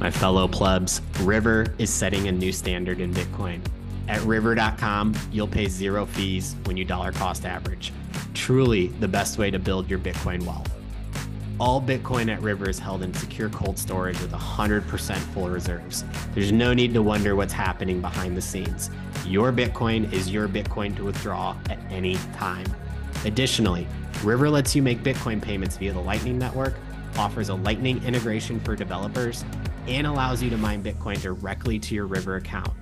My 0.00 0.10
fellow 0.10 0.48
plebs, 0.48 1.02
River 1.20 1.74
is 1.76 1.90
setting 1.90 2.26
a 2.26 2.32
new 2.32 2.52
standard 2.52 3.00
in 3.00 3.12
Bitcoin. 3.12 3.60
At 4.08 4.22
river.com, 4.22 5.14
you'll 5.30 5.46
pay 5.46 5.68
zero 5.68 6.06
fees 6.06 6.56
when 6.64 6.78
you 6.78 6.86
dollar 6.86 7.12
cost 7.12 7.44
average. 7.44 7.92
Truly 8.32 8.86
the 8.86 9.06
best 9.06 9.36
way 9.36 9.50
to 9.50 9.58
build 9.58 9.90
your 9.90 9.98
Bitcoin 9.98 10.42
wealth. 10.46 10.74
All 11.60 11.82
Bitcoin 11.82 12.32
at 12.32 12.40
River 12.40 12.70
is 12.70 12.78
held 12.78 13.02
in 13.02 13.12
secure 13.12 13.50
cold 13.50 13.78
storage 13.78 14.18
with 14.22 14.32
100% 14.32 15.16
full 15.34 15.50
reserves. 15.50 16.06
There's 16.32 16.50
no 16.50 16.72
need 16.72 16.94
to 16.94 17.02
wonder 17.02 17.36
what's 17.36 17.52
happening 17.52 18.00
behind 18.00 18.34
the 18.34 18.40
scenes. 18.40 18.88
Your 19.26 19.52
Bitcoin 19.52 20.10
is 20.14 20.30
your 20.30 20.48
Bitcoin 20.48 20.96
to 20.96 21.04
withdraw 21.04 21.54
at 21.68 21.78
any 21.90 22.14
time. 22.32 22.66
Additionally, 23.26 23.86
River 24.24 24.48
lets 24.48 24.74
you 24.74 24.82
make 24.82 25.02
Bitcoin 25.02 25.42
payments 25.42 25.76
via 25.76 25.92
the 25.92 26.00
Lightning 26.00 26.38
Network, 26.38 26.76
offers 27.18 27.50
a 27.50 27.54
Lightning 27.54 28.02
integration 28.04 28.58
for 28.60 28.74
developers, 28.74 29.44
and 29.86 30.06
allows 30.06 30.42
you 30.42 30.50
to 30.50 30.56
mine 30.56 30.82
Bitcoin 30.82 31.20
directly 31.20 31.78
to 31.78 31.94
your 31.94 32.06
River 32.06 32.36
account. 32.36 32.72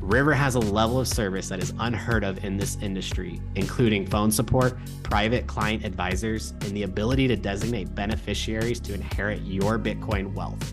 River 0.00 0.34
has 0.34 0.54
a 0.54 0.60
level 0.60 1.00
of 1.00 1.08
service 1.08 1.48
that 1.48 1.60
is 1.60 1.72
unheard 1.80 2.22
of 2.22 2.44
in 2.44 2.56
this 2.56 2.76
industry, 2.80 3.40
including 3.56 4.06
phone 4.06 4.30
support, 4.30 4.78
private 5.02 5.46
client 5.48 5.84
advisors, 5.84 6.52
and 6.60 6.76
the 6.76 6.84
ability 6.84 7.26
to 7.26 7.34
designate 7.34 7.92
beneficiaries 7.94 8.78
to 8.80 8.94
inherit 8.94 9.42
your 9.42 9.78
Bitcoin 9.78 10.32
wealth. 10.32 10.72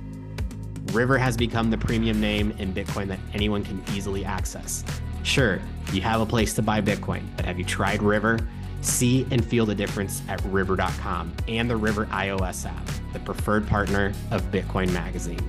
River 0.92 1.18
has 1.18 1.36
become 1.36 1.72
the 1.72 1.78
premium 1.78 2.22
name 2.22 2.52
in 2.60 2.74
Bitcoin 2.74 3.08
that 3.08 3.20
anyone 3.34 3.64
can 3.64 3.84
easily 3.96 4.24
access. 4.24 4.84
Sure, 5.24 5.60
you 5.92 6.02
have 6.02 6.22
a 6.22 6.26
place 6.26 6.54
to 6.54 6.62
buy 6.62 6.82
Bitcoin, 6.82 7.24
but 7.36 7.46
have 7.46 7.58
you 7.58 7.66
tried 7.66 8.04
River? 8.04 8.38
See 8.84 9.26
and 9.32 9.44
feel 9.44 9.66
the 9.66 9.76
difference 9.76 10.22
at 10.28 10.44
river.com 10.46 11.34
and 11.48 11.70
the 11.70 11.76
River 11.76 12.06
iOS 12.08 12.66
app, 12.66 12.90
the 13.14 13.20
preferred 13.20 13.68
partner 13.68 14.14
of 14.32 14.44
Bitcoin 14.52 14.92
Magazine 14.92 15.40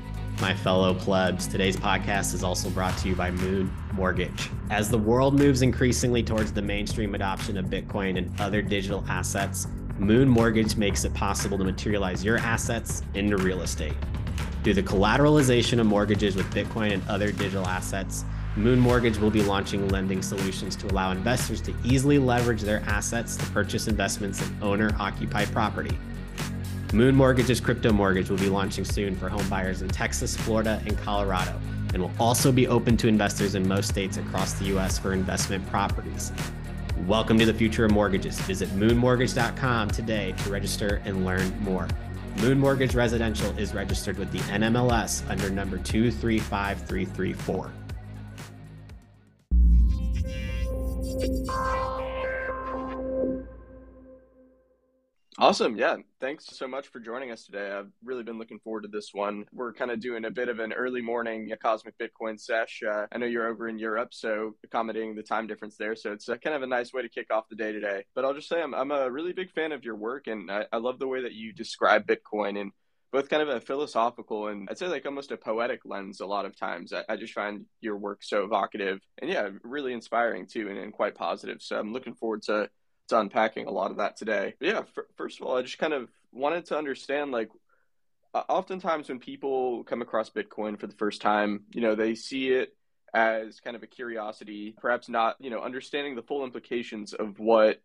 my 0.40 0.54
fellow 0.54 0.94
plebs. 0.94 1.46
Today's 1.46 1.76
podcast 1.76 2.34
is 2.34 2.42
also 2.42 2.68
brought 2.70 2.96
to 2.98 3.08
you 3.08 3.14
by 3.14 3.30
Moon 3.30 3.72
Mortgage. 3.92 4.50
As 4.70 4.90
the 4.90 4.98
world 4.98 5.38
moves 5.38 5.62
increasingly 5.62 6.22
towards 6.22 6.52
the 6.52 6.62
mainstream 6.62 7.14
adoption 7.14 7.56
of 7.56 7.66
Bitcoin 7.66 8.18
and 8.18 8.40
other 8.40 8.60
digital 8.60 9.04
assets, 9.08 9.68
Moon 9.98 10.28
Mortgage 10.28 10.76
makes 10.76 11.04
it 11.04 11.14
possible 11.14 11.56
to 11.56 11.64
materialize 11.64 12.24
your 12.24 12.38
assets 12.38 13.02
into 13.14 13.36
real 13.38 13.62
estate. 13.62 13.94
Through 14.64 14.74
the 14.74 14.82
collateralization 14.82 15.78
of 15.78 15.86
mortgages 15.86 16.36
with 16.36 16.46
Bitcoin 16.52 16.92
and 16.92 17.08
other 17.08 17.30
digital 17.30 17.66
assets, 17.66 18.24
Moon 18.56 18.78
Mortgage 18.78 19.18
will 19.18 19.30
be 19.30 19.42
launching 19.42 19.88
lending 19.88 20.22
solutions 20.22 20.76
to 20.76 20.86
allow 20.88 21.10
investors 21.10 21.60
to 21.62 21.74
easily 21.84 22.18
leverage 22.18 22.62
their 22.62 22.80
assets 22.86 23.36
to 23.36 23.44
purchase 23.46 23.88
investments 23.88 24.40
in 24.40 24.56
owner 24.62 24.94
occupied 24.98 25.50
property 25.52 25.98
Moon 26.94 27.16
Mortgage's 27.16 27.58
crypto 27.58 27.92
mortgage 27.92 28.30
will 28.30 28.38
be 28.38 28.48
launching 28.48 28.84
soon 28.84 29.16
for 29.16 29.28
home 29.28 29.48
buyers 29.48 29.82
in 29.82 29.88
Texas, 29.88 30.36
Florida, 30.36 30.80
and 30.86 30.96
Colorado, 30.98 31.60
and 31.92 32.00
will 32.00 32.12
also 32.20 32.52
be 32.52 32.68
open 32.68 32.96
to 32.98 33.08
investors 33.08 33.56
in 33.56 33.66
most 33.66 33.88
states 33.88 34.16
across 34.16 34.52
the 34.52 34.66
U.S. 34.66 34.96
for 34.96 35.12
investment 35.12 35.66
properties. 35.70 36.30
Welcome 37.04 37.36
to 37.40 37.46
the 37.46 37.52
future 37.52 37.84
of 37.84 37.90
mortgages. 37.90 38.38
Visit 38.42 38.68
moonmortgage.com 38.76 39.90
today 39.90 40.36
to 40.44 40.50
register 40.50 41.02
and 41.04 41.24
learn 41.24 41.52
more. 41.64 41.88
Moon 42.40 42.60
Mortgage 42.60 42.94
Residential 42.94 43.50
is 43.58 43.74
registered 43.74 44.16
with 44.16 44.30
the 44.30 44.38
NMLS 44.38 45.28
under 45.28 45.50
number 45.50 45.78
235334. 45.78 47.72
Awesome. 55.44 55.76
Yeah. 55.76 55.98
Thanks 56.22 56.46
so 56.46 56.66
much 56.66 56.88
for 56.88 57.00
joining 57.00 57.30
us 57.30 57.44
today. 57.44 57.70
I've 57.70 57.90
really 58.02 58.22
been 58.22 58.38
looking 58.38 58.60
forward 58.60 58.84
to 58.84 58.88
this 58.88 59.10
one. 59.12 59.44
We're 59.52 59.74
kind 59.74 59.90
of 59.90 60.00
doing 60.00 60.24
a 60.24 60.30
bit 60.30 60.48
of 60.48 60.58
an 60.58 60.72
early 60.72 61.02
morning 61.02 61.52
Cosmic 61.62 61.98
Bitcoin 61.98 62.40
sesh. 62.40 62.80
Uh, 62.82 63.04
I 63.12 63.18
know 63.18 63.26
you're 63.26 63.46
over 63.46 63.68
in 63.68 63.78
Europe, 63.78 64.14
so 64.14 64.54
accommodating 64.64 65.14
the 65.14 65.22
time 65.22 65.46
difference 65.46 65.76
there. 65.76 65.96
So 65.96 66.12
it's 66.12 66.30
a, 66.30 66.38
kind 66.38 66.56
of 66.56 66.62
a 66.62 66.66
nice 66.66 66.94
way 66.94 67.02
to 67.02 67.10
kick 67.10 67.30
off 67.30 67.50
the 67.50 67.56
day 67.56 67.72
today. 67.72 68.06
But 68.14 68.24
I'll 68.24 68.32
just 68.32 68.48
say 68.48 68.62
I'm, 68.62 68.74
I'm 68.74 68.90
a 68.90 69.10
really 69.10 69.34
big 69.34 69.50
fan 69.50 69.72
of 69.72 69.84
your 69.84 69.96
work, 69.96 70.28
and 70.28 70.50
I, 70.50 70.64
I 70.72 70.78
love 70.78 70.98
the 70.98 71.08
way 71.08 71.20
that 71.20 71.34
you 71.34 71.52
describe 71.52 72.06
Bitcoin 72.06 72.58
and 72.58 72.72
both 73.12 73.28
kind 73.28 73.42
of 73.42 73.50
a 73.50 73.60
philosophical 73.60 74.48
and 74.48 74.66
I'd 74.70 74.78
say 74.78 74.88
like 74.88 75.04
almost 75.04 75.30
a 75.30 75.36
poetic 75.36 75.82
lens 75.84 76.20
a 76.20 76.26
lot 76.26 76.46
of 76.46 76.58
times. 76.58 76.92
I, 76.92 77.04
I 77.08 77.16
just 77.16 77.34
find 77.34 77.66
your 77.82 77.96
work 77.96 78.24
so 78.24 78.44
evocative 78.44 78.98
and 79.20 79.30
yeah, 79.30 79.50
really 79.62 79.92
inspiring 79.92 80.46
too 80.46 80.68
and, 80.68 80.78
and 80.78 80.92
quite 80.92 81.14
positive. 81.14 81.58
So 81.60 81.78
I'm 81.78 81.92
looking 81.92 82.14
forward 82.14 82.42
to 82.44 82.70
to 83.08 83.20
unpacking 83.20 83.66
a 83.66 83.70
lot 83.70 83.90
of 83.90 83.98
that 83.98 84.16
today. 84.16 84.54
But 84.58 84.68
yeah, 84.68 84.78
f- 84.78 85.04
first 85.16 85.40
of 85.40 85.46
all, 85.46 85.56
I 85.56 85.62
just 85.62 85.78
kind 85.78 85.92
of 85.92 86.08
wanted 86.32 86.66
to 86.66 86.78
understand 86.78 87.32
like 87.32 87.50
oftentimes 88.34 89.08
when 89.08 89.18
people 89.20 89.84
come 89.84 90.02
across 90.02 90.30
Bitcoin 90.30 90.78
for 90.78 90.86
the 90.86 90.94
first 90.94 91.20
time, 91.20 91.64
you 91.72 91.80
know, 91.80 91.94
they 91.94 92.14
see 92.14 92.48
it 92.48 92.74
as 93.12 93.60
kind 93.60 93.76
of 93.76 93.82
a 93.82 93.86
curiosity, 93.86 94.74
perhaps 94.80 95.08
not, 95.08 95.36
you 95.38 95.50
know, 95.50 95.60
understanding 95.60 96.16
the 96.16 96.22
full 96.22 96.44
implications 96.44 97.12
of 97.12 97.38
what 97.38 97.80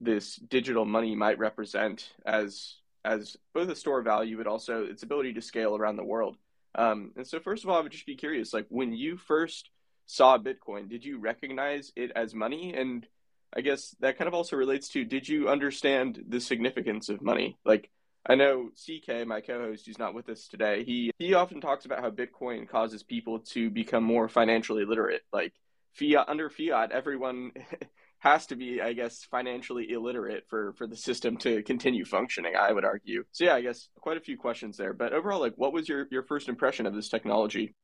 this 0.00 0.36
digital 0.36 0.86
money 0.86 1.14
might 1.14 1.38
represent 1.38 2.12
as 2.24 2.76
as 3.04 3.36
both 3.52 3.68
a 3.68 3.74
store 3.74 3.98
of 3.98 4.04
value 4.04 4.38
but 4.38 4.46
also 4.46 4.84
its 4.84 5.02
ability 5.02 5.32
to 5.34 5.42
scale 5.42 5.76
around 5.76 5.96
the 5.96 6.04
world. 6.04 6.36
Um, 6.74 7.10
and 7.16 7.26
so 7.26 7.40
first 7.40 7.64
of 7.64 7.70
all, 7.70 7.76
I 7.76 7.82
would 7.82 7.92
just 7.92 8.06
be 8.06 8.14
curious, 8.14 8.54
like 8.54 8.66
when 8.70 8.94
you 8.94 9.16
first 9.16 9.70
saw 10.06 10.38
Bitcoin, 10.38 10.88
did 10.88 11.04
you 11.04 11.18
recognize 11.18 11.92
it 11.96 12.12
as 12.16 12.34
money? 12.34 12.74
And 12.74 13.06
I 13.54 13.60
guess 13.60 13.94
that 14.00 14.18
kind 14.18 14.28
of 14.28 14.34
also 14.34 14.56
relates 14.56 14.88
to 14.90 15.04
did 15.04 15.28
you 15.28 15.48
understand 15.48 16.24
the 16.28 16.40
significance 16.40 17.08
of 17.08 17.22
money? 17.22 17.58
Like 17.64 17.90
I 18.26 18.36
know 18.36 18.70
CK, 18.70 19.26
my 19.26 19.40
co-host, 19.40 19.86
who's 19.86 19.98
not 19.98 20.14
with 20.14 20.28
us 20.28 20.48
today, 20.48 20.84
he 20.84 21.10
he 21.18 21.34
often 21.34 21.60
talks 21.60 21.84
about 21.84 22.00
how 22.00 22.10
Bitcoin 22.10 22.68
causes 22.68 23.02
people 23.02 23.40
to 23.50 23.70
become 23.70 24.04
more 24.04 24.28
financially 24.28 24.84
literate. 24.84 25.22
Like 25.32 25.52
fiat 25.92 26.28
under 26.28 26.48
fiat, 26.48 26.92
everyone 26.92 27.52
has 28.18 28.46
to 28.46 28.56
be, 28.56 28.80
I 28.80 28.92
guess, 28.92 29.24
financially 29.24 29.90
illiterate 29.90 30.44
for 30.48 30.72
for 30.74 30.86
the 30.86 30.96
system 30.96 31.36
to 31.38 31.62
continue 31.64 32.04
functioning. 32.04 32.54
I 32.56 32.72
would 32.72 32.84
argue. 32.84 33.24
So 33.32 33.44
yeah, 33.44 33.54
I 33.54 33.62
guess 33.62 33.88
quite 34.00 34.16
a 34.16 34.20
few 34.20 34.36
questions 34.36 34.76
there. 34.76 34.92
But 34.92 35.12
overall, 35.12 35.40
like, 35.40 35.54
what 35.56 35.72
was 35.72 35.88
your 35.88 36.06
your 36.10 36.22
first 36.22 36.48
impression 36.48 36.86
of 36.86 36.94
this 36.94 37.08
technology? 37.08 37.74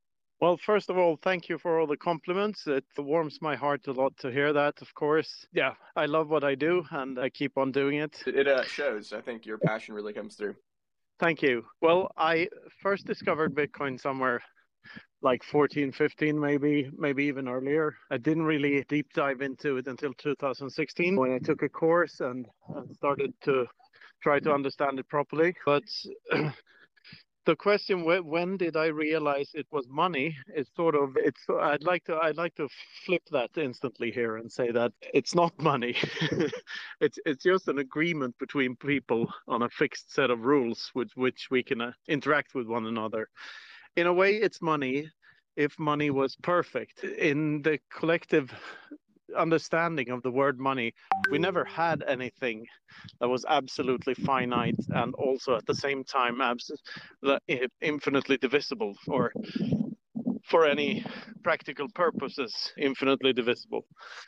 Well, 0.41 0.57
first 0.57 0.89
of 0.89 0.97
all, 0.97 1.19
thank 1.21 1.49
you 1.49 1.59
for 1.59 1.81
all 1.81 1.87
the 1.89 1.97
compliments. 1.97 2.67
It 2.67 2.85
warms 2.97 3.39
my 3.43 3.57
heart 3.57 3.89
a 3.89 3.93
lot 3.93 4.17
to 4.19 4.31
hear 4.31 4.53
that, 4.53 4.81
of 4.81 4.95
course. 4.95 5.47
Yeah, 5.53 5.75
I 5.97 6.07
love 6.07 6.29
what 6.29 6.45
I 6.45 6.55
do 6.55 6.85
and 6.93 7.19
I 7.19 7.29
keep 7.29 7.59
on 7.59 7.73
doing 7.73 7.99
it. 7.99 8.23
It 8.25 8.47
uh, 8.47 8.65
shows. 8.65 9.13
I 9.13 9.21
think 9.21 9.47
your 9.47 9.59
passion 9.59 9.95
really 9.95 10.13
comes 10.13 10.37
through. 10.37 10.55
Thank 11.19 11.43
you. 11.43 11.65
Well, 11.81 12.13
I 12.17 12.49
first 12.81 13.05
discovered 13.05 13.53
Bitcoin 13.53 14.01
somewhere 14.01 14.41
like 15.23 15.43
14, 15.43 15.91
15, 15.91 16.39
maybe, 16.39 16.89
maybe 16.97 17.25
even 17.25 17.49
earlier. 17.49 17.97
I 18.13 18.19
didn't 18.19 18.45
really 18.45 18.85
deep 18.89 19.13
dive 19.15 19.41
into 19.41 19.79
it 19.79 19.89
until 19.89 20.13
2016 20.15 21.17
when 21.17 21.33
I 21.33 21.39
took 21.39 21.63
a 21.63 21.69
course 21.69 22.21
and, 22.21 22.47
and 22.77 22.95
started 22.95 23.35
to 23.45 23.67
try 24.23 24.39
to 24.39 24.53
understand 24.53 25.01
it 25.01 25.09
properly. 25.09 25.57
But 25.67 25.83
the 27.49 27.57
question 27.57 28.05
when 28.05 28.59
did 28.59 28.77
I 28.77 28.89
realize 28.89 29.53
it 29.55 29.67
was 29.73 29.89
money 29.89 30.37
It's 30.49 30.71
sort 30.77 30.95
of 30.95 31.17
it's 31.17 31.47
I'd 31.49 31.83
like 31.83 32.05
to 32.05 32.17
I'd 32.17 32.37
like 32.37 32.55
to 32.57 32.69
flip 33.07 33.23
that 33.31 33.57
instantly 33.57 34.11
here 34.11 34.37
and 34.37 34.53
say 34.53 34.71
that 34.71 34.93
it's 35.15 35.35
not 35.35 35.59
money. 35.73 35.97
it's 37.01 37.19
it's 37.25 37.43
just 37.43 37.69
an 37.69 37.79
agreement 37.79 38.35
between 38.39 38.77
people 38.77 39.33
on 39.47 39.63
a 39.63 39.71
fixed 39.71 40.13
set 40.13 40.31
of 40.31 40.45
rules 40.45 40.91
with 40.95 41.09
which 41.15 41.49
we 41.51 41.63
can 41.63 41.81
uh, 41.81 41.93
interact 42.07 42.55
with 42.55 42.67
one 42.67 42.85
another. 42.85 43.29
In 43.97 44.07
a 44.07 44.13
way, 44.13 44.35
it's 44.35 44.61
money 44.61 45.11
if 45.57 45.79
money 45.79 46.11
was 46.11 46.37
perfect. 46.43 47.03
In 47.03 47.63
the 47.63 47.79
collective 47.91 48.53
understanding 49.37 50.11
of 50.11 50.23
the 50.23 50.31
word 50.31 50.59
money, 50.59 50.95
we 51.31 51.39
never 51.39 51.65
had 51.65 52.03
anything 52.07 52.67
that 53.21 53.29
was 53.29 53.45
absolutely 53.49 54.15
finite 54.15 54.79
and 54.91 55.15
also 55.15 55.57
at 55.57 55.67
the 55.67 55.75
same 55.75 56.05
time 56.05 56.41
abs- 56.41 56.73
infinitely 57.81 58.37
divisible 58.39 58.95
or 59.09 59.33
for 60.45 60.65
any 60.67 61.05
practical 61.43 61.89
purposes 61.95 62.73
infinitely 62.79 63.33
divisible. 63.33 63.85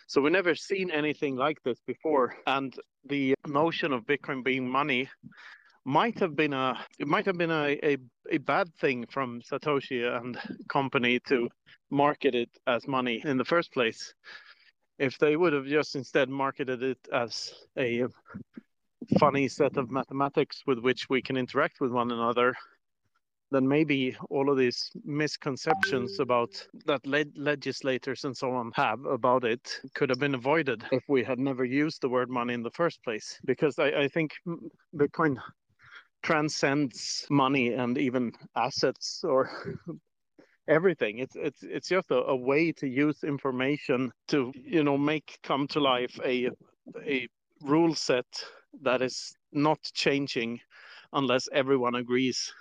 So 0.07 0.21
we 0.21 0.31
never 0.31 0.55
seen 0.55 0.91
anything 0.91 1.37
like 1.37 1.63
this 1.65 1.79
before. 1.87 2.37
And 2.47 2.75
the 3.09 3.35
notion 3.47 3.93
of 3.93 4.05
bitcoin 4.05 4.45
being 4.45 4.69
money 4.69 5.09
might 5.85 6.19
have 6.19 6.37
been 6.37 6.53
a 6.53 6.79
it 6.99 7.09
might 7.09 7.25
have 7.25 7.39
been 7.39 7.51
a, 7.51 7.79
a, 7.83 7.97
a 8.31 8.39
bad 8.39 8.69
thing 8.81 9.07
from 9.11 9.41
satoshi 9.41 10.05
and 10.05 10.39
company 10.69 11.19
to 11.21 11.49
market 11.91 12.35
it 12.35 12.51
as 12.67 12.87
money 12.87 13.23
in 13.25 13.39
the 13.39 13.45
first 13.45 13.73
place 13.73 14.15
if 15.01 15.19
they 15.19 15.37
would 15.37 15.55
have 15.55 15.67
just 15.67 15.97
instead 15.97 16.29
marketed 16.29 16.83
it 16.83 16.99
as 17.13 17.53
a 17.79 18.05
funny 19.19 19.49
set 19.49 19.77
of 19.79 19.91
mathematics 19.91 20.63
with 20.67 20.79
which 20.79 21.09
we 21.09 21.23
can 21.23 21.39
interact 21.39 21.81
with 21.81 21.91
one 21.91 22.13
another, 22.13 22.55
then 23.51 23.67
maybe 23.67 24.15
all 24.29 24.51
of 24.51 24.59
these 24.59 24.91
misconceptions 25.05 26.21
about 26.21 26.51
that 26.85 27.05
le- 27.07 27.25
legislators 27.35 28.25
and 28.25 28.37
so 28.37 28.53
on 28.53 28.71
have 28.75 29.05
about 29.07 29.45
it 29.45 29.81
could 29.95 30.11
have 30.11 30.21
been 30.21 30.35
avoided 30.35 30.85
if 30.93 31.03
we 31.09 31.25
had 31.25 31.39
never 31.39 31.65
used 31.65 32.03
the 32.03 32.09
word 32.09 32.29
money 32.29 32.53
in 32.53 32.63
the 32.63 32.71
first 32.71 33.03
place. 33.03 33.41
Because 33.47 33.79
I, 33.79 34.03
I 34.03 34.09
think 34.09 34.33
Bitcoin 34.95 35.39
transcends 36.23 37.27
money 37.31 37.73
and 37.73 37.97
even 37.97 38.33
assets 38.55 39.25
or 39.25 39.51
everything. 40.69 41.19
It's 41.19 41.37
it's 41.37 41.63
it's 41.63 41.89
just 41.89 42.11
a, 42.11 42.23
a, 42.25 42.37
way 42.37 42.73
to 42.73 42.89
use 42.89 43.25
information 43.25 44.13
to 44.29 44.53
you 44.55 44.85
know 44.85 44.97
make 44.97 45.39
come 45.43 45.67
to 45.69 45.81
life 45.81 46.19
a 46.25 46.51
a 47.07 47.29
rule 47.63 47.95
set 47.95 48.27
that 48.83 49.03
is 49.03 49.35
not 49.53 49.79
changing 49.95 50.61
unless 51.13 51.49
everyone 51.53 51.97
agrees 51.97 52.53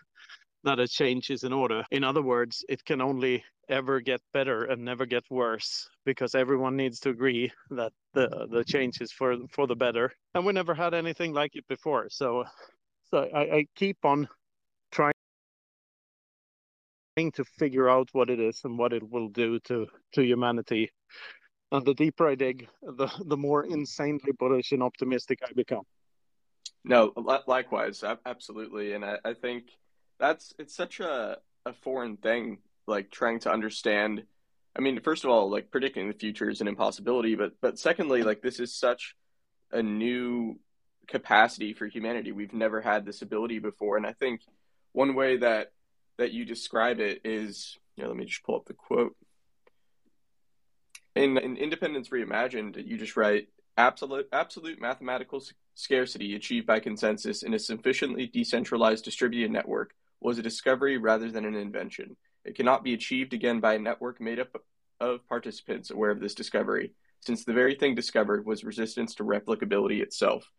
that 0.64 0.80
a 0.80 0.88
change 0.88 1.30
is 1.30 1.44
in 1.44 1.54
order. 1.54 1.84
In 1.92 2.04
other 2.04 2.22
words 2.22 2.66
it 2.68 2.84
can 2.84 3.02
only 3.02 3.44
ever 3.70 4.00
get 4.02 4.20
better 4.34 4.64
and 4.64 4.84
never 4.84 5.06
get 5.06 5.24
worse 5.30 5.88
because 6.04 6.34
everyone 6.34 6.76
needs 6.76 7.00
to 7.00 7.10
agree 7.10 7.52
that 7.70 7.94
the 8.14 8.48
the 8.52 8.64
change 8.64 9.00
is 9.02 9.12
for 9.12 9.36
for 9.52 9.68
the 9.68 9.76
better. 9.76 10.12
And 10.34 10.46
we 10.46 10.54
never 10.54 10.74
had 10.74 10.94
anything 10.94 11.34
like 11.34 11.56
it 11.56 11.68
before. 11.68 12.08
So 12.10 12.46
so 13.12 13.30
I, 13.34 13.42
I 13.42 13.66
keep 13.76 13.98
on 14.04 14.28
to 17.28 17.44
figure 17.44 17.90
out 17.90 18.10
what 18.14 18.30
it 18.30 18.40
is 18.40 18.62
and 18.64 18.78
what 18.78 18.94
it 18.94 19.04
will 19.14 19.30
do 19.30 19.60
to 19.68 19.88
to 20.14 20.22
humanity. 20.22 20.92
And 21.72 21.86
the 21.86 21.94
deeper 21.94 22.28
i 22.28 22.36
dig 22.36 22.68
the 22.82 23.08
the 23.26 23.38
more 23.38 23.64
insanely 23.64 24.34
bullish 24.42 24.72
and 24.72 24.84
optimistic 24.84 25.40
i 25.44 25.52
become. 25.54 25.86
No 26.84 27.14
likewise 27.56 28.04
absolutely. 28.26 28.94
And 28.94 29.04
i, 29.06 29.18
I 29.32 29.34
think 29.34 29.64
that's 30.20 30.54
it's 30.60 30.76
such 30.76 31.00
a, 31.00 31.38
a 31.66 31.74
foreign 31.74 32.18
thing 32.18 32.60
like 32.88 33.12
trying 33.12 33.40
to 33.40 33.52
understand 33.52 34.24
i 34.76 34.80
mean 34.82 35.00
first 35.02 35.24
of 35.24 35.30
all 35.30 35.50
like 35.50 35.72
predicting 35.72 36.08
the 36.08 36.14
future 36.26 36.50
is 36.50 36.62
an 36.62 36.68
impossibility 36.68 37.36
but 37.36 37.54
but 37.62 37.78
secondly 37.78 38.24
like 38.24 38.42
this 38.42 38.60
is 38.60 38.74
such 38.74 39.16
a 39.72 39.84
new 39.84 40.60
capacity 41.10 41.74
for 41.74 41.88
humanity. 41.88 42.32
We've 42.32 42.54
never 42.54 42.82
had 42.82 43.06
this 43.06 43.22
ability 43.22 43.60
before. 43.60 43.98
And 43.98 44.06
i 44.06 44.14
think 44.14 44.42
one 44.94 45.16
way 45.16 45.38
that 45.38 45.72
that 46.20 46.32
you 46.32 46.46
describe 46.46 47.00
it 47.00 47.22
is 47.26 47.78
you 47.96 48.04
know, 48.04 48.10
let 48.10 48.18
me 48.18 48.26
just 48.26 48.44
pull 48.44 48.56
up 48.56 48.66
the 48.66 48.74
quote 48.74 49.16
in, 51.16 51.38
in 51.38 51.58
independence 51.58 52.10
reimagined 52.10 52.86
you 52.86 52.98
just 52.98 53.18
write 53.18 53.48
absolute 53.78 54.28
absolute 54.32 54.80
mathematical 54.80 55.42
scarcity 55.74 56.36
achieved 56.36 56.68
by 56.68 56.80
consensus 56.80 57.44
in 57.44 57.54
a 57.54 57.60
sufficiently 57.60 58.28
decentralized 58.28 59.04
distributed 59.04 59.52
network 59.52 59.94
was 60.22 60.38
a 60.38 60.44
discovery 60.44 60.98
rather 60.98 61.32
than 61.32 61.46
an 61.46 61.56
invention 61.56 62.16
it 62.46 62.56
cannot 62.56 62.84
be 62.84 62.94
achieved 62.94 63.34
again 63.34 63.60
by 63.60 63.74
a 63.74 63.80
network 63.80 64.22
made 64.22 64.40
up 64.40 64.64
of 65.00 65.28
participants 65.28 65.92
aware 65.92 66.12
of 66.12 66.20
this 66.20 66.34
discovery, 66.34 66.94
since 67.22 67.44
the 67.44 67.54
very 67.54 67.76
thing 67.76 67.96
discovered 67.96 68.46
was 68.46 68.64
resistance 68.64 69.16
to 69.16 69.24
replicability 69.24 70.02
itself. 70.02 70.52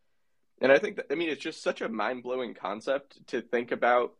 And 0.60 0.70
I 0.70 0.78
think 0.78 0.96
that, 0.96 1.06
I 1.10 1.14
mean, 1.14 1.30
it's 1.30 1.42
just 1.42 1.62
such 1.62 1.80
a 1.80 1.88
mind 1.88 2.22
blowing 2.22 2.54
concept 2.54 3.26
to 3.28 3.40
think 3.40 3.72
about. 3.72 4.12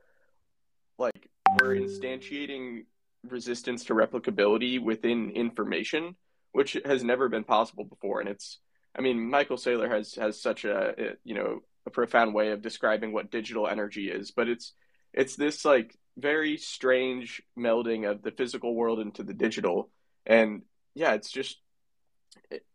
Like, 0.99 1.30
we're 1.59 1.75
instantiating 1.75 2.85
resistance 3.29 3.85
to 3.85 3.95
replicability 3.95 4.83
within 4.83 5.31
information, 5.31 6.17
which 6.53 6.77
has 6.85 7.05
never 7.05 7.29
been 7.29 7.45
possible 7.45 7.85
before. 7.85 8.21
And 8.21 8.29
it's, 8.29 8.59
I 8.97 9.01
mean, 9.01 9.29
Michael 9.31 9.57
Saylor 9.57 9.91
has, 9.91 10.15
has 10.15 10.41
such 10.41 10.65
a, 10.65 11.17
you 11.25 11.35
know, 11.35 11.61
a 11.87 11.91
profound 11.91 12.35
way 12.35 12.51
of 12.51 12.63
describing 12.63 13.13
what 13.13 13.31
digital 13.31 13.67
energy 13.67 14.11
is, 14.11 14.31
but 14.31 14.49
it's, 14.49 14.75
it's 15.13 15.37
this 15.37 15.65
like 15.65 15.97
very 16.17 16.57
strange 16.57 17.43
melding 17.59 18.11
of 18.11 18.23
the 18.23 18.31
physical 18.31 18.75
world 18.75 19.01
into 19.01 19.23
the 19.23 19.35
digital. 19.35 19.91
And 20.27 20.63
yeah, 20.95 21.15
it's 21.15 21.31
just, 21.31 21.59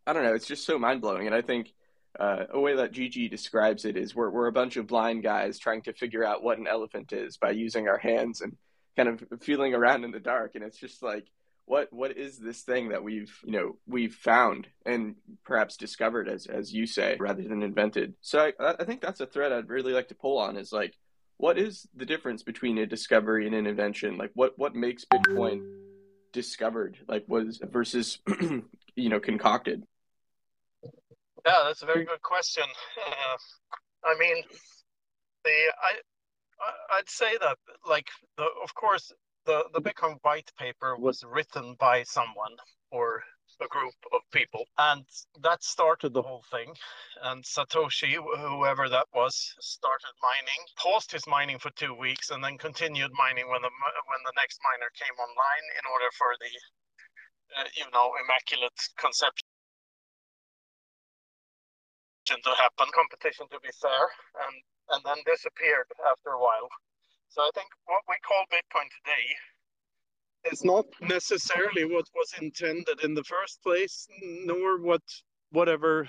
I 0.06 0.14
don't 0.14 0.24
know, 0.24 0.34
it's 0.34 0.48
just 0.48 0.66
so 0.66 0.78
mind 0.80 1.02
blowing. 1.02 1.28
And 1.28 1.36
I 1.36 1.42
think 1.42 1.74
uh, 2.20 2.46
a 2.52 2.60
way 2.60 2.76
that 2.76 2.92
Gigi 2.92 3.30
describes 3.30 3.86
it 3.86 3.98
is 3.98 4.16
we're, 4.16 4.30
we're 4.30 4.48
a 4.48 4.52
bunch 4.52 4.78
of 4.78 4.88
blind 4.88 5.24
guys 5.24 5.60
trying 5.60 5.82
to 5.84 5.94
figure 5.94 6.24
out 6.24 6.44
what 6.44 6.58
an 6.58 6.68
elephant 6.68 7.14
is 7.14 7.38
by 7.38 7.52
using 7.52 7.88
our 7.88 7.98
hands 7.98 8.42
and 8.42 8.56
kind 8.96 9.10
of 9.10 9.24
feeling 9.42 9.74
around 9.74 10.04
in 10.04 10.12
the 10.12 10.20
dark. 10.20 10.56
And 10.56 10.64
it's 10.64 10.78
just 10.78 11.04
like, 11.04 11.26
what 11.66 11.92
what 11.92 12.16
is 12.16 12.38
this 12.38 12.62
thing 12.62 12.90
that 12.90 13.04
we've 13.04 13.36
you 13.44 13.52
know 13.52 13.76
we've 13.88 14.14
found 14.14 14.68
and 14.86 15.16
perhaps 15.44 15.78
discovered 15.78 16.30
as 16.30 16.46
as 16.46 16.72
you 16.72 16.86
say 16.86 17.18
rather 17.20 17.42
than 17.42 17.64
invented 17.64 18.14
so 18.22 18.52
i 18.60 18.76
i 18.80 18.84
think 18.84 19.02
that's 19.02 19.20
a 19.20 19.26
thread 19.26 19.52
i'd 19.52 19.68
really 19.68 19.92
like 19.92 20.10
to 20.10 20.14
pull 20.14 20.38
on 20.38 20.58
is 20.58 20.72
like 20.72 20.94
what 21.38 21.58
is 21.58 21.88
the 21.96 22.06
difference 22.06 22.44
between 22.44 22.78
a 22.78 22.86
discovery 22.86 23.46
and 23.46 23.56
an 23.56 23.68
invention? 23.68 24.18
Like 24.18 24.32
what 24.34 24.58
what 24.58 24.76
makes 24.76 25.06
Bitcoin 25.06 25.64
discovered? 26.32 26.98
Like 27.08 27.26
was 27.28 27.60
versus 27.64 28.20
you 28.96 29.10
know 29.10 29.20
concocted? 29.20 29.84
Yeah, 31.46 31.62
that's 31.66 31.84
a 31.84 31.86
very 31.86 32.06
good 32.06 32.22
question. 32.22 32.64
Uh, 33.08 33.38
I 34.04 34.18
mean, 34.18 34.44
the 35.44 35.52
I 35.52 35.94
I'd 36.98 37.10
say 37.10 37.38
that 37.40 37.58
like 37.88 38.08
the 38.38 38.48
of 38.64 38.74
course 38.74 39.12
the 39.46 39.66
the 39.74 39.82
Bitcoin 39.82 40.18
white 40.24 40.52
paper 40.58 40.96
was 40.98 41.24
written 41.24 41.76
by 41.80 42.04
someone 42.04 42.56
or 42.92 43.24
a 43.62 43.68
group 43.68 43.94
of 44.12 44.22
people. 44.32 44.66
And 44.78 45.06
that 45.42 45.64
started 45.64 46.14
the 46.14 46.22
whole 46.22 46.44
thing. 46.52 46.74
And 47.24 47.44
Satoshi, 47.44 48.16
whoever 48.16 48.90
that 48.90 49.08
was, 49.14 49.54
started 49.60 50.12
mining, 50.22 50.62
paused 50.78 51.12
his 51.12 51.26
mining 51.28 51.60
for 51.60 51.70
two 51.72 51.94
weeks, 51.94 52.32
and 52.32 52.44
then 52.44 52.58
continued 52.58 53.12
mining 53.18 53.48
when 53.50 53.62
the 53.62 53.70
when 53.70 54.22
the 54.26 54.34
next 54.36 54.60
miner 54.64 54.90
came 55.00 55.16
online 55.16 55.66
in 55.80 55.86
order 55.92 56.10
for 56.18 56.36
the 56.40 56.52
uh, 57.62 57.68
you 57.78 57.86
know 57.94 58.12
immaculate 58.24 58.76
conception 58.98 59.48
to 62.26 62.50
happen, 62.58 62.88
competition 62.94 63.48
to 63.52 63.60
be 63.60 63.70
fair, 63.82 64.04
and 64.48 64.56
and 64.92 65.02
then 65.06 65.18
disappeared 65.26 65.88
after 66.12 66.32
a 66.32 66.40
while. 66.40 66.70
So 67.30 67.42
I 67.42 67.50
think 67.54 67.68
what 67.86 68.02
we 68.08 68.16
call 68.26 68.46
Bitcoin 68.52 68.88
today 69.04 70.52
is 70.52 70.64
not 70.64 70.86
necessarily 71.02 71.86
what 71.86 72.06
was 72.16 72.34
intended 72.42 73.04
in 73.04 73.14
the 73.14 73.24
first 73.24 73.62
place, 73.64 74.08
nor 74.22 74.80
what 74.80 75.02
whatever 75.52 76.08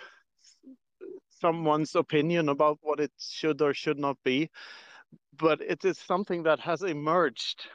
someone's 1.30 1.94
opinion 1.94 2.48
about 2.48 2.78
what 2.82 3.00
it 3.00 3.12
should 3.18 3.60
or 3.62 3.74
should 3.74 3.98
not 3.98 4.16
be, 4.24 4.50
but 5.38 5.60
it 5.60 5.84
is 5.84 5.98
something 5.98 6.42
that 6.42 6.60
has 6.60 6.82
emerged 6.82 7.66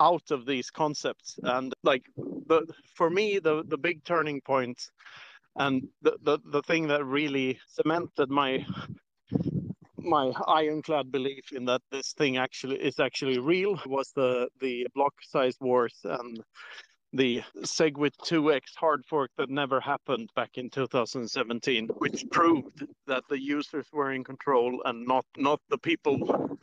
out 0.00 0.30
of 0.30 0.46
these 0.46 0.70
concepts. 0.70 1.38
And 1.42 1.72
like 1.82 2.04
the 2.16 2.66
for 2.94 3.10
me, 3.10 3.38
the 3.38 3.64
the 3.66 3.78
big 3.78 4.04
turning 4.04 4.40
point 4.40 4.80
and 5.56 5.88
the, 6.02 6.16
the, 6.22 6.38
the 6.52 6.62
thing 6.62 6.88
that 6.88 7.04
really 7.04 7.58
cemented 7.68 8.30
my 8.30 8.64
my 9.98 10.30
ironclad 10.46 11.10
belief 11.10 11.52
in 11.52 11.64
that 11.64 11.82
this 11.90 12.12
thing 12.12 12.36
actually 12.36 12.76
is 12.76 13.00
actually 13.00 13.38
real 13.38 13.80
was 13.86 14.12
the 14.14 14.48
the 14.60 14.86
block 14.94 15.14
size 15.22 15.56
wars 15.60 15.98
and 16.04 16.42
the 17.12 17.42
SegWit 17.62 18.12
2x 18.24 18.60
hard 18.76 19.04
fork 19.06 19.30
that 19.38 19.48
never 19.48 19.80
happened 19.80 20.28
back 20.36 20.50
in 20.58 20.68
2017, 20.68 21.88
which 21.98 22.24
proved 22.30 22.86
that 23.06 23.22
the 23.30 23.40
users 23.40 23.86
were 23.92 24.12
in 24.12 24.22
control 24.22 24.82
and 24.84 25.06
not 25.06 25.24
not 25.36 25.60
the 25.70 25.78
people 25.78 26.58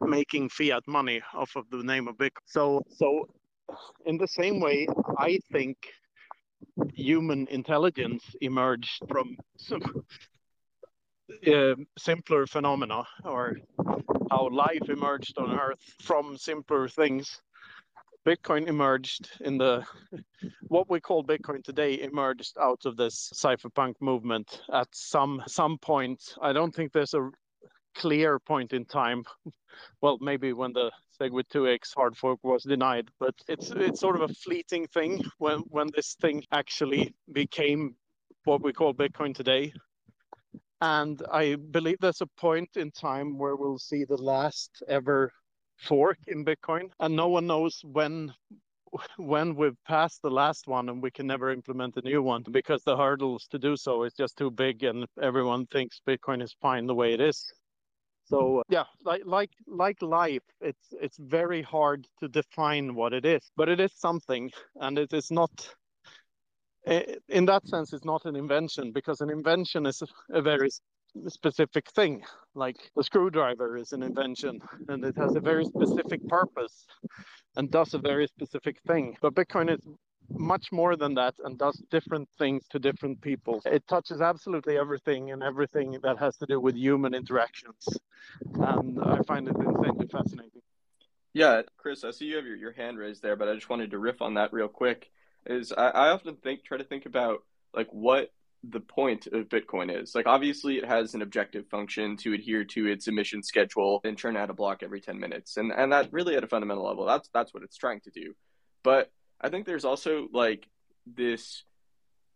making 0.00 0.48
fiat 0.48 0.82
money 0.86 1.20
off 1.34 1.56
of 1.56 1.64
the 1.70 1.82
name 1.82 2.08
of 2.08 2.16
Bitcoin. 2.16 2.46
So 2.46 2.82
so 2.90 3.28
in 4.04 4.18
the 4.18 4.28
same 4.28 4.60
way, 4.60 4.86
I 5.18 5.38
think 5.50 5.76
human 6.94 7.46
intelligence 7.48 8.24
emerged 8.40 9.02
from 9.08 9.36
some 9.56 9.82
uh, 11.46 11.74
simpler 11.98 12.46
phenomena 12.46 13.04
or 13.24 13.56
how 14.30 14.48
life 14.50 14.88
emerged 14.88 15.38
on 15.38 15.58
earth 15.58 15.80
from 16.00 16.36
simpler 16.36 16.88
things. 16.88 17.40
Bitcoin 18.26 18.66
emerged 18.66 19.30
in 19.40 19.56
the 19.56 19.84
what 20.68 20.90
we 20.90 20.98
call 21.00 21.22
bitcoin 21.22 21.62
today 21.62 22.00
emerged 22.00 22.56
out 22.60 22.84
of 22.84 22.96
this 22.96 23.32
cypherpunk 23.34 23.94
movement 24.00 24.62
at 24.72 24.88
some 24.92 25.42
some 25.46 25.78
point. 25.78 26.34
I 26.42 26.52
don't 26.52 26.74
think 26.74 26.92
there's 26.92 27.14
a 27.14 27.30
clear 27.94 28.38
point 28.40 28.72
in 28.72 28.84
time. 28.84 29.24
Well 30.00 30.18
maybe 30.20 30.52
when 30.52 30.72
the 30.72 30.90
segwit 31.20 31.48
2x 31.52 31.94
hard 31.94 32.16
fork 32.16 32.38
was 32.42 32.62
denied 32.62 33.08
but 33.18 33.34
it's 33.48 33.70
it's 33.70 34.00
sort 34.00 34.16
of 34.16 34.22
a 34.22 34.34
fleeting 34.34 34.86
thing 34.88 35.22
when 35.38 35.58
when 35.68 35.88
this 35.94 36.16
thing 36.20 36.42
actually 36.52 37.14
became 37.32 37.94
what 38.44 38.62
we 38.62 38.72
call 38.72 38.94
bitcoin 38.94 39.34
today 39.34 39.72
and 40.80 41.22
I 41.32 41.56
believe 41.56 41.96
there's 42.00 42.20
a 42.20 42.26
point 42.26 42.76
in 42.76 42.90
time 42.90 43.38
where 43.38 43.56
we'll 43.56 43.78
see 43.78 44.04
the 44.04 44.16
last 44.16 44.82
ever 44.88 45.32
fork 45.76 46.18
in 46.26 46.44
Bitcoin, 46.44 46.90
and 47.00 47.16
no 47.16 47.28
one 47.28 47.46
knows 47.46 47.80
when 47.84 48.32
when 49.18 49.54
we've 49.54 49.76
passed 49.84 50.22
the 50.22 50.30
last 50.30 50.66
one 50.66 50.88
and 50.88 51.02
we 51.02 51.10
can 51.10 51.26
never 51.26 51.50
implement 51.50 51.96
a 51.96 52.02
new 52.02 52.22
one 52.22 52.42
because 52.50 52.82
the 52.84 52.96
hurdles 52.96 53.46
to 53.50 53.58
do 53.58 53.76
so 53.76 54.04
is 54.04 54.14
just 54.14 54.36
too 54.38 54.50
big 54.50 54.84
and 54.84 55.04
everyone 55.20 55.66
thinks 55.66 56.00
Bitcoin 56.06 56.42
is 56.42 56.56
fine 56.62 56.86
the 56.86 56.94
way 56.94 57.12
it 57.12 57.20
is. 57.20 57.52
Mm-hmm. 58.32 58.34
So 58.34 58.58
uh, 58.60 58.62
yeah, 58.68 58.84
like 59.04 59.22
like 59.24 59.50
like 59.66 60.02
life, 60.02 60.42
it's 60.60 60.92
it's 61.00 61.18
very 61.18 61.62
hard 61.62 62.06
to 62.20 62.28
define 62.28 62.94
what 62.94 63.12
it 63.12 63.24
is, 63.24 63.50
but 63.56 63.68
it 63.68 63.80
is 63.80 63.92
something, 63.94 64.50
and 64.80 64.98
it 64.98 65.12
is 65.12 65.30
not 65.30 65.50
in 66.86 67.46
that 67.46 67.66
sense, 67.66 67.92
it's 67.92 68.04
not 68.04 68.24
an 68.26 68.36
invention 68.36 68.92
because 68.92 69.20
an 69.20 69.30
invention 69.30 69.86
is 69.86 70.02
a 70.30 70.40
very 70.40 70.70
specific 71.26 71.90
thing. 71.90 72.22
Like 72.54 72.76
the 72.94 73.02
screwdriver 73.02 73.76
is 73.76 73.92
an 73.92 74.02
invention 74.02 74.60
and 74.88 75.04
it 75.04 75.16
has 75.16 75.34
a 75.34 75.40
very 75.40 75.64
specific 75.64 76.26
purpose 76.28 76.86
and 77.56 77.70
does 77.70 77.94
a 77.94 77.98
very 77.98 78.28
specific 78.28 78.76
thing. 78.86 79.16
But 79.20 79.34
Bitcoin 79.34 79.70
is 79.74 79.80
much 80.30 80.72
more 80.72 80.96
than 80.96 81.14
that 81.14 81.34
and 81.44 81.58
does 81.58 81.82
different 81.90 82.28
things 82.38 82.64
to 82.70 82.78
different 82.78 83.20
people. 83.20 83.60
It 83.64 83.86
touches 83.88 84.20
absolutely 84.20 84.76
everything 84.78 85.30
and 85.30 85.42
everything 85.42 85.98
that 86.02 86.18
has 86.18 86.36
to 86.38 86.46
do 86.46 86.60
with 86.60 86.76
human 86.76 87.14
interactions. 87.14 87.88
And 88.54 88.98
I 89.02 89.20
find 89.22 89.48
it 89.48 89.56
insanely 89.56 90.08
fascinating. 90.08 90.62
Yeah, 91.32 91.62
Chris, 91.76 92.02
I 92.02 92.12
see 92.12 92.26
you 92.26 92.36
have 92.36 92.46
your, 92.46 92.56
your 92.56 92.72
hand 92.72 92.98
raised 92.98 93.22
there, 93.22 93.36
but 93.36 93.48
I 93.48 93.54
just 93.54 93.68
wanted 93.68 93.90
to 93.90 93.98
riff 93.98 94.22
on 94.22 94.34
that 94.34 94.52
real 94.52 94.68
quick. 94.68 95.10
Is 95.44 95.72
I, 95.72 95.88
I 95.88 96.08
often 96.08 96.36
think 96.36 96.64
try 96.64 96.78
to 96.78 96.84
think 96.84 97.06
about 97.06 97.40
like 97.74 97.88
what 97.90 98.32
the 98.64 98.80
point 98.80 99.26
of 99.28 99.48
Bitcoin 99.48 99.94
is. 99.94 100.14
Like 100.14 100.26
obviously 100.26 100.78
it 100.78 100.84
has 100.84 101.14
an 101.14 101.22
objective 101.22 101.68
function 101.68 102.16
to 102.18 102.32
adhere 102.32 102.64
to 102.64 102.86
its 102.86 103.06
emission 103.06 103.42
schedule 103.42 104.00
and 104.02 104.18
churn 104.18 104.36
out 104.36 104.50
a 104.50 104.54
block 104.54 104.82
every 104.82 105.00
10 105.00 105.20
minutes. 105.20 105.56
And 105.56 105.72
and 105.72 105.92
that 105.92 106.12
really 106.12 106.36
at 106.36 106.44
a 106.44 106.48
fundamental 106.48 106.84
level, 106.84 107.04
that's 107.04 107.28
that's 107.32 107.54
what 107.54 107.62
it's 107.62 107.76
trying 107.76 108.00
to 108.00 108.10
do. 108.10 108.34
But 108.82 109.10
I 109.40 109.48
think 109.48 109.66
there's 109.66 109.84
also 109.84 110.28
like 110.32 110.68
this 111.06 111.64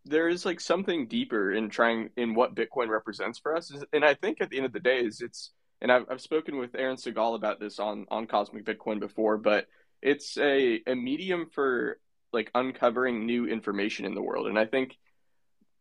there 0.05 0.29
is 0.29 0.47
like 0.47 0.61
something 0.61 1.07
deeper 1.07 1.53
in 1.53 1.69
trying 1.69 2.11
in 2.17 2.35
what 2.35 2.55
Bitcoin 2.55 2.89
represents 2.89 3.39
for 3.39 3.55
us. 3.55 3.73
And 3.93 4.05
I 4.05 4.15
think 4.15 4.41
at 4.41 4.49
the 4.49 4.57
end 4.57 4.67
of 4.67 4.73
the 4.73 4.81
day 4.81 5.01
is 5.01 5.21
it's 5.21 5.53
and 5.83 5.91
I've, 5.91 6.05
I've 6.11 6.21
spoken 6.21 6.59
with 6.59 6.75
Aaron 6.75 6.97
Segal 6.97 7.35
about 7.35 7.61
this 7.61 7.79
on 7.79 8.07
on 8.11 8.27
Cosmic 8.27 8.65
Bitcoin 8.65 9.01
before, 9.01 9.39
but 9.39 9.67
it's 10.03 10.39
a, 10.39 10.81
a 10.87 10.95
medium 10.95 11.47
for 11.53 11.99
like 12.33 12.51
uncovering 12.55 13.27
new 13.27 13.47
information 13.47 14.07
in 14.07 14.15
the 14.15 14.23
world. 14.23 14.47
And 14.47 14.59
I 14.59 14.65
think, 14.65 14.97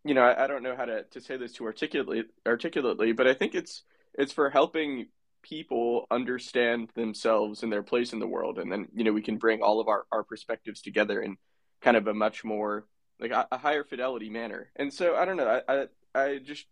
you 0.03 0.13
know, 0.13 0.21
I, 0.21 0.45
I 0.45 0.47
don't 0.47 0.63
know 0.63 0.75
how 0.75 0.85
to, 0.85 1.03
to 1.03 1.21
say 1.21 1.37
this 1.37 1.53
too 1.53 1.65
articulately 1.65 2.23
articulately, 2.45 3.11
but 3.13 3.27
I 3.27 3.33
think 3.33 3.55
it's 3.55 3.83
it's 4.13 4.33
for 4.33 4.49
helping 4.49 5.07
people 5.41 6.05
understand 6.11 6.89
themselves 6.95 7.63
and 7.63 7.71
their 7.71 7.83
place 7.83 8.13
in 8.13 8.19
the 8.19 8.27
world. 8.27 8.59
And 8.59 8.71
then 8.71 8.87
you 8.93 9.03
know 9.03 9.13
we 9.13 9.21
can 9.21 9.35
mm-hmm. 9.35 9.39
bring 9.39 9.61
all 9.61 9.79
of 9.79 9.87
our, 9.87 10.05
our 10.11 10.23
perspectives 10.23 10.81
together 10.81 11.21
in 11.21 11.37
kind 11.81 11.97
of 11.97 12.07
a 12.07 12.13
much 12.13 12.43
more 12.43 12.85
like 13.19 13.31
a, 13.31 13.47
a 13.51 13.57
higher 13.57 13.83
fidelity 13.83 14.29
manner. 14.29 14.71
And 14.75 14.93
so 14.93 15.15
i 15.15 15.25
don't 15.25 15.37
know 15.37 15.61
I, 15.67 15.73
I 15.73 15.87
i 16.15 16.37
just 16.39 16.65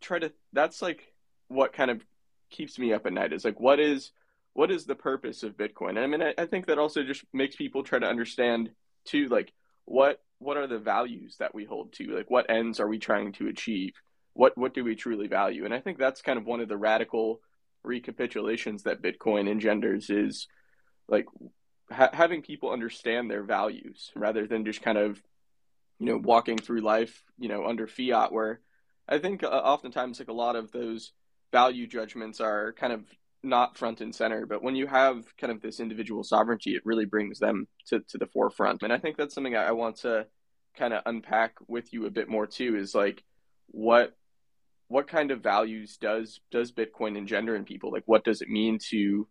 try 0.00 0.18
to 0.18 0.32
that's 0.52 0.82
like 0.82 1.12
what 1.48 1.72
kind 1.72 1.90
of 1.90 2.04
keeps 2.50 2.78
me 2.78 2.92
up 2.92 3.06
at 3.06 3.12
night 3.12 3.32
is 3.32 3.44
like 3.44 3.58
what 3.58 3.80
is 3.80 4.12
what 4.52 4.70
is 4.70 4.84
the 4.84 4.94
purpose 4.94 5.42
of 5.42 5.56
bitcoin? 5.56 5.90
And 5.90 6.00
i 6.00 6.06
mean 6.06 6.22
I, 6.22 6.34
I 6.38 6.46
think 6.46 6.66
that 6.66 6.78
also 6.78 7.02
just 7.02 7.24
makes 7.32 7.56
people 7.56 7.82
try 7.82 7.98
to 7.98 8.06
understand 8.06 8.70
too 9.04 9.28
like 9.28 9.52
what 9.86 10.20
what 10.38 10.56
are 10.56 10.66
the 10.66 10.78
values 10.78 11.36
that 11.38 11.54
we 11.54 11.64
hold 11.64 11.92
to? 11.94 12.14
Like 12.14 12.30
what 12.30 12.50
ends 12.50 12.80
are 12.80 12.88
we 12.88 12.98
trying 12.98 13.32
to 13.34 13.48
achieve? 13.48 13.94
What 14.34 14.56
what 14.58 14.74
do 14.74 14.84
we 14.84 14.94
truly 14.94 15.26
value? 15.26 15.64
And 15.64 15.74
i 15.74 15.80
think 15.80 15.98
that's 15.98 16.22
kind 16.22 16.38
of 16.38 16.46
one 16.46 16.60
of 16.60 16.68
the 16.68 16.76
radical 16.76 17.40
recapitulations 17.84 18.82
that 18.82 19.02
Bitcoin 19.02 19.48
engenders 19.48 20.10
is 20.10 20.48
like 21.08 21.26
ha- 21.90 22.10
having 22.12 22.42
people 22.42 22.70
understand 22.70 23.30
their 23.30 23.42
values 23.42 24.10
rather 24.16 24.46
than 24.46 24.64
just 24.64 24.82
kind 24.82 24.98
of 24.98 25.22
you 25.98 26.06
know 26.06 26.16
walking 26.16 26.58
through 26.58 26.80
life 26.80 27.22
you 27.38 27.48
know 27.48 27.66
under 27.66 27.86
fiat 27.86 28.32
where 28.32 28.60
I 29.08 29.18
think 29.18 29.42
uh, 29.42 29.48
oftentimes 29.48 30.18
like 30.18 30.28
a 30.28 30.32
lot 30.32 30.56
of 30.56 30.72
those 30.72 31.12
value 31.52 31.86
judgments 31.86 32.40
are 32.40 32.72
kind 32.72 32.92
of 32.92 33.04
not 33.42 33.76
front 33.76 34.00
and 34.00 34.14
center 34.14 34.46
but 34.46 34.62
when 34.62 34.74
you 34.74 34.86
have 34.86 35.24
kind 35.36 35.52
of 35.52 35.60
this 35.60 35.78
individual 35.78 36.24
sovereignty 36.24 36.70
it 36.70 36.82
really 36.86 37.04
brings 37.04 37.38
them 37.38 37.68
to, 37.88 38.00
to 38.08 38.18
the 38.18 38.26
forefront. 38.26 38.82
And 38.82 38.92
I 38.92 38.98
think 38.98 39.16
that's 39.16 39.34
something 39.34 39.54
I 39.54 39.72
want 39.72 39.96
to 39.96 40.26
kind 40.76 40.94
of 40.94 41.02
unpack 41.06 41.54
with 41.68 41.92
you 41.92 42.06
a 42.06 42.10
bit 42.10 42.28
more 42.28 42.46
too 42.46 42.76
is 42.76 42.94
like 42.94 43.22
what 43.68 44.16
what 44.88 45.08
kind 45.08 45.30
of 45.30 45.42
values 45.42 45.96
does 45.96 46.40
does 46.50 46.72
Bitcoin 46.72 47.16
engender 47.16 47.56
in 47.56 47.64
people? 47.64 47.90
Like, 47.90 48.04
what 48.06 48.24
does 48.24 48.42
it 48.42 48.48
mean 48.48 48.78
to 48.90 49.26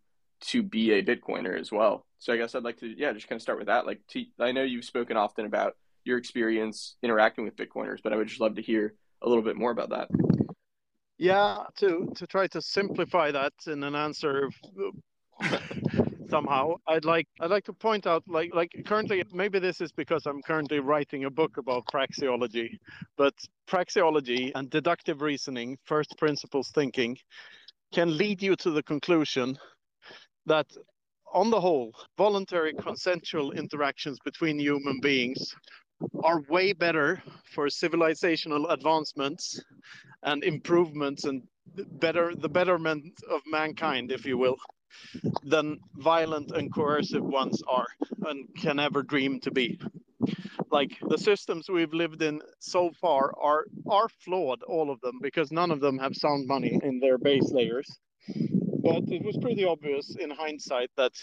to 0.48 0.64
be 0.64 0.92
a 0.92 1.04
Bitcoiner 1.04 1.60
as 1.60 1.72
well? 1.72 2.06
So 2.20 2.34
I 2.34 2.38
guess 2.38 2.56
I'd 2.56 2.64
like 2.64 2.80
to 2.80 2.88
yeah 2.98 3.14
just 3.14 3.28
kind 3.28 3.38
of 3.38 3.44
start 3.44 3.60
with 3.60 3.68
that. 3.68 3.86
Like, 3.86 4.02
to, 4.10 4.24
I 4.40 4.52
know 4.52 4.64
you've 4.64 4.86
spoken 4.86 5.18
often 5.18 5.46
about 5.46 5.76
your 6.04 6.18
experience 6.18 6.96
interacting 7.02 7.46
with 7.46 7.56
Bitcoiners, 7.56 8.00
but 8.04 8.14
I 8.14 8.18
would 8.18 8.28
just 8.28 8.42
love 8.42 8.56
to 8.56 8.62
hear 8.62 8.96
a 9.22 9.30
little 9.30 9.44
bit 9.44 9.56
more 9.56 9.72
about 9.72 9.90
that. 9.90 10.10
Yeah, 11.18 11.64
to 11.78 12.12
to 12.16 12.28
try 12.28 12.48
to 12.48 12.62
simplify 12.62 13.32
that 13.32 13.54
in 13.68 13.84
an 13.84 13.96
answer 13.96 14.50
somehow 16.34 16.74
i'd 16.88 17.06
like 17.06 17.28
i'd 17.42 17.52
like 17.52 17.64
to 17.64 17.74
point 17.74 18.08
out 18.08 18.24
like 18.28 18.50
like 18.56 18.72
currently 18.88 19.24
maybe 19.32 19.60
this 19.60 19.80
is 19.82 19.92
because 19.92 20.26
i'm 20.26 20.42
currently 20.42 20.80
writing 20.80 21.26
a 21.26 21.30
book 21.30 21.58
about 21.58 21.84
praxeology 21.94 22.70
but 23.18 23.36
praxeology 23.70 24.52
and 24.56 24.68
deductive 24.72 25.22
reasoning 25.22 25.78
first 25.86 26.18
principles 26.18 26.72
thinking 26.74 27.16
can 27.94 28.18
lead 28.18 28.42
you 28.42 28.56
to 28.56 28.72
the 28.72 28.82
conclusion 28.82 29.56
that 30.48 30.66
on 31.32 31.52
the 31.52 31.62
whole 31.62 31.94
voluntary 32.18 32.74
consensual 32.74 33.52
interactions 33.52 34.18
between 34.26 34.58
human 34.58 35.00
beings 35.02 35.56
are 36.24 36.42
way 36.50 36.74
better 36.74 37.22
for 37.54 37.68
civilizational 37.68 38.64
advancements 38.74 39.62
and 40.24 40.44
improvements 40.44 41.26
and 41.26 41.44
better 42.08 42.34
the 42.36 42.50
betterment 42.50 43.06
of 43.30 43.40
mankind 43.46 44.12
if 44.12 44.26
you 44.26 44.36
will 44.36 44.58
than 45.44 45.80
violent 45.96 46.52
and 46.52 46.74
coercive 46.74 47.24
ones 47.24 47.62
are 47.68 47.88
and 48.28 48.48
can 48.56 48.80
ever 48.80 49.04
dream 49.04 49.40
to 49.42 49.52
be. 49.52 49.80
Like 50.72 50.98
the 51.08 51.18
systems 51.18 51.70
we've 51.70 51.94
lived 51.94 52.22
in 52.22 52.42
so 52.60 52.92
far 53.00 53.34
are 53.40 53.66
are 53.90 54.10
flawed, 54.10 54.64
all 54.64 54.90
of 54.90 55.00
them, 55.02 55.20
because 55.22 55.52
none 55.52 55.72
of 55.72 55.82
them 55.82 55.98
have 56.00 56.16
sound 56.16 56.48
money 56.48 56.80
in 56.82 57.00
their 57.00 57.18
base 57.18 57.52
layers. 57.52 58.00
But 58.28 59.04
it 59.08 59.24
was 59.24 59.38
pretty 59.38 59.66
obvious 59.66 60.16
in 60.16 60.30
hindsight 60.30 60.90
that 60.98 61.14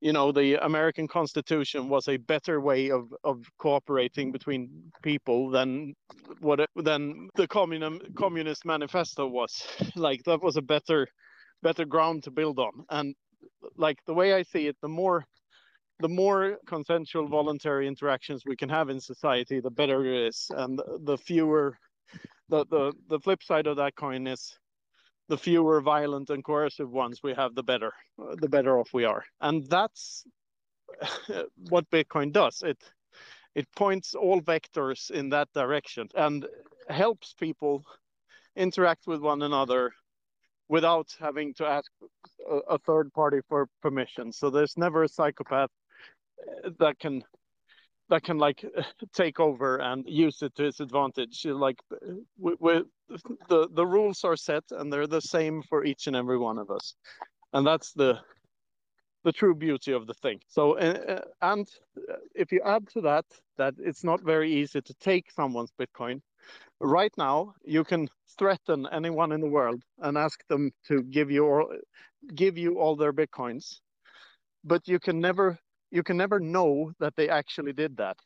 you 0.00 0.12
know 0.12 0.32
the 0.32 0.64
American 0.64 1.08
Constitution 1.08 1.88
was 1.88 2.08
a 2.08 2.16
better 2.16 2.60
way 2.60 2.90
of, 2.90 3.14
of 3.24 3.44
cooperating 3.58 4.32
between 4.32 4.92
people 5.02 5.50
than 5.50 5.94
what 6.40 6.68
than 6.76 7.28
the 7.36 7.46
communist 7.48 8.14
communist 8.14 8.64
manifesto 8.64 9.26
was. 9.26 9.66
Like 9.96 10.24
that 10.24 10.42
was 10.42 10.56
a 10.56 10.62
better 10.62 11.08
better 11.62 11.84
ground 11.84 12.24
to 12.24 12.30
build 12.30 12.58
on. 12.58 12.84
And 12.90 13.14
like 13.76 13.98
the 14.06 14.14
way 14.14 14.34
I 14.34 14.42
see 14.42 14.66
it, 14.66 14.76
the 14.82 14.88
more 14.88 15.24
the 15.98 16.08
more 16.08 16.58
consensual 16.66 17.26
voluntary 17.26 17.88
interactions 17.88 18.42
we 18.44 18.56
can 18.56 18.68
have 18.68 18.90
in 18.90 19.00
society, 19.00 19.60
the 19.60 19.70
better 19.70 20.04
it 20.04 20.28
is. 20.28 20.50
And 20.50 20.80
the 21.04 21.16
fewer 21.16 21.78
the, 22.48 22.64
the 22.66 22.92
the 23.08 23.20
flip 23.20 23.42
side 23.42 23.66
of 23.66 23.76
that 23.76 23.96
coin 23.96 24.26
is 24.26 24.58
the 25.28 25.38
fewer 25.38 25.80
violent 25.80 26.30
and 26.30 26.44
coercive 26.44 26.90
ones 26.90 27.20
we 27.22 27.34
have, 27.34 27.54
the 27.54 27.62
better, 27.62 27.92
the 28.36 28.48
better 28.48 28.78
off 28.78 28.90
we 28.92 29.04
are. 29.04 29.24
And 29.40 29.68
that's 29.68 30.24
what 31.70 31.90
Bitcoin 31.90 32.32
does. 32.32 32.62
It 32.62 32.78
it 33.54 33.66
points 33.74 34.14
all 34.14 34.40
vectors 34.42 35.10
in 35.10 35.30
that 35.30 35.48
direction 35.54 36.08
and 36.14 36.46
helps 36.88 37.34
people 37.34 37.84
interact 38.54 39.06
with 39.06 39.20
one 39.20 39.42
another 39.42 39.92
without 40.68 41.08
having 41.20 41.54
to 41.54 41.66
ask 41.66 41.90
a, 42.50 42.74
a 42.74 42.78
third 42.78 43.12
party 43.12 43.40
for 43.48 43.68
permission. 43.82 44.32
So 44.32 44.50
there's 44.50 44.76
never 44.76 45.04
a 45.04 45.08
psychopath 45.08 45.70
uh, 46.64 46.70
that 46.78 46.98
can 46.98 47.22
that 48.08 48.22
can 48.22 48.38
like 48.38 48.64
take 49.14 49.40
over 49.40 49.78
and 49.78 50.04
use 50.06 50.42
it 50.42 50.54
to 50.56 50.64
its 50.64 50.80
advantage. 50.80 51.44
Like 51.44 51.78
we, 52.38 52.82
the 53.48 53.68
the 53.72 53.86
rules 53.86 54.24
are 54.24 54.36
set 54.36 54.64
and 54.70 54.92
they're 54.92 55.06
the 55.06 55.20
same 55.20 55.62
for 55.62 55.84
each 55.84 56.06
and 56.06 56.16
every 56.16 56.38
one 56.38 56.58
of 56.58 56.70
us, 56.70 56.94
and 57.52 57.66
that's 57.66 57.92
the 57.92 58.18
the 59.24 59.32
true 59.32 59.54
beauty 59.56 59.92
of 59.92 60.06
the 60.06 60.14
thing. 60.14 60.38
So 60.46 60.78
uh, 60.78 61.20
and 61.42 61.68
if 62.34 62.52
you 62.52 62.60
add 62.64 62.88
to 62.90 63.00
that 63.02 63.24
that 63.58 63.74
it's 63.78 64.04
not 64.04 64.20
very 64.22 64.52
easy 64.52 64.80
to 64.80 64.94
take 65.00 65.30
someone's 65.32 65.72
Bitcoin, 65.80 66.20
right 66.80 67.12
now 67.16 67.54
you 67.64 67.84
can 67.84 68.08
threaten 68.38 68.86
anyone 68.92 69.32
in 69.32 69.40
the 69.40 69.48
world 69.48 69.82
and 69.98 70.18
ask 70.18 70.46
them 70.48 70.70
to 70.88 71.02
give 71.02 71.30
you 71.30 71.46
all, 71.46 71.72
give 72.34 72.58
you 72.58 72.78
all 72.78 72.96
their 72.96 73.12
bitcoins. 73.12 73.80
But 74.64 74.86
you 74.88 74.98
can 74.98 75.20
never 75.20 75.58
you 75.90 76.02
can 76.02 76.16
never 76.16 76.40
know 76.40 76.92
that 76.98 77.14
they 77.16 77.28
actually 77.28 77.72
did 77.72 77.96
that 77.96 78.16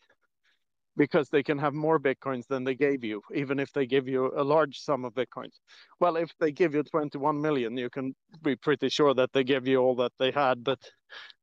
because 0.96 1.28
they 1.28 1.42
can 1.42 1.58
have 1.58 1.74
more 1.74 2.00
bitcoins 2.00 2.46
than 2.48 2.64
they 2.64 2.74
gave 2.74 3.04
you 3.04 3.22
even 3.34 3.60
if 3.60 3.72
they 3.72 3.86
give 3.86 4.08
you 4.08 4.32
a 4.36 4.42
large 4.42 4.78
sum 4.78 5.04
of 5.04 5.14
bitcoins. 5.14 5.54
Well 6.00 6.16
if 6.16 6.30
they 6.40 6.50
give 6.50 6.74
you 6.74 6.82
21 6.82 7.40
million 7.40 7.76
you 7.76 7.90
can 7.90 8.14
be 8.42 8.56
pretty 8.56 8.88
sure 8.88 9.14
that 9.14 9.32
they 9.32 9.44
gave 9.44 9.68
you 9.68 9.78
all 9.78 9.94
that 9.96 10.12
they 10.18 10.30
had 10.30 10.64
but 10.64 10.78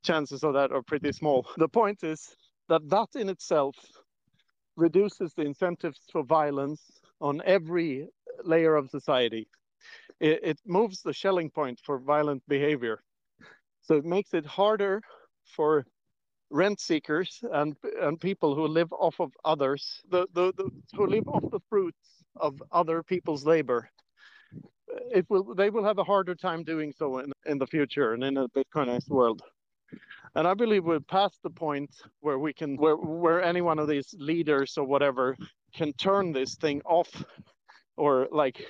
chances 0.03 0.43
of 0.43 0.53
that 0.53 0.71
are 0.71 0.81
pretty 0.81 1.11
small. 1.11 1.47
The 1.57 1.69
point 1.69 2.03
is 2.03 2.35
that 2.69 2.87
that 2.89 3.09
in 3.15 3.29
itself 3.29 3.75
reduces 4.77 5.33
the 5.33 5.41
incentives 5.41 5.99
for 6.11 6.23
violence 6.23 6.81
on 7.19 7.41
every 7.45 8.07
layer 8.43 8.75
of 8.75 8.89
society. 8.89 9.47
It, 10.19 10.39
it 10.43 10.59
moves 10.65 11.01
the 11.01 11.13
Schelling 11.13 11.49
point 11.49 11.81
for 11.83 11.99
violent 11.99 12.43
behavior. 12.47 13.01
So 13.81 13.95
it 13.95 14.05
makes 14.05 14.33
it 14.33 14.45
harder 14.45 15.01
for 15.55 15.85
rent 16.49 16.79
seekers 16.79 17.43
and 17.51 17.75
and 18.01 18.19
people 18.19 18.55
who 18.55 18.67
live 18.67 18.91
off 18.93 19.19
of 19.19 19.31
others, 19.43 20.01
the, 20.09 20.27
the, 20.33 20.53
the 20.57 20.69
who 20.95 21.07
live 21.07 21.27
off 21.27 21.43
the 21.51 21.59
fruits 21.69 22.23
of 22.37 22.61
other 22.71 23.03
people's 23.03 23.45
labor, 23.45 23.89
it 25.11 25.25
will 25.29 25.55
they 25.55 25.69
will 25.69 25.83
have 25.83 25.97
a 25.97 26.03
harder 26.03 26.35
time 26.35 26.63
doing 26.63 26.93
so 26.97 27.19
in, 27.19 27.31
in 27.45 27.57
the 27.57 27.67
future 27.67 28.13
and 28.13 28.23
in 28.23 28.37
a 28.37 28.47
Bitcoinized 28.49 29.09
world. 29.09 29.41
And 30.35 30.47
I 30.47 30.53
believe 30.53 30.83
we're 30.83 30.99
past 30.99 31.41
the 31.43 31.49
point 31.49 31.89
where 32.21 32.39
we 32.39 32.53
can 32.53 32.75
where 32.77 32.95
where 32.95 33.41
any 33.41 33.61
one 33.61 33.79
of 33.79 33.87
these 33.87 34.13
leaders 34.17 34.77
or 34.77 34.85
whatever 34.85 35.35
can 35.73 35.93
turn 35.93 36.31
this 36.31 36.55
thing 36.55 36.81
off 36.85 37.09
or 37.97 38.27
like 38.31 38.65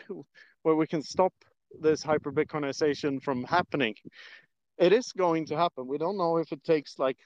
where 0.64 0.76
we 0.76 0.88
can 0.88 1.02
stop 1.02 1.34
this 1.82 2.02
hyper 2.04 2.32
Bitcoinization 2.32 3.22
from 3.22 3.44
happening. 3.44 3.96
It 4.78 4.94
is 4.94 5.12
going 5.12 5.46
to 5.48 5.58
happen. 5.58 5.88
We 5.88 5.98
don't 5.98 6.18
know 6.18 6.38
if 6.38 6.52
it 6.52 6.64
takes 6.64 7.00
like 7.00 7.18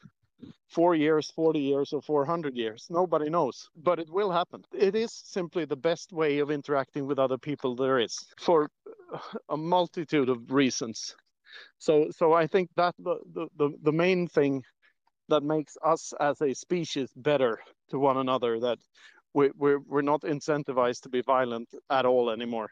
four 0.70 0.96
years, 0.96 1.32
40 1.36 1.60
years, 1.60 1.94
or 1.94 2.02
400 2.02 2.56
years. 2.56 2.88
Nobody 2.90 3.30
knows, 3.30 3.70
but 3.76 4.00
it 4.00 4.10
will 4.10 4.32
happen. 4.32 4.64
It 4.74 4.96
is 4.96 5.12
simply 5.14 5.66
the 5.66 5.76
best 5.76 6.14
way 6.14 6.40
of 6.40 6.50
interacting 6.50 7.06
with 7.06 7.20
other 7.20 7.38
people 7.38 7.76
there 7.76 8.00
is 8.00 8.18
for 8.40 8.70
a 9.50 9.58
multitude 9.58 10.30
of 10.30 10.52
reasons. 10.52 11.16
So, 11.78 12.10
so 12.12 12.34
I 12.34 12.48
think 12.48 12.70
that 12.76 12.96
the, 13.00 13.18
the, 13.58 13.72
the 13.82 13.92
main 13.92 14.28
thing 14.28 14.64
that 15.30 15.44
makes 15.44 15.78
us 15.84 16.14
as 16.20 16.42
a 16.42 16.54
species 16.54 17.10
better 17.16 17.60
to 17.90 18.00
one 18.00 18.18
another 18.18 18.60
that 18.60 18.78
we, 19.34 19.50
we're, 19.58 19.80
we're 19.80 20.02
not 20.02 20.22
incentivized 20.22 21.02
to 21.02 21.10
be 21.10 21.22
violent 21.22 21.70
at 21.90 22.06
all 22.06 22.30
anymore 22.30 22.70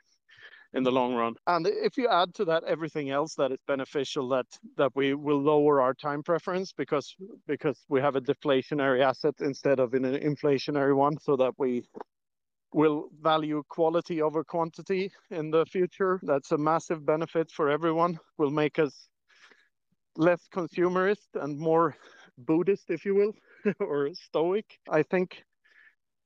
in 0.74 0.84
the 0.84 0.92
long 0.92 1.16
run. 1.16 1.34
And 1.48 1.66
if 1.68 1.98
you 1.98 2.08
add 2.08 2.34
to 2.36 2.46
that 2.46 2.64
everything 2.64 3.10
else 3.10 3.34
that 3.36 3.52
is 3.52 3.60
beneficial, 3.68 4.30
that 4.30 4.46
that 4.78 4.92
we 4.96 5.14
will 5.14 5.42
lower 5.42 5.82
our 5.82 5.94
time 5.94 6.22
preference 6.22 6.74
because 6.74 7.16
because 7.48 7.80
we 7.90 8.02
have 8.02 8.16
a 8.16 8.22
deflationary 8.22 9.02
asset 9.02 9.34
instead 9.40 9.80
of 9.80 9.94
an 9.94 10.04
inflationary 10.04 10.96
one, 10.96 11.18
so 11.20 11.36
that 11.38 11.54
we 11.58 11.84
will 12.74 13.10
value 13.22 13.64
quality 13.70 14.22
over 14.22 14.44
quantity 14.44 15.12
in 15.32 15.52
the 15.52 15.66
future. 15.66 16.20
That's 16.24 16.52
a 16.52 16.58
massive 16.58 17.06
benefit 17.06 17.52
for 17.52 17.70
everyone. 17.70 18.20
Will 18.38 18.52
make 18.52 18.80
us 18.80 19.10
less 20.16 20.48
consumerist 20.54 21.28
and 21.36 21.58
more 21.58 21.96
Buddhist, 22.38 22.90
if 22.90 23.06
you 23.06 23.16
will, 23.16 23.34
or 23.80 24.10
stoic. 24.14 24.66
I 24.90 25.04
think 25.04 25.44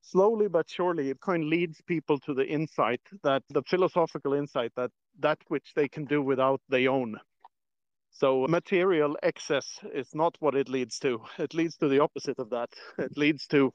slowly 0.01 0.49
but 0.49 0.69
surely 0.69 1.09
it 1.09 1.21
kind 1.21 1.43
of 1.43 1.49
leads 1.49 1.81
people 1.87 2.19
to 2.19 2.33
the 2.33 2.45
insight 2.45 3.01
that 3.23 3.41
the 3.49 3.63
philosophical 3.63 4.33
insight 4.33 4.71
that 4.75 4.91
that 5.19 5.37
which 5.47 5.71
they 5.75 5.87
can 5.87 6.05
do 6.05 6.21
without 6.21 6.61
they 6.69 6.87
own. 6.87 7.17
So 8.11 8.45
material 8.47 9.17
excess 9.23 9.79
is 9.93 10.09
not 10.13 10.35
what 10.39 10.55
it 10.55 10.69
leads 10.69 10.99
to. 10.99 11.21
It 11.39 11.53
leads 11.53 11.77
to 11.77 11.87
the 11.87 11.99
opposite 11.99 12.37
of 12.37 12.51
that. 12.51 12.69
It 12.99 13.17
leads 13.17 13.47
to 13.47 13.71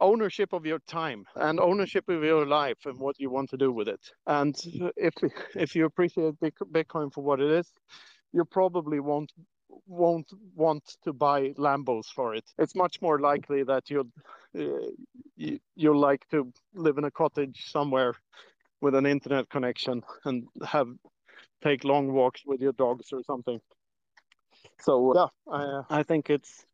ownership 0.00 0.52
of 0.52 0.66
your 0.66 0.78
time 0.86 1.24
and 1.36 1.58
ownership 1.60 2.08
of 2.08 2.22
your 2.22 2.46
life 2.46 2.78
and 2.84 2.98
what 2.98 3.18
you 3.18 3.30
want 3.30 3.50
to 3.50 3.56
do 3.56 3.72
with 3.72 3.88
it. 3.88 4.00
And 4.26 4.54
if 4.96 5.14
if 5.54 5.74
you 5.74 5.86
appreciate 5.86 6.34
Bitcoin 6.40 7.12
for 7.12 7.22
what 7.22 7.40
it 7.40 7.50
is, 7.50 7.72
you 8.32 8.44
probably 8.44 9.00
won't 9.00 9.32
won't 9.86 10.30
want 10.54 10.84
to 11.04 11.12
buy 11.12 11.52
Lambos 11.58 12.06
for 12.06 12.34
it. 12.34 12.44
It's 12.58 12.74
much 12.74 13.00
more 13.02 13.18
likely 13.18 13.62
that 13.64 13.90
you'll 13.90 14.10
uh, 14.58 14.90
you, 15.36 15.58
you'll 15.74 16.00
like 16.00 16.26
to 16.30 16.52
live 16.74 16.98
in 16.98 17.04
a 17.04 17.10
cottage 17.10 17.64
somewhere 17.70 18.14
with 18.80 18.94
an 18.94 19.06
internet 19.06 19.48
connection 19.48 20.02
and 20.24 20.46
have 20.64 20.88
take 21.62 21.84
long 21.84 22.12
walks 22.12 22.42
with 22.46 22.60
your 22.60 22.72
dogs 22.72 23.12
or 23.12 23.22
something. 23.24 23.60
So 24.80 25.14
yeah, 25.14 25.26
I, 25.52 26.00
I 26.00 26.02
think 26.02 26.30
it's 26.30 26.66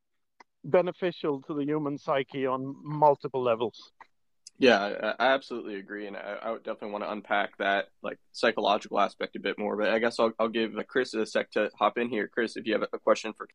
beneficial 0.64 1.42
to 1.42 1.54
the 1.54 1.64
human 1.64 1.98
psyche 1.98 2.46
on 2.46 2.74
multiple 2.82 3.42
levels. 3.42 3.92
Yeah, 4.58 5.14
I 5.18 5.26
absolutely 5.26 5.76
agree, 5.76 6.06
and 6.06 6.16
I, 6.16 6.36
I 6.40 6.54
definitely 6.58 6.90
want 6.90 7.02
to 7.02 7.10
unpack 7.10 7.56
that 7.58 7.88
like 8.02 8.18
psychological 8.30 9.00
aspect 9.00 9.34
a 9.34 9.40
bit 9.40 9.58
more. 9.58 9.76
But 9.76 9.88
I 9.88 9.98
guess 9.98 10.20
I'll 10.20 10.32
I'll 10.38 10.48
give 10.48 10.76
uh, 10.76 10.84
Chris 10.86 11.14
a 11.14 11.26
sec 11.26 11.50
to 11.52 11.68
hop 11.76 11.98
in 11.98 12.08
here. 12.08 12.28
Chris, 12.28 12.56
if 12.56 12.64
you 12.64 12.74
have 12.74 12.84
a 12.92 12.98
question 12.98 13.32
for. 13.32 13.48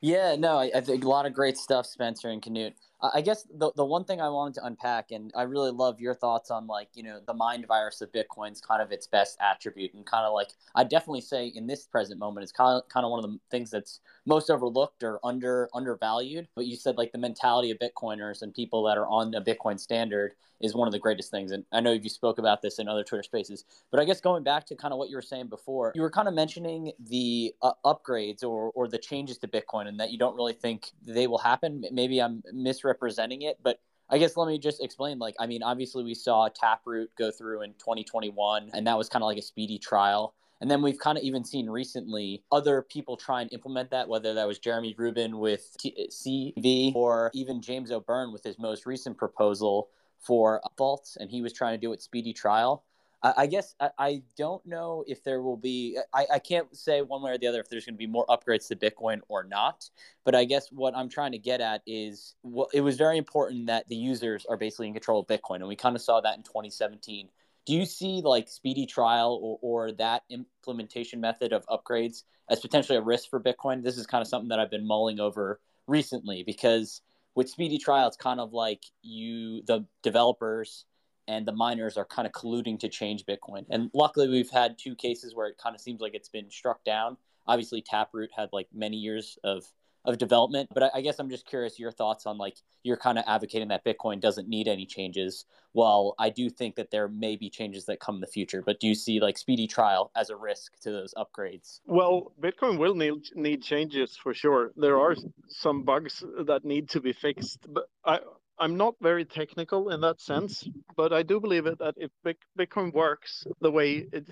Yeah, 0.00 0.36
no, 0.36 0.58
I, 0.58 0.70
I 0.72 0.80
think 0.80 1.02
a 1.02 1.08
lot 1.08 1.26
of 1.26 1.32
great 1.32 1.56
stuff, 1.56 1.86
Spencer 1.86 2.28
and 2.28 2.40
Knut. 2.40 2.74
I 3.12 3.20
guess 3.20 3.46
the 3.52 3.72
the 3.76 3.84
one 3.84 4.04
thing 4.04 4.20
I 4.20 4.28
wanted 4.28 4.54
to 4.54 4.64
unpack, 4.64 5.10
and 5.10 5.32
I 5.36 5.42
really 5.42 5.70
love 5.70 6.00
your 6.00 6.14
thoughts 6.14 6.50
on 6.50 6.66
like 6.66 6.88
you 6.94 7.02
know 7.02 7.20
the 7.26 7.34
mind 7.34 7.66
virus 7.66 8.00
of 8.00 8.12
Bitcoin's 8.12 8.60
kind 8.60 8.80
of 8.80 8.92
its 8.92 9.06
best 9.06 9.36
attribute, 9.40 9.94
and 9.94 10.06
kind 10.06 10.24
of 10.24 10.32
like 10.32 10.50
I 10.74 10.84
definitely 10.84 11.20
say 11.20 11.48
in 11.48 11.66
this 11.66 11.86
present 11.86 12.18
moment, 12.18 12.44
it's 12.44 12.52
kind 12.52 12.76
of 12.76 12.88
kind 12.88 13.04
of 13.04 13.10
one 13.10 13.24
of 13.24 13.30
the 13.30 13.38
things 13.50 13.70
that's 13.70 14.00
most 14.26 14.50
overlooked 14.50 15.02
or 15.02 15.18
under 15.24 15.68
undervalued. 15.74 16.48
But 16.54 16.66
you 16.66 16.76
said 16.76 16.96
like 16.96 17.12
the 17.12 17.18
mentality 17.18 17.70
of 17.70 17.78
Bitcoiners 17.78 18.42
and 18.42 18.54
people 18.54 18.84
that 18.84 18.96
are 18.96 19.06
on 19.06 19.34
a 19.34 19.42
Bitcoin 19.42 19.78
standard 19.78 20.34
is 20.60 20.74
one 20.74 20.88
of 20.88 20.92
the 20.92 20.98
greatest 20.98 21.30
things. 21.30 21.50
And 21.50 21.64
I 21.72 21.80
know 21.80 21.92
you 21.92 22.08
spoke 22.08 22.38
about 22.38 22.62
this 22.62 22.78
in 22.78 22.88
other 22.88 23.04
Twitter 23.04 23.22
spaces, 23.22 23.64
but 23.90 24.00
I 24.00 24.04
guess 24.04 24.20
going 24.20 24.42
back 24.42 24.64
to 24.66 24.74
kind 24.74 24.92
of 24.92 24.98
what 24.98 25.10
you 25.10 25.16
were 25.16 25.22
saying 25.22 25.48
before, 25.48 25.92
you 25.94 26.02
were 26.02 26.10
kind 26.10 26.28
of 26.28 26.34
mentioning 26.34 26.92
the 26.98 27.54
uh, 27.60 27.72
upgrades 27.84 28.42
or, 28.42 28.70
or 28.74 28.88
the 28.88 28.98
changes 28.98 29.38
to 29.38 29.48
Bitcoin 29.48 29.88
and 29.88 30.00
that 30.00 30.10
you 30.10 30.18
don't 30.18 30.36
really 30.36 30.52
think 30.52 30.92
they 31.06 31.26
will 31.26 31.38
happen. 31.38 31.84
Maybe 31.92 32.20
I'm 32.20 32.42
misrepresenting 32.52 32.93
it, 33.42 33.58
but 33.62 33.80
I 34.10 34.18
guess 34.18 34.36
let 34.36 34.48
me 34.48 34.58
just 34.58 34.82
explain. 34.82 35.18
Like, 35.18 35.34
I 35.38 35.46
mean, 35.46 35.62
obviously 35.62 36.04
we 36.04 36.14
saw 36.14 36.48
Taproot 36.48 37.10
go 37.16 37.30
through 37.30 37.62
in 37.62 37.72
2021, 37.74 38.70
and 38.74 38.86
that 38.86 38.98
was 38.98 39.08
kind 39.08 39.22
of 39.22 39.26
like 39.26 39.38
a 39.38 39.42
speedy 39.42 39.78
trial. 39.78 40.34
And 40.60 40.70
then 40.70 40.82
we've 40.82 40.98
kind 40.98 41.18
of 41.18 41.24
even 41.24 41.44
seen 41.44 41.68
recently 41.68 42.42
other 42.52 42.82
people 42.82 43.16
try 43.16 43.42
and 43.42 43.52
implement 43.52 43.90
that, 43.90 44.08
whether 44.08 44.34
that 44.34 44.46
was 44.46 44.58
Jeremy 44.58 44.94
Rubin 44.96 45.38
with 45.38 45.76
T- 45.78 46.08
CV 46.10 46.94
or 46.94 47.30
even 47.34 47.60
James 47.60 47.90
O'Beirne 47.90 48.32
with 48.32 48.44
his 48.44 48.58
most 48.58 48.86
recent 48.86 49.18
proposal 49.18 49.88
for 50.20 50.62
vaults, 50.78 51.16
and 51.20 51.30
he 51.30 51.42
was 51.42 51.52
trying 51.52 51.74
to 51.74 51.78
do 51.78 51.92
it 51.92 52.00
speedy 52.00 52.32
trial. 52.32 52.84
I, 53.24 53.46
guess 53.46 53.74
I, 53.80 53.90
I, 53.98 54.22
don't 54.36 54.64
know 54.66 55.02
if 55.06 55.24
there 55.24 55.40
will 55.40 55.56
be. 55.56 55.98
I, 56.12 56.26
I 56.34 56.38
can't 56.38 56.74
say 56.76 57.00
one 57.00 57.22
way 57.22 57.32
or 57.32 57.38
the 57.38 57.46
other 57.46 57.60
if 57.60 57.70
there's 57.70 57.86
going 57.86 57.94
to 57.94 57.98
be 57.98 58.06
more 58.06 58.26
upgrades 58.26 58.68
to 58.68 58.76
Bitcoin 58.76 59.20
or 59.28 59.44
not. 59.44 59.88
But 60.24 60.34
I 60.34 60.44
guess 60.44 60.68
what 60.70 60.94
I'm 60.94 61.08
trying 61.08 61.32
to 61.32 61.38
get 61.38 61.62
at 61.62 61.82
is, 61.86 62.34
well, 62.42 62.68
it 62.74 62.82
was 62.82 62.96
very 62.96 63.16
important 63.16 63.66
that 63.68 63.88
the 63.88 63.96
users 63.96 64.44
are 64.46 64.58
basically 64.58 64.88
in 64.88 64.92
control 64.92 65.20
of 65.20 65.26
Bitcoin, 65.26 65.56
and 65.56 65.68
we 65.68 65.76
kind 65.76 65.96
of 65.96 66.02
saw 66.02 66.20
that 66.20 66.36
in 66.36 66.42
2017. 66.42 67.28
Do 67.66 67.72
you 67.72 67.86
see 67.86 68.20
like 68.22 68.48
speedy 68.48 68.84
trial 68.84 69.38
or, 69.42 69.58
or 69.62 69.92
that 69.92 70.24
implementation 70.28 71.20
method 71.20 71.54
of 71.54 71.66
upgrades 71.66 72.24
as 72.50 72.60
potentially 72.60 72.98
a 72.98 73.02
risk 73.02 73.30
for 73.30 73.40
Bitcoin? 73.40 73.82
This 73.82 73.96
is 73.96 74.06
kind 74.06 74.20
of 74.20 74.28
something 74.28 74.50
that 74.50 74.60
I've 74.60 74.70
been 74.70 74.86
mulling 74.86 75.18
over 75.18 75.60
recently 75.86 76.42
because 76.42 77.00
with 77.34 77.48
speedy 77.48 77.78
trial 77.78 78.08
it's 78.08 78.16
kind 78.16 78.40
of 78.40 78.52
like 78.52 78.82
you 79.02 79.62
the 79.66 79.84
developers 80.02 80.84
and 81.28 81.46
the 81.46 81.52
miners 81.52 81.96
are 81.96 82.04
kind 82.04 82.26
of 82.26 82.32
colluding 82.32 82.78
to 82.78 82.88
change 82.88 83.24
bitcoin 83.26 83.64
and 83.70 83.90
luckily 83.94 84.28
we've 84.28 84.50
had 84.50 84.76
two 84.78 84.94
cases 84.94 85.34
where 85.34 85.46
it 85.46 85.58
kind 85.58 85.74
of 85.74 85.80
seems 85.80 86.00
like 86.00 86.14
it's 86.14 86.28
been 86.28 86.50
struck 86.50 86.82
down 86.84 87.16
obviously 87.46 87.82
taproot 87.82 88.30
had 88.36 88.48
like 88.52 88.68
many 88.72 88.96
years 88.96 89.38
of 89.44 89.64
of 90.04 90.18
development. 90.18 90.68
But 90.72 90.84
I, 90.84 90.90
I, 90.96 91.00
guess 91.00 91.18
I'm 91.18 91.30
just 91.30 91.46
curious 91.46 91.78
your 91.78 91.90
thoughts 91.90 92.26
on 92.26 92.36
like 92.36 92.56
you're 92.82 92.96
kind 92.96 93.18
of 93.18 93.24
advocating 93.26 93.68
that 93.68 93.84
Bitcoin 93.84 94.20
doesn't 94.20 94.48
need 94.48 94.68
any 94.68 94.86
changes. 94.86 95.46
Well, 95.72 96.14
I 96.18 96.30
do 96.30 96.50
think 96.50 96.76
that 96.76 96.90
there 96.90 97.08
may 97.08 97.36
be 97.36 97.48
changes 97.50 97.86
that 97.86 98.00
come 98.00 98.16
in 98.16 98.20
the 98.20 98.26
future. 98.26 98.62
But 98.62 98.80
do 98.80 98.86
you 98.86 98.94
see 98.94 99.20
like 99.20 99.38
speedy 99.38 99.66
trial 99.66 100.10
as 100.14 100.30
a 100.30 100.36
risk 100.36 100.78
to 100.80 100.90
those 100.90 101.14
upgrades? 101.16 101.80
Well, 101.86 102.32
Bitcoin 102.40 102.78
will 102.78 102.94
need 102.94 103.24
need 103.34 103.62
changes 103.62 104.16
for 104.16 104.34
sure. 104.34 104.72
There 104.76 105.00
are 105.00 105.16
some 105.48 105.82
bugs 105.82 106.22
that 106.46 106.64
need 106.64 106.90
to 106.90 107.00
be 107.00 107.12
fixed, 107.12 107.66
but 107.68 107.88
I. 108.04 108.20
I'm 108.64 108.78
not 108.78 108.94
very 109.02 109.26
technical 109.26 109.90
in 109.90 110.00
that 110.00 110.22
sense, 110.22 110.66
but 110.96 111.12
I 111.12 111.22
do 111.22 111.38
believe 111.38 111.66
it 111.66 111.78
that 111.80 111.96
if 111.98 112.10
Bitcoin 112.58 112.94
works 112.94 113.46
the 113.60 113.70
way 113.70 114.06
it 114.10 114.26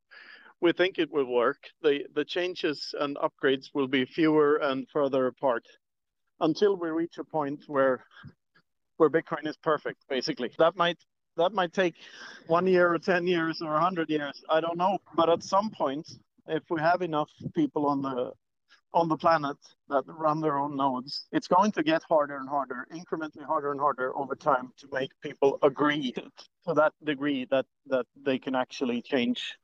we 0.60 0.72
think 0.72 1.00
it 1.00 1.10
will 1.10 1.26
work. 1.26 1.58
The 1.82 2.04
the 2.14 2.24
changes 2.24 2.94
and 3.00 3.16
upgrades 3.16 3.70
will 3.74 3.88
be 3.88 4.04
fewer 4.04 4.58
and 4.58 4.86
further 4.92 5.26
apart 5.26 5.66
until 6.38 6.76
we 6.76 6.90
reach 6.90 7.18
a 7.18 7.24
point 7.24 7.64
where 7.66 8.04
where 8.98 9.10
Bitcoin 9.10 9.44
is 9.48 9.56
perfect, 9.56 10.04
basically. 10.08 10.52
That 10.56 10.76
might 10.76 10.98
that 11.36 11.52
might 11.52 11.72
take 11.72 11.96
one 12.46 12.68
year 12.68 12.94
or 12.94 12.98
10 13.00 13.26
years 13.26 13.60
or 13.60 13.70
a 13.70 13.82
100 13.82 14.08
years. 14.08 14.40
I 14.48 14.60
don't 14.60 14.78
know. 14.78 14.98
But 15.16 15.28
at 15.28 15.42
some 15.42 15.70
point, 15.70 16.08
if 16.46 16.62
we 16.70 16.80
have 16.80 17.02
enough 17.02 17.30
people 17.56 17.86
on 17.86 18.02
the 18.02 18.34
on 18.94 19.08
the 19.08 19.16
planet 19.16 19.56
that 19.88 20.04
run 20.06 20.40
their 20.40 20.56
own 20.56 20.76
nodes, 20.76 21.26
it's 21.32 21.48
going 21.48 21.72
to 21.72 21.82
get 21.82 22.02
harder 22.08 22.36
and 22.36 22.48
harder, 22.48 22.86
incrementally 22.92 23.44
harder 23.44 23.72
and 23.72 23.80
harder 23.80 24.16
over 24.16 24.34
time 24.36 24.72
to 24.78 24.88
make 24.92 25.10
people 25.20 25.58
agree 25.62 26.12
to 26.66 26.74
that 26.74 26.92
degree 27.02 27.46
that 27.50 27.66
that 27.86 28.06
they 28.24 28.38
can 28.38 28.54
actually 28.54 29.02
change 29.02 29.58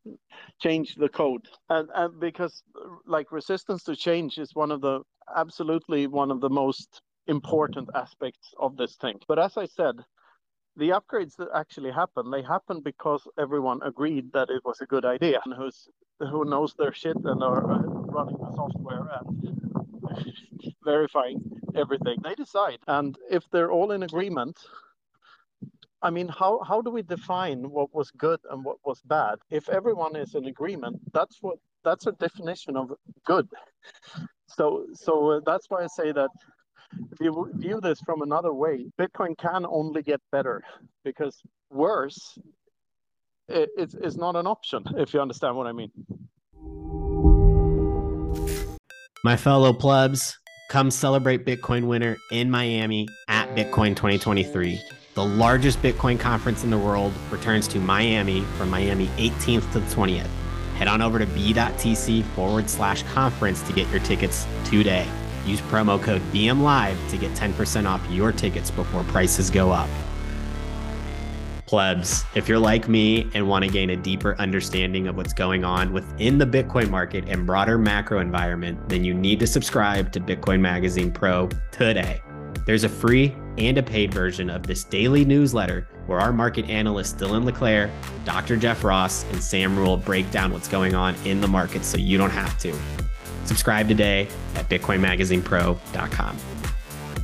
change 0.60 0.96
the 0.96 1.08
code. 1.08 1.46
And, 1.68 1.88
and 1.94 2.20
because 2.20 2.62
like 3.06 3.32
resistance 3.32 3.84
to 3.84 3.96
change 3.96 4.38
is 4.38 4.54
one 4.54 4.72
of 4.72 4.80
the 4.80 5.00
absolutely 5.34 6.06
one 6.08 6.30
of 6.30 6.40
the 6.40 6.50
most 6.50 7.00
important 7.26 7.88
aspects 7.94 8.52
of 8.58 8.76
this 8.76 8.96
thing. 8.96 9.20
But 9.28 9.38
as 9.38 9.56
I 9.56 9.66
said, 9.66 9.94
the 10.76 10.90
upgrades 10.90 11.36
that 11.36 11.48
actually 11.54 11.92
happen, 11.92 12.30
they 12.30 12.42
happen 12.42 12.80
because 12.80 13.22
everyone 13.38 13.80
agreed 13.82 14.32
that 14.32 14.50
it 14.50 14.62
was 14.64 14.80
a 14.80 14.86
good 14.86 15.04
idea 15.04 15.40
and 15.44 15.54
who's 15.54 15.88
who 16.26 16.44
knows 16.44 16.74
their 16.74 16.92
shit 16.92 17.16
and 17.16 17.42
are 17.42 17.62
running 17.62 18.36
the 18.36 18.52
software 18.54 19.08
and 19.18 20.74
verifying 20.84 21.40
everything. 21.74 22.16
They 22.22 22.34
decide. 22.34 22.78
And 22.86 23.16
if 23.30 23.44
they're 23.50 23.70
all 23.70 23.92
in 23.92 24.02
agreement, 24.02 24.58
I 26.02 26.10
mean, 26.10 26.28
how 26.28 26.60
how 26.66 26.80
do 26.80 26.90
we 26.90 27.02
define 27.02 27.70
what 27.70 27.94
was 27.94 28.10
good 28.12 28.40
and 28.50 28.64
what 28.64 28.78
was 28.84 29.00
bad? 29.02 29.36
If 29.50 29.68
everyone 29.68 30.16
is 30.16 30.34
in 30.34 30.46
agreement, 30.46 31.00
that's 31.12 31.38
what 31.42 31.58
that's 31.84 32.06
a 32.06 32.12
definition 32.12 32.76
of 32.76 32.92
good. 33.26 33.48
So 34.46 34.86
so 34.94 35.30
uh, 35.30 35.40
that's 35.44 35.68
why 35.68 35.84
I 35.84 35.86
say 35.88 36.12
that 36.12 36.30
if 37.12 37.20
you 37.20 37.50
view 37.54 37.80
this 37.80 38.00
from 38.00 38.22
another 38.22 38.52
way, 38.52 38.86
Bitcoin 38.98 39.36
can 39.36 39.66
only 39.66 40.02
get 40.02 40.20
better 40.32 40.62
because 41.04 41.40
worse 41.70 42.38
it, 43.50 43.70
it's, 43.76 43.94
it's 43.94 44.16
not 44.16 44.36
an 44.36 44.46
option, 44.46 44.84
if 44.96 45.12
you 45.12 45.20
understand 45.20 45.56
what 45.56 45.66
I 45.66 45.72
mean. 45.72 45.90
My 49.22 49.36
fellow 49.36 49.72
plebs, 49.72 50.38
come 50.70 50.90
celebrate 50.90 51.44
Bitcoin 51.44 51.86
Winter 51.86 52.16
in 52.30 52.50
Miami 52.50 53.08
at 53.28 53.54
Bitcoin 53.54 53.94
2023. 53.96 54.80
The 55.14 55.24
largest 55.24 55.82
Bitcoin 55.82 56.18
conference 56.18 56.64
in 56.64 56.70
the 56.70 56.78
world 56.78 57.12
returns 57.30 57.68
to 57.68 57.78
Miami 57.78 58.42
from 58.56 58.70
Miami 58.70 59.08
18th 59.18 59.70
to 59.72 59.80
the 59.80 59.94
20th. 59.94 60.28
Head 60.76 60.88
on 60.88 61.02
over 61.02 61.18
to 61.18 61.26
b.tc 61.26 62.24
forward 62.36 62.70
slash 62.70 63.02
conference 63.02 63.60
to 63.62 63.72
get 63.74 63.90
your 63.90 64.00
tickets 64.00 64.46
today. 64.64 65.06
Use 65.44 65.60
promo 65.62 66.00
code 66.00 66.22
BMLive 66.32 66.96
to 67.10 67.18
get 67.18 67.32
10% 67.32 67.86
off 67.86 68.00
your 68.10 68.32
tickets 68.32 68.70
before 68.70 69.02
prices 69.04 69.50
go 69.50 69.70
up. 69.70 69.90
Plebs, 71.70 72.24
if 72.34 72.48
you're 72.48 72.58
like 72.58 72.88
me 72.88 73.30
and 73.32 73.46
want 73.46 73.64
to 73.64 73.70
gain 73.70 73.90
a 73.90 73.96
deeper 73.96 74.34
understanding 74.40 75.06
of 75.06 75.16
what's 75.16 75.32
going 75.32 75.62
on 75.62 75.92
within 75.92 76.36
the 76.36 76.44
Bitcoin 76.44 76.90
market 76.90 77.28
and 77.28 77.46
broader 77.46 77.78
macro 77.78 78.18
environment, 78.18 78.88
then 78.88 79.04
you 79.04 79.14
need 79.14 79.38
to 79.38 79.46
subscribe 79.46 80.10
to 80.10 80.18
Bitcoin 80.18 80.58
Magazine 80.58 81.12
Pro 81.12 81.48
today. 81.70 82.22
There's 82.66 82.82
a 82.82 82.88
free 82.88 83.36
and 83.56 83.78
a 83.78 83.84
paid 83.84 84.12
version 84.12 84.50
of 84.50 84.64
this 84.64 84.82
daily 84.82 85.24
newsletter 85.24 85.86
where 86.06 86.18
our 86.18 86.32
market 86.32 86.68
analysts 86.68 87.12
Dylan 87.12 87.44
LeClaire, 87.44 87.88
Dr. 88.24 88.56
Jeff 88.56 88.82
Ross, 88.82 89.24
and 89.30 89.40
Sam 89.40 89.78
Rule 89.78 89.96
break 89.96 90.28
down 90.32 90.52
what's 90.52 90.66
going 90.66 90.96
on 90.96 91.14
in 91.24 91.40
the 91.40 91.46
market 91.46 91.84
so 91.84 91.98
you 91.98 92.18
don't 92.18 92.30
have 92.30 92.58
to. 92.58 92.76
Subscribe 93.44 93.86
today 93.86 94.26
at 94.56 94.68
BitcoinMagazinePro.com. 94.68 96.59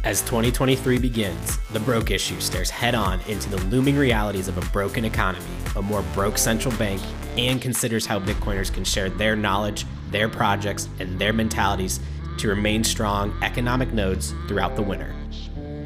As 0.07 0.21
2023 0.21 0.99
begins, 0.99 1.59
the 1.73 1.81
broke 1.81 2.13
issue 2.13 2.39
stares 2.39 2.71
head 2.71 2.95
on 2.95 3.21
into 3.23 3.51
the 3.51 3.57
looming 3.65 3.97
realities 3.97 4.47
of 4.47 4.57
a 4.57 4.61
broken 4.71 5.05
economy, 5.05 5.45
a 5.75 5.83
more 5.83 6.05
broke 6.15 6.39
central 6.39 6.73
bank, 6.77 7.03
and 7.37 7.61
considers 7.61 8.07
how 8.07 8.21
Bitcoiners 8.21 8.73
can 8.73 8.85
share 8.85 9.11
their 9.11 9.35
knowledge, 9.35 9.85
their 10.13 10.29
projects, 10.29 10.89
and 11.01 11.19
their 11.19 11.33
mentalities 11.33 11.99
to 12.39 12.47
remain 12.47 12.85
strong 12.85 13.37
economic 13.43 13.93
nodes 13.93 14.33
throughout 14.47 14.77
the 14.77 14.83
winter. 14.83 15.13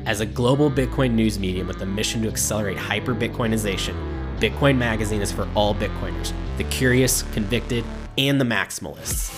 As 0.05 0.21
a 0.21 0.27
global 0.27 0.71
Bitcoin 0.71 1.13
news 1.13 1.39
medium 1.39 1.67
with 1.67 1.81
a 1.81 1.87
mission 1.87 2.21
to 2.21 2.29
accelerate 2.29 2.77
hyper 2.77 3.15
Bitcoinization, 3.15 3.95
Bitcoin 4.39 4.77
Magazine 4.77 5.23
is 5.23 5.33
for 5.33 5.49
all 5.55 5.75
Bitcoiners 5.75 6.35
the 6.59 6.65
curious, 6.65 7.23
convicted, 7.33 7.87
and 8.19 8.39
the 8.39 8.45
maximalists. 8.45 9.35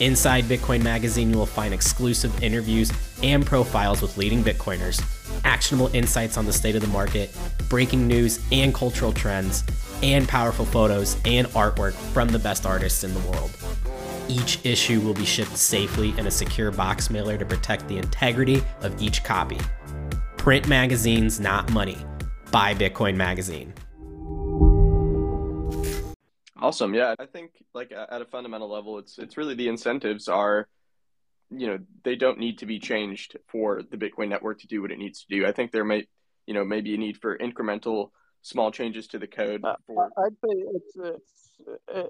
Inside 0.00 0.44
Bitcoin 0.44 0.82
Magazine, 0.82 1.30
you 1.30 1.38
will 1.38 1.46
find 1.46 1.72
exclusive 1.72 2.42
interviews 2.42 2.90
and 3.24 3.44
profiles 3.44 4.02
with 4.02 4.16
leading 4.18 4.44
Bitcoiners, 4.44 5.02
actionable 5.44 5.92
insights 5.94 6.36
on 6.36 6.44
the 6.44 6.52
state 6.52 6.76
of 6.76 6.82
the 6.82 6.88
market, 6.88 7.36
breaking 7.68 8.06
news 8.06 8.38
and 8.52 8.74
cultural 8.74 9.12
trends, 9.12 9.64
and 10.02 10.28
powerful 10.28 10.66
photos 10.66 11.16
and 11.24 11.46
artwork 11.48 11.94
from 12.12 12.28
the 12.28 12.38
best 12.38 12.66
artists 12.66 13.02
in 13.02 13.14
the 13.14 13.20
world. 13.20 13.50
Each 14.28 14.64
issue 14.64 15.00
will 15.00 15.14
be 15.14 15.24
shipped 15.24 15.56
safely 15.56 16.10
in 16.18 16.26
a 16.26 16.30
secure 16.30 16.70
box 16.70 17.10
mailer 17.10 17.38
to 17.38 17.46
protect 17.46 17.88
the 17.88 17.96
integrity 17.96 18.62
of 18.82 19.00
each 19.00 19.24
copy. 19.24 19.58
Print 20.36 20.68
magazines, 20.68 21.40
not 21.40 21.72
money. 21.72 21.96
Buy 22.52 22.74
Bitcoin 22.74 23.16
Magazine. 23.16 23.72
Awesome. 26.56 26.94
Yeah, 26.94 27.14
I 27.18 27.26
think 27.26 27.50
like 27.74 27.92
at 27.92 28.22
a 28.22 28.24
fundamental 28.24 28.70
level, 28.70 28.98
it's 28.98 29.18
it's 29.18 29.36
really 29.36 29.54
the 29.54 29.68
incentives 29.68 30.28
are, 30.28 30.68
you 31.56 31.66
know, 31.66 31.78
they 32.02 32.16
don't 32.16 32.38
need 32.38 32.58
to 32.58 32.66
be 32.66 32.78
changed 32.78 33.36
for 33.48 33.82
the 33.90 33.96
Bitcoin 33.96 34.28
network 34.28 34.60
to 34.60 34.66
do 34.66 34.82
what 34.82 34.92
it 34.92 34.98
needs 34.98 35.24
to 35.24 35.26
do. 35.28 35.46
I 35.46 35.52
think 35.52 35.72
there 35.72 35.84
may, 35.84 36.06
you 36.46 36.54
know, 36.54 36.64
maybe 36.64 36.94
a 36.94 36.98
need 36.98 37.18
for 37.18 37.36
incremental 37.38 38.10
small 38.42 38.70
changes 38.70 39.06
to 39.08 39.18
the 39.18 39.26
code. 39.26 39.64
Uh. 39.64 39.76
I'd 40.18 40.32
say 40.44 40.54
it's, 40.74 40.96
it's 40.96 41.44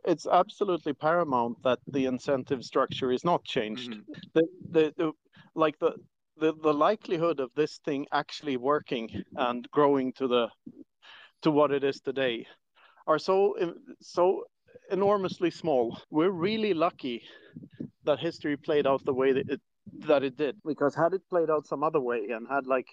it's 0.05 0.27
absolutely 0.27 0.93
paramount 0.93 1.63
that 1.63 1.79
the 1.87 2.07
incentive 2.07 2.65
structure 2.65 3.13
is 3.13 3.25
not 3.25 3.45
changed. 3.45 3.93
Mm-hmm. 3.93 4.13
The, 4.35 4.43
the 4.71 4.95
the 4.97 5.13
like 5.55 5.79
the 5.79 5.93
the 6.39 6.55
the 6.63 6.73
likelihood 6.73 7.41
of 7.41 7.51
this 7.55 7.79
thing 7.85 8.07
actually 8.13 8.57
working 8.57 9.23
and 9.37 9.69
growing 9.71 10.13
to 10.15 10.27
the 10.27 10.49
to 11.43 11.51
what 11.51 11.73
it 11.73 11.85
is 11.85 12.01
today 12.01 12.47
are 13.07 13.19
so 13.19 13.55
so 14.01 14.45
enormously 14.91 15.51
small. 15.51 15.99
We're 16.11 16.31
really 16.31 16.75
lucky 16.75 17.23
that 18.05 18.19
history 18.19 18.57
played 18.57 18.87
out 18.87 19.05
the 19.05 19.15
way 19.15 19.33
that 19.33 19.49
it 19.49 19.61
that 20.07 20.23
it 20.23 20.37
did 20.37 20.57
because 20.65 20.95
had 20.95 21.13
it 21.13 21.23
played 21.29 21.51
out 21.51 21.67
some 21.67 21.83
other 21.83 22.01
way 22.01 22.29
and 22.31 22.47
had 22.49 22.67
like 22.67 22.87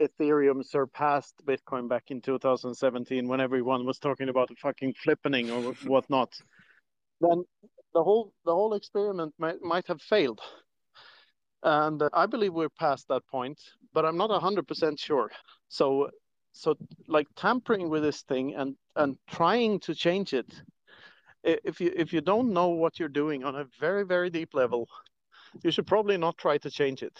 Ethereum 0.00 0.64
surpassed 0.64 1.34
Bitcoin 1.44 1.88
back 1.88 2.04
in 2.10 2.20
2017 2.20 3.26
when 3.26 3.40
everyone 3.40 3.84
was 3.84 3.98
talking 3.98 4.28
about 4.28 4.50
fucking 4.58 4.94
flippening 5.04 5.50
or 5.50 5.72
whatnot, 5.88 6.32
then 7.20 7.44
the 7.94 8.02
whole 8.02 8.32
the 8.44 8.52
whole 8.52 8.74
experiment 8.74 9.34
might 9.38 9.60
might 9.62 9.86
have 9.88 10.00
failed. 10.00 10.40
And 11.62 12.00
uh, 12.00 12.08
I 12.12 12.26
believe 12.26 12.54
we're 12.54 12.68
past 12.68 13.08
that 13.08 13.26
point, 13.26 13.60
but 13.92 14.04
I'm 14.04 14.16
not 14.16 14.30
100% 14.30 14.98
sure. 15.00 15.30
So 15.68 16.10
so 16.52 16.76
like 17.08 17.26
tampering 17.36 17.88
with 17.88 18.02
this 18.02 18.22
thing 18.22 18.54
and 18.54 18.76
and 18.94 19.16
trying 19.28 19.80
to 19.80 19.94
change 19.94 20.32
it 20.32 20.52
if 21.44 21.80
you 21.80 21.92
if 21.94 22.12
you 22.12 22.20
don't 22.20 22.52
know 22.52 22.68
what 22.68 22.98
you're 22.98 23.08
doing 23.08 23.44
on 23.44 23.56
a 23.56 23.66
very 23.80 24.04
very 24.04 24.30
deep 24.30 24.54
level 24.54 24.88
you 25.62 25.70
should 25.70 25.86
probably 25.86 26.16
not 26.16 26.36
try 26.38 26.58
to 26.58 26.70
change 26.70 27.02
it. 27.02 27.18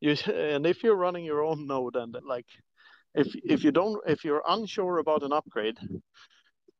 You 0.00 0.16
and 0.32 0.66
if 0.66 0.82
you're 0.82 0.96
running 0.96 1.24
your 1.24 1.42
own 1.42 1.66
node 1.66 1.96
and 1.96 2.16
like 2.26 2.46
if 3.14 3.34
if 3.44 3.64
you 3.64 3.72
don't 3.72 4.00
if 4.06 4.24
you're 4.24 4.42
unsure 4.46 4.98
about 4.98 5.22
an 5.22 5.32
upgrade 5.32 5.78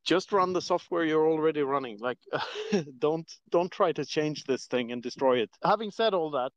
just 0.05 0.33
run 0.33 0.53
the 0.53 0.61
software 0.61 1.05
you're 1.05 1.29
already 1.29 1.62
running. 1.62 1.99
Like 1.99 2.19
don't 2.99 3.31
don't 3.51 3.73
try 3.73 3.93
to 3.93 4.05
change 4.05 4.45
this 4.45 4.67
thing 4.67 4.93
and 4.93 5.03
destroy 5.03 5.38
it. 5.38 5.51
Having 5.62 5.93
said 5.93 6.14
all 6.14 6.31
that 6.33 6.53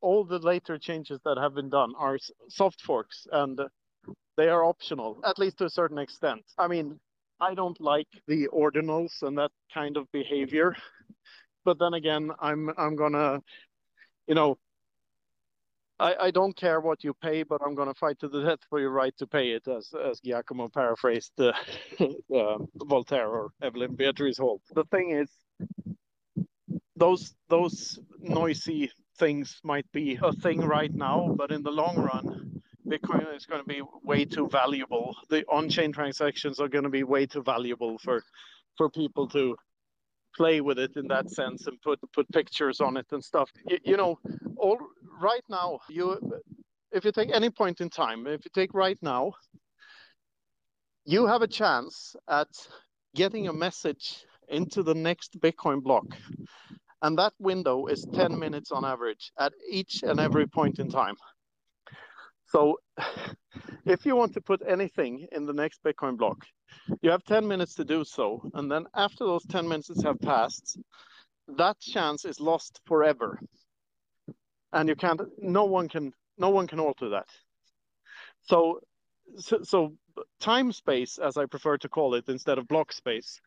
all 0.00 0.24
the 0.24 0.38
later 0.38 0.78
changes 0.78 1.18
that 1.24 1.38
have 1.38 1.54
been 1.54 1.70
done 1.70 1.92
are 1.98 2.18
soft 2.48 2.80
forks 2.82 3.26
and 3.32 3.60
they 4.36 4.48
are 4.48 4.64
optional, 4.64 5.20
at 5.24 5.38
least 5.38 5.58
to 5.58 5.64
a 5.64 5.70
certain 5.70 5.98
extent. 5.98 6.42
I 6.56 6.68
mean, 6.68 7.00
I 7.40 7.54
don't 7.54 7.80
like 7.80 8.08
the 8.26 8.48
ordinals 8.48 9.22
and 9.22 9.38
that 9.38 9.50
kind 9.72 9.96
of 9.96 10.10
behavior, 10.12 10.74
but 11.64 11.78
then 11.78 11.94
again, 11.94 12.30
I'm 12.40 12.70
I'm 12.76 12.96
gonna, 12.96 13.40
you 14.26 14.34
know, 14.34 14.58
I, 16.00 16.14
I 16.20 16.30
don't 16.30 16.56
care 16.56 16.80
what 16.80 17.04
you 17.04 17.14
pay, 17.14 17.42
but 17.42 17.60
I'm 17.64 17.74
gonna 17.74 17.94
fight 17.94 18.18
to 18.20 18.28
the 18.28 18.42
death 18.42 18.60
for 18.68 18.80
your 18.80 18.90
right 18.90 19.16
to 19.18 19.26
pay 19.26 19.50
it, 19.50 19.68
as 19.68 19.92
as 19.94 20.20
Giacomo 20.20 20.68
paraphrased 20.68 21.32
uh, 21.40 21.52
uh, 22.34 22.58
Voltaire 22.76 23.28
or 23.28 23.50
Evelyn 23.62 23.94
Beatrice 23.94 24.38
Hall. 24.38 24.60
The 24.74 24.84
thing 24.84 25.10
is, 25.10 25.30
those 26.96 27.34
those 27.48 27.98
noisy 28.20 28.90
things 29.18 29.60
might 29.64 29.90
be 29.92 30.18
a 30.22 30.32
thing 30.32 30.60
right 30.60 30.94
now, 30.94 31.34
but 31.36 31.50
in 31.50 31.62
the 31.62 31.70
long 31.72 31.96
run, 31.96 32.57
Bitcoin 32.88 33.34
is 33.36 33.46
going 33.46 33.60
to 33.60 33.68
be 33.68 33.82
way 34.02 34.24
too 34.24 34.48
valuable. 34.48 35.14
The 35.28 35.44
on-chain 35.46 35.92
transactions 35.92 36.58
are 36.60 36.68
going 36.68 36.84
to 36.84 36.90
be 36.90 37.04
way 37.04 37.26
too 37.26 37.42
valuable 37.42 37.98
for 37.98 38.22
for 38.76 38.88
people 38.88 39.28
to 39.28 39.56
play 40.36 40.60
with 40.60 40.78
it 40.78 40.96
in 40.96 41.08
that 41.08 41.30
sense 41.30 41.66
and 41.66 41.80
put 41.82 41.98
put 42.12 42.30
pictures 42.30 42.80
on 42.80 42.96
it 42.96 43.06
and 43.12 43.22
stuff. 43.22 43.50
You, 43.66 43.78
you 43.84 43.96
know, 43.96 44.18
all 44.56 44.78
right 45.20 45.44
now, 45.48 45.80
you 45.88 46.18
if 46.92 47.04
you 47.04 47.12
take 47.12 47.30
any 47.34 47.50
point 47.50 47.80
in 47.80 47.90
time, 47.90 48.26
if 48.26 48.44
you 48.44 48.50
take 48.54 48.72
right 48.74 48.98
now, 49.02 49.32
you 51.04 51.26
have 51.26 51.42
a 51.42 51.48
chance 51.48 52.16
at 52.28 52.48
getting 53.14 53.48
a 53.48 53.52
message 53.52 54.24
into 54.48 54.82
the 54.82 54.94
next 54.94 55.38
Bitcoin 55.40 55.82
block. 55.82 56.06
And 57.02 57.18
that 57.18 57.32
window 57.38 57.86
is 57.86 58.06
10 58.14 58.38
minutes 58.38 58.72
on 58.72 58.84
average 58.84 59.30
at 59.38 59.52
each 59.70 60.02
and 60.02 60.18
every 60.18 60.46
point 60.46 60.78
in 60.78 60.90
time. 60.90 61.14
So 62.48 62.80
if 63.84 64.04
you 64.06 64.16
want 64.16 64.34
to 64.34 64.40
put 64.40 64.62
anything 64.66 65.26
in 65.32 65.46
the 65.46 65.52
next 65.52 65.82
Bitcoin 65.82 66.16
block, 66.16 66.44
you 67.02 67.10
have 67.10 67.24
10 67.24 67.46
minutes 67.46 67.74
to 67.74 67.84
do 67.84 68.04
so. 68.04 68.50
And 68.54 68.70
then 68.70 68.86
after 68.94 69.24
those 69.24 69.44
10 69.46 69.68
minutes 69.68 70.02
have 70.02 70.20
passed, 70.20 70.78
that 71.56 71.78
chance 71.80 72.24
is 72.24 72.40
lost 72.40 72.80
forever. 72.86 73.40
And 74.72 74.88
you 74.88 74.96
can't, 74.96 75.20
no 75.38 75.64
one 75.64 75.88
can, 75.88 76.12
no 76.36 76.50
one 76.50 76.66
can 76.66 76.80
alter 76.80 77.10
that. 77.10 77.28
So, 78.42 78.80
so, 79.36 79.62
so 79.62 79.94
time 80.40 80.72
space, 80.72 81.18
as 81.18 81.36
I 81.36 81.46
prefer 81.46 81.78
to 81.78 81.88
call 81.88 82.14
it, 82.14 82.28
instead 82.28 82.58
of 82.58 82.68
block 82.68 82.92
space, 82.92 83.40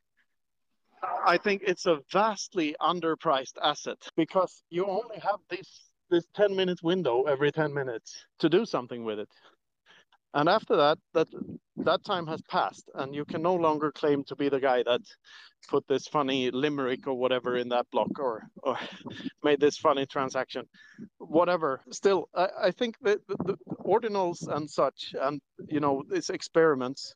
I 1.26 1.38
think 1.38 1.64
it's 1.66 1.88
a 1.88 2.00
vastly 2.12 2.76
underpriced 2.80 3.58
asset 3.62 3.98
because 4.16 4.64
you 4.70 4.86
only 4.86 5.20
have 5.20 5.40
this 5.50 5.91
this 6.12 6.26
10 6.36 6.56
minute 6.56 6.84
window 6.84 7.24
every 7.24 7.52
10 7.52 7.74
minutes 7.74 8.26
to 8.40 8.50
do 8.50 8.66
something 8.66 9.04
with 9.06 9.20
it 9.20 9.30
And 10.34 10.48
after 10.50 10.78
that, 10.78 10.98
that 11.14 11.28
that 11.78 12.04
time 12.06 12.28
has 12.28 12.42
passed, 12.44 12.90
and 12.96 13.14
you 13.16 13.26
can 13.26 13.42
no 13.42 13.56
longer 13.56 13.92
claim 13.92 14.24
to 14.26 14.36
be 14.36 14.50
the 14.50 14.60
guy 14.62 14.84
that 14.84 15.02
put 15.70 15.88
this 15.88 16.08
funny 16.08 16.52
limerick 16.52 17.08
or 17.08 17.16
whatever 17.16 17.58
in 17.58 17.70
that 17.70 17.88
block 17.92 18.20
or, 18.20 18.44
or 18.64 18.78
made 19.44 19.60
this 19.60 19.78
funny 19.78 20.06
transaction, 20.06 20.66
whatever. 21.18 21.82
Still, 21.92 22.30
I, 22.36 22.50
I 22.64 22.72
think 22.72 22.96
that 23.02 23.20
the, 23.28 23.38
the 23.46 23.58
ordinals 23.86 24.48
and 24.48 24.70
such, 24.70 25.14
and 25.20 25.42
you 25.68 25.82
know, 25.82 26.04
these 26.10 26.30
experiments 26.30 27.16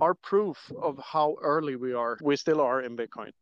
are 0.00 0.14
proof 0.14 0.58
of 0.82 0.98
how 0.98 1.36
early 1.42 1.76
we 1.76 1.94
are. 1.94 2.18
We 2.22 2.36
still 2.36 2.60
are 2.60 2.82
in 2.82 2.96
Bitcoin. 2.96 3.32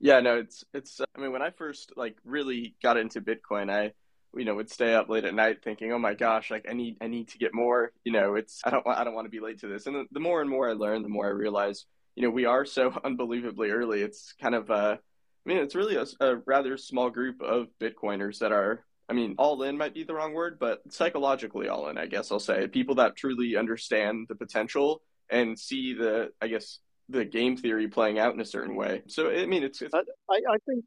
Yeah, 0.00 0.20
no, 0.20 0.38
it's 0.38 0.64
it's. 0.72 1.00
I 1.00 1.20
mean, 1.20 1.32
when 1.32 1.42
I 1.42 1.50
first 1.50 1.92
like 1.96 2.16
really 2.24 2.74
got 2.82 2.96
into 2.96 3.20
Bitcoin, 3.20 3.70
I 3.70 3.92
you 4.34 4.44
know 4.44 4.54
would 4.54 4.70
stay 4.70 4.94
up 4.94 5.08
late 5.08 5.24
at 5.24 5.34
night 5.34 5.62
thinking, 5.62 5.92
oh 5.92 5.98
my 5.98 6.14
gosh, 6.14 6.50
like 6.50 6.66
I 6.68 6.72
need 6.72 6.96
I 7.00 7.06
need 7.06 7.28
to 7.28 7.38
get 7.38 7.54
more. 7.54 7.92
You 8.04 8.12
know, 8.12 8.34
it's 8.34 8.60
I 8.64 8.70
don't 8.70 8.86
I 8.86 9.04
don't 9.04 9.14
want 9.14 9.26
to 9.26 9.30
be 9.30 9.40
late 9.40 9.60
to 9.60 9.68
this. 9.68 9.86
And 9.86 9.94
the, 9.94 10.06
the 10.12 10.20
more 10.20 10.40
and 10.40 10.48
more 10.48 10.70
I 10.70 10.72
learn, 10.72 11.02
the 11.02 11.08
more 11.08 11.26
I 11.26 11.30
realize, 11.30 11.84
you 12.16 12.22
know, 12.22 12.30
we 12.30 12.46
are 12.46 12.64
so 12.64 12.98
unbelievably 13.04 13.70
early. 13.70 14.02
It's 14.02 14.32
kind 14.40 14.54
of 14.54 14.70
uh, 14.70 14.96
I 14.96 15.48
mean, 15.48 15.58
it's 15.58 15.74
really 15.74 15.96
a, 15.96 16.06
a 16.20 16.36
rather 16.46 16.76
small 16.78 17.10
group 17.10 17.42
of 17.42 17.68
Bitcoiners 17.80 18.38
that 18.38 18.52
are 18.52 18.84
I 19.10 19.12
mean, 19.12 19.34
all 19.38 19.60
in 19.64 19.76
might 19.76 19.92
be 19.92 20.04
the 20.04 20.14
wrong 20.14 20.34
word, 20.34 20.58
but 20.60 20.80
psychologically 20.92 21.68
all 21.68 21.88
in, 21.88 21.98
I 21.98 22.06
guess 22.06 22.30
I'll 22.30 22.38
say. 22.38 22.68
People 22.68 22.94
that 22.94 23.16
truly 23.16 23.56
understand 23.56 24.26
the 24.28 24.36
potential 24.36 25.02
and 25.28 25.58
see 25.58 25.94
the, 25.94 26.30
I 26.40 26.46
guess, 26.46 26.78
the 27.10 27.24
game 27.24 27.56
theory 27.56 27.88
playing 27.88 28.18
out 28.18 28.34
in 28.34 28.40
a 28.40 28.44
certain 28.44 28.74
way. 28.74 29.02
So, 29.06 29.30
I 29.30 29.46
mean, 29.46 29.62
it's. 29.62 29.82
it's... 29.82 29.94
I, 29.94 30.00
I 30.30 30.56
think, 30.66 30.84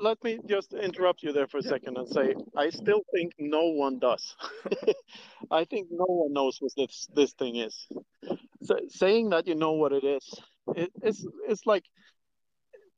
let 0.00 0.22
me 0.24 0.38
just 0.46 0.72
interrupt 0.74 1.22
you 1.22 1.32
there 1.32 1.46
for 1.46 1.58
a 1.58 1.62
second 1.62 1.96
and 1.96 2.08
say, 2.08 2.34
I 2.56 2.70
still 2.70 3.02
think 3.14 3.32
no 3.38 3.68
one 3.68 3.98
does. 3.98 4.36
I 5.50 5.64
think 5.64 5.88
no 5.90 6.06
one 6.06 6.32
knows 6.32 6.58
what 6.60 6.72
this, 6.76 7.08
this 7.14 7.32
thing 7.34 7.56
is. 7.56 7.86
So, 8.62 8.76
saying 8.88 9.30
that 9.30 9.46
you 9.46 9.54
know 9.54 9.72
what 9.72 9.92
it 9.92 10.04
is, 10.04 10.34
it, 10.74 10.90
it's, 11.02 11.26
it's 11.48 11.66
like 11.66 11.84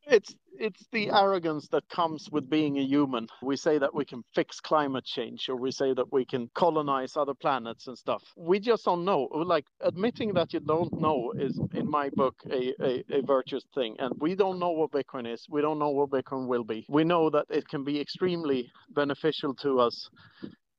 it's 0.07 0.35
it's 0.59 0.85
the 0.93 1.11
arrogance 1.11 1.69
that 1.69 1.89
comes 1.89 2.29
with 2.31 2.49
being 2.49 2.79
a 2.79 2.83
human. 2.83 3.27
We 3.43 3.57
say 3.57 3.79
that 3.79 3.95
we 3.95 4.05
can 4.05 4.23
fix 4.35 4.61
climate 4.61 5.05
change 5.05 5.49
or 5.49 5.57
we 5.57 5.71
say 5.71 5.95
that 5.95 6.13
we 6.13 6.25
can 6.25 6.51
colonize 6.55 7.17
other 7.17 7.35
planets 7.35 7.87
and 7.89 7.97
stuff. 7.97 8.23
We 8.37 8.61
just 8.61 8.85
don't 8.85 9.05
know. 9.05 9.29
Like 9.33 9.65
admitting 9.81 10.35
that 10.35 10.53
you 10.53 10.61
don't 10.61 10.93
know 11.01 11.33
is 11.37 11.59
in 11.73 11.91
my 11.91 12.11
book 12.11 12.37
a, 12.51 12.75
a, 12.81 13.05
a 13.11 13.23
virtuous 13.23 13.65
thing. 13.75 13.97
And 13.99 14.15
we 14.19 14.35
don't 14.35 14.59
know 14.59 14.71
what 14.71 14.93
Bitcoin 14.93 15.33
is. 15.33 15.47
We 15.49 15.63
don't 15.63 15.79
know 15.79 15.91
what 15.91 16.11
Bitcoin 16.11 16.47
will 16.47 16.65
be. 16.65 16.87
We 16.89 17.05
know 17.05 17.31
that 17.31 17.47
it 17.49 17.67
can 17.67 17.83
be 17.83 18.01
extremely 18.01 18.71
beneficial 18.91 19.55
to 19.57 19.81
us 19.81 20.11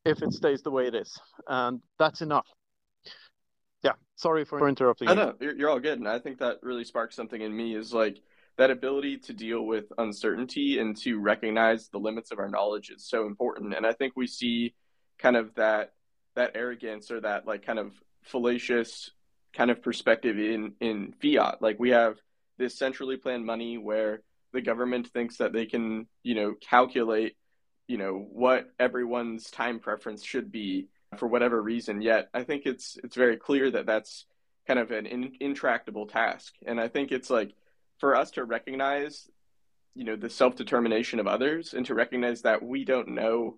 if 0.06 0.22
it 0.22 0.34
stays 0.34 0.62
the 0.62 0.72
way 0.72 0.88
it 0.88 0.96
is. 0.96 1.20
And 1.48 1.82
that's 1.98 2.22
enough. 2.22 2.48
Yeah, 3.84 3.94
sorry 4.16 4.46
for 4.46 4.68
interrupting. 4.70 5.10
I 5.10 5.14
know 5.14 5.34
you're, 5.42 5.56
you're 5.56 5.70
all 5.70 5.80
good, 5.80 6.00
and 6.00 6.08
I 6.08 6.20
think 6.20 6.40
that 6.40 6.60
really 6.62 6.86
sparks 6.86 7.16
something 7.16 7.42
in 7.42 7.54
me. 7.56 7.76
Is 7.76 7.94
like 7.94 8.22
that 8.58 8.72
ability 8.72 9.18
to 9.18 9.34
deal 9.34 9.66
with 9.66 9.86
uncertainty 9.98 10.80
and 10.80 10.96
to 10.98 11.20
recognize 11.20 11.90
the 11.90 11.98
limits 11.98 12.32
of 12.32 12.40
our 12.40 12.50
knowledge 12.50 12.92
is 12.92 13.08
so 13.08 13.26
important. 13.26 13.76
And 13.76 13.86
I 13.86 13.94
think 13.94 14.14
we 14.16 14.28
see 14.28 14.76
kind 15.18 15.36
of 15.36 15.56
that 15.56 15.94
that 16.36 16.52
arrogance 16.56 17.12
or 17.12 17.22
that 17.22 17.48
like 17.48 17.66
kind 17.66 17.80
of 17.80 17.94
fallacious 18.24 19.12
kind 19.54 19.72
of 19.72 19.82
perspective 19.82 20.38
in 20.38 20.74
in 20.80 21.14
fiat. 21.22 21.62
Like 21.62 21.80
we 21.80 21.92
have 21.92 22.18
this 22.58 22.78
centrally 22.78 23.18
planned 23.18 23.46
money 23.46 23.78
where 23.78 24.22
the 24.52 24.62
government 24.62 25.08
thinks 25.08 25.38
that 25.38 25.52
they 25.52 25.66
can, 25.66 26.08
you 26.22 26.36
know, 26.36 26.54
calculate, 26.62 27.36
you 27.88 27.98
know, 27.98 28.28
what 28.32 28.68
everyone's 28.80 29.50
time 29.50 29.80
preference 29.80 30.24
should 30.24 30.52
be 30.52 30.88
for 31.18 31.28
whatever 31.28 31.62
reason. 31.62 32.02
Yet 32.02 32.30
I 32.34 32.44
think 32.44 32.64
it's 32.66 32.98
it's 33.04 33.16
very 33.16 33.38
clear 33.38 33.72
that 33.72 33.88
that's 33.88 34.26
kind 34.68 34.80
of 34.80 34.92
an 34.92 35.06
in, 35.06 35.34
intractable 35.40 36.08
task. 36.08 36.54
And 36.66 36.80
I 36.80 36.88
think 36.88 37.12
it's 37.12 37.30
like 37.30 37.54
for 38.00 38.16
us 38.16 38.32
to 38.32 38.44
recognize 38.44 39.30
you 39.96 40.04
know 40.04 40.16
the 40.16 40.30
self-determination 40.30 41.20
of 41.20 41.28
others 41.28 41.74
and 41.74 41.86
to 41.86 41.94
recognize 41.94 42.42
that 42.42 42.64
we 42.64 42.84
don't 42.84 43.10
know 43.10 43.58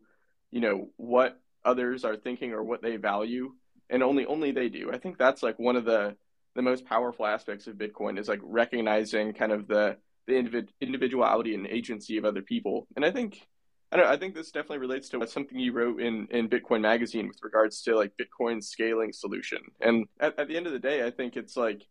you 0.51 0.61
know 0.61 0.89
what 0.97 1.39
others 1.63 2.03
are 2.03 2.15
thinking 2.15 2.51
or 2.51 2.63
what 2.63 2.81
they 2.81 2.97
value 2.97 3.53
and 3.89 4.03
only 4.03 4.25
only 4.25 4.51
they 4.51 4.69
do 4.69 4.91
i 4.91 4.97
think 4.97 5.17
that's 5.17 5.43
like 5.43 5.57
one 5.59 5.75
of 5.75 5.85
the 5.85 6.15
the 6.55 6.61
most 6.61 6.85
powerful 6.85 7.25
aspects 7.25 7.67
of 7.67 7.75
bitcoin 7.75 8.19
is 8.19 8.27
like 8.27 8.39
recognizing 8.43 9.33
kind 9.33 9.51
of 9.51 9.67
the 9.67 9.97
the 10.27 10.33
individ- 10.33 10.69
individuality 10.81 11.53
and 11.53 11.67
agency 11.67 12.17
of 12.17 12.25
other 12.25 12.41
people 12.41 12.87
and 12.95 13.05
i 13.05 13.11
think 13.11 13.47
I 13.91 13.97
don't 13.97 14.07
I 14.07 14.17
think 14.17 14.35
this 14.35 14.51
definitely 14.51 14.79
relates 14.79 15.09
to 15.09 15.25
something 15.27 15.57
you 15.57 15.71
wrote 15.71 16.01
in, 16.01 16.27
in 16.31 16.49
Bitcoin 16.49 16.81
Magazine 16.81 17.27
with 17.27 17.37
regards 17.43 17.81
to 17.83 17.95
like 17.95 18.11
bitcoin 18.19 18.61
scaling 18.63 19.13
solution. 19.13 19.59
And 19.79 20.07
at, 20.19 20.37
at 20.39 20.47
the 20.47 20.57
end 20.57 20.67
of 20.67 20.73
the 20.73 20.79
day, 20.79 21.05
I 21.05 21.11
think 21.11 21.37
it's 21.37 21.55
like 21.55 21.87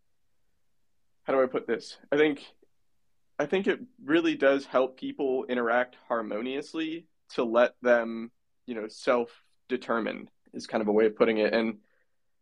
how 1.24 1.32
do 1.32 1.42
I 1.42 1.46
put 1.46 1.66
this? 1.66 1.96
I 2.12 2.16
think 2.16 2.44
I 3.38 3.46
think 3.46 3.66
it 3.66 3.80
really 4.02 4.36
does 4.36 4.64
help 4.64 4.98
people 4.98 5.44
interact 5.48 5.96
harmoniously 6.08 7.06
to 7.30 7.44
let 7.44 7.74
them, 7.82 8.30
you 8.66 8.74
know, 8.74 8.86
self 8.88 9.30
determine 9.68 10.28
is 10.52 10.66
kind 10.66 10.82
of 10.82 10.88
a 10.88 10.92
way 10.92 11.06
of 11.06 11.16
putting 11.16 11.38
it. 11.38 11.52
And 11.52 11.78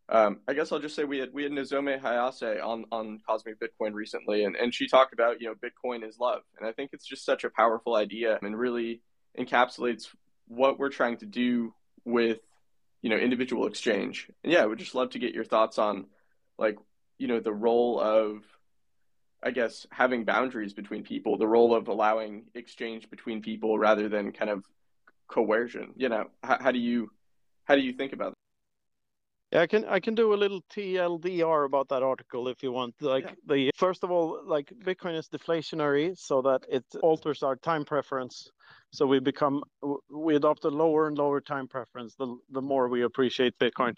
um, 0.09 0.41
I 0.47 0.53
guess 0.53 0.71
I'll 0.71 0.81
just 0.81 0.95
say 0.95 1.05
we 1.05 1.19
had 1.19 1.33
we 1.33 1.45
had 1.45 1.53
Nozomi 1.53 2.01
Hayase 2.01 2.63
on 2.63 2.85
on 2.93 3.21
Cosmic 3.27 3.59
Bitcoin 3.59 3.95
recently, 3.95 4.45
and 4.45 4.57
and 4.57 4.75
she 4.75 4.87
talked 4.87 5.15
about 5.15 5.41
you 5.41 5.47
know 5.47 5.55
Bitcoin 5.55 6.07
is 6.07 6.19
love, 6.19 6.43
and 6.59 6.69
I 6.69 6.73
think 6.73 6.91
it's 6.93 7.07
just 7.07 7.25
such 7.25 7.45
a 7.45 7.51
powerful 7.51 7.95
idea 7.95 8.39
and 8.43 8.59
really 8.59 9.01
encapsulates 9.39 10.09
what 10.49 10.79
we're 10.79 10.91
trying 10.91 11.17
to 11.19 11.27
do 11.27 11.73
with 12.05 12.41
you 13.01 13.09
know 13.09 13.17
individual 13.17 13.67
exchange. 13.67 14.29
And 14.45 14.53
yeah, 14.53 14.63
I 14.63 14.67
would 14.67 14.79
just 14.79 14.95
love 14.95 15.11
to 15.11 15.19
get 15.19 15.35
your 15.35 15.45
thoughts 15.45 15.79
on 15.79 16.07
like 16.59 16.77
you 17.17 17.29
know 17.29 17.41
the 17.41 17.55
role 17.55 17.99
of 17.99 18.43
I 19.43 19.51
guess 19.51 19.87
having 19.91 20.25
boundaries 20.25 20.73
between 20.73 21.03
people, 21.03 21.37
the 21.37 21.49
role 21.49 21.75
of 21.75 21.89
allowing 21.89 22.45
exchange 22.55 23.11
between 23.11 23.43
people 23.43 23.79
rather 23.79 24.09
than 24.09 24.33
kind 24.33 24.51
of 24.51 24.65
coercion. 25.29 25.93
You 25.97 26.09
know, 26.09 26.25
how, 26.43 26.59
how 26.61 26.71
do 26.73 26.79
you 26.79 27.11
how 27.65 27.75
do 27.75 27.83
you 27.83 27.93
think 27.93 28.13
about 28.13 28.31
that? 28.31 28.37
Yeah, 29.53 29.63
I 29.63 29.67
can 29.67 29.85
I 29.85 30.01
can 30.01 30.15
do 30.15 30.33
a 30.33 30.37
little 30.43 30.63
TLDR 30.75 31.67
about 31.67 31.89
that 31.89 32.03
article 32.03 32.49
if 32.49 32.63
you 32.63 32.73
want. 32.73 32.95
Like 33.01 33.25
yeah. 33.25 33.35
the 33.47 33.71
first 33.77 34.05
of 34.05 34.11
all, 34.11 34.41
like 34.47 34.73
Bitcoin 34.85 35.19
is 35.19 35.29
deflationary, 35.29 36.17
so 36.17 36.41
that 36.43 36.65
it 36.71 36.85
alters 37.03 37.43
our 37.43 37.57
time 37.57 37.85
preference. 37.85 38.51
So 38.93 39.07
we 39.07 39.19
become 39.19 39.63
we 40.11 40.37
adopt 40.37 40.65
a 40.65 40.69
lower 40.69 41.09
and 41.09 41.19
lower 41.19 41.41
time 41.41 41.69
preference 41.69 42.15
the 42.15 42.37
the 42.51 42.63
more 42.63 42.89
we 42.89 43.03
appreciate 43.03 43.59
Bitcoin, 43.59 43.95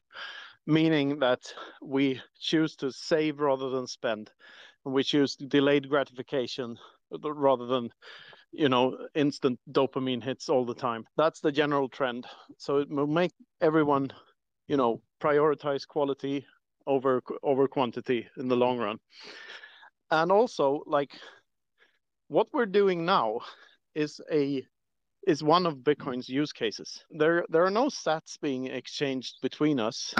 meaning 0.67 1.19
that 1.21 1.43
we 1.83 2.21
choose 2.41 2.75
to 2.77 2.91
save 2.91 3.41
rather 3.41 3.71
than 3.71 3.87
spend 3.87 4.31
we 4.85 5.03
choose 5.03 5.37
delayed 5.37 5.89
gratification 5.89 6.77
uh, 7.13 7.33
rather 7.33 7.67
than 7.67 7.91
you 8.53 8.69
know 8.69 8.97
instant 9.15 9.59
dopamine 9.71 10.23
hits 10.23 10.49
all 10.49 10.65
the 10.65 10.75
time. 10.75 11.05
That's 11.17 11.41
the 11.41 11.53
general 11.53 11.89
trend. 11.89 12.27
So 12.59 12.79
it 12.79 12.89
will 12.91 13.07
make 13.07 13.33
everyone 13.61 14.11
you 14.69 14.77
know 14.77 15.03
prioritize 15.23 15.87
quality 15.87 16.47
over 16.87 17.23
over 17.43 17.69
quantity 17.69 18.29
in 18.37 18.49
the 18.49 18.57
long 18.57 18.79
run. 18.79 18.99
And 20.11 20.31
also 20.31 20.83
like 20.87 21.19
what 22.29 22.49
we're 22.53 22.67
doing 22.67 23.05
now 23.05 23.41
is 23.95 24.21
a 24.31 24.67
is 25.27 25.43
one 25.43 25.67
of 25.67 25.79
bitcoin's 25.79 26.29
use 26.29 26.53
cases. 26.53 27.03
There 27.11 27.45
there 27.49 27.65
are 27.65 27.71
no 27.71 27.87
sats 27.87 28.39
being 28.41 28.67
exchanged 28.67 29.37
between 29.43 29.81
us 29.81 30.15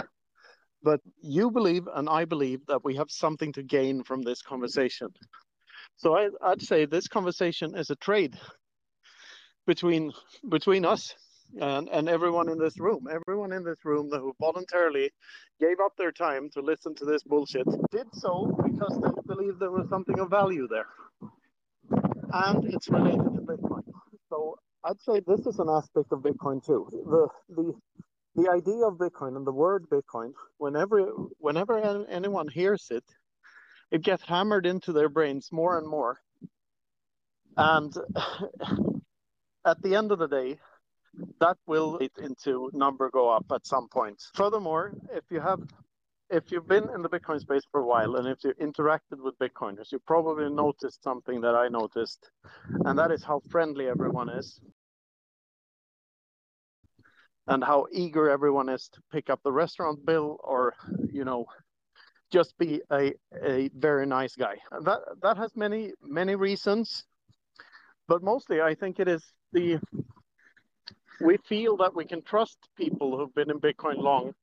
but 0.85 1.01
you 1.23 1.51
believe 1.51 1.89
and 1.95 2.09
I 2.09 2.27
believe 2.27 2.61
that 2.69 2.85
we 2.85 2.95
have 2.97 3.11
something 3.11 3.53
to 3.55 3.63
gain 3.63 4.05
from 4.05 4.23
this 4.23 4.43
conversation. 4.43 5.09
So 5.97 6.17
I, 6.17 6.29
would 6.43 6.63
say 6.63 6.85
this 6.85 7.09
conversation 7.09 7.75
is 7.77 7.91
a 7.91 7.97
trade 7.97 8.37
between 9.67 10.13
between 10.51 10.85
us 10.85 11.15
and, 11.61 11.89
and 11.89 12.09
everyone 12.09 12.49
in 12.51 12.59
this 12.59 12.79
room. 12.79 13.07
Everyone 13.11 13.53
in 13.53 13.65
this 13.65 13.79
room 13.85 14.11
who 14.11 14.35
voluntarily 14.41 15.11
gave 15.61 15.77
up 15.85 15.93
their 15.97 16.13
time 16.13 16.51
to 16.51 16.61
listen 16.61 16.95
to 16.97 17.05
this 17.05 17.23
bullshit 17.23 17.67
did 17.91 18.07
so 18.13 18.55
because 18.65 19.01
they 19.03 19.35
believed 19.35 19.61
there 19.61 19.71
was 19.71 19.89
something 19.89 20.19
of 20.19 20.31
value 20.31 20.69
there. 20.69 20.87
And 22.33 22.65
it's 22.75 22.89
related 22.91 23.35
to 23.37 23.41
Bitcoin. 23.41 23.85
So 24.29 24.57
I'd 24.85 25.01
say 25.01 25.21
this 25.27 25.47
is 25.47 25.61
an 25.61 25.69
aspect 25.71 26.13
of 26.13 26.21
Bitcoin 26.21 26.65
too. 26.65 26.89
The 26.93 27.29
the 27.55 27.75
the 28.35 28.51
idea 28.51 28.87
of 28.87 28.95
Bitcoin 28.95 29.37
and 29.37 29.47
the 29.47 29.53
word 29.53 29.87
Bitcoin, 29.89 30.33
whenever 30.59 31.03
whenever 31.39 32.07
anyone 32.09 32.49
hears 32.49 32.89
it, 32.91 33.05
it 33.91 34.03
gets 34.03 34.25
hammered 34.25 34.67
into 34.67 34.93
their 34.93 35.09
brains 35.09 35.51
more 35.53 35.79
and 35.79 35.89
more. 35.89 36.21
And 37.57 37.95
at 39.65 39.81
the 39.83 39.95
end 39.95 40.11
of 40.11 40.19
the 40.19 40.27
day, 40.27 40.59
that 41.41 41.57
will 41.67 41.93
lead 41.93 42.11
into 42.19 42.71
number 42.73 43.09
go 43.11 43.31
up 43.31 43.47
at 43.53 43.67
some 43.67 43.89
point. 43.89 44.21
Furthermore, 44.35 44.93
if 45.13 45.25
you 45.31 45.41
have 45.41 45.61
if 46.31 46.51
you've 46.51 46.67
been 46.67 46.89
in 46.95 47.03
the 47.03 47.09
Bitcoin 47.09 47.39
space 47.39 47.63
for 47.71 47.83
a 47.83 47.87
while 47.87 48.17
and 48.17 48.27
if 48.27 48.43
you 48.43 48.53
interacted 48.55 49.23
with 49.23 49.39
Bitcoiners, 49.39 49.93
you 49.93 50.01
probably 50.01 50.51
noticed 50.51 51.03
something 51.05 51.41
that 51.43 51.55
I 51.55 51.69
noticed, 51.69 52.31
and 52.87 52.99
that 52.99 53.13
is 53.13 53.23
how 53.23 53.41
friendly 53.51 53.87
everyone 53.87 54.29
is 54.29 54.61
and 57.47 57.63
how 57.63 57.87
eager 57.93 58.31
everyone 58.31 58.69
is 58.69 58.89
to 58.89 59.01
pick 59.13 59.31
up 59.31 59.41
the 59.45 59.53
restaurant 59.53 60.05
bill 60.07 60.39
or 60.43 60.75
you 61.13 61.25
know 61.25 61.47
just 62.33 62.57
be 62.59 62.81
a, 62.91 63.13
a 63.45 63.71
very 63.77 64.07
nice 64.07 64.35
guy. 64.35 64.57
That 64.83 65.01
that 65.23 65.37
has 65.37 65.55
many 65.57 65.93
many 66.03 66.35
reasons 66.35 67.05
but 68.07 68.23
mostly 68.23 68.61
i 68.61 68.75
think 68.75 69.01
it 69.01 69.09
is 69.09 69.23
the 69.53 69.79
we 71.21 71.39
feel 71.49 71.77
that 71.79 71.95
we 71.95 72.05
can 72.05 72.21
trust 72.23 72.59
people 72.77 73.17
who've 73.17 73.35
been 73.35 73.51
in 73.51 73.61
bitcoin 73.61 73.97
long 73.97 74.35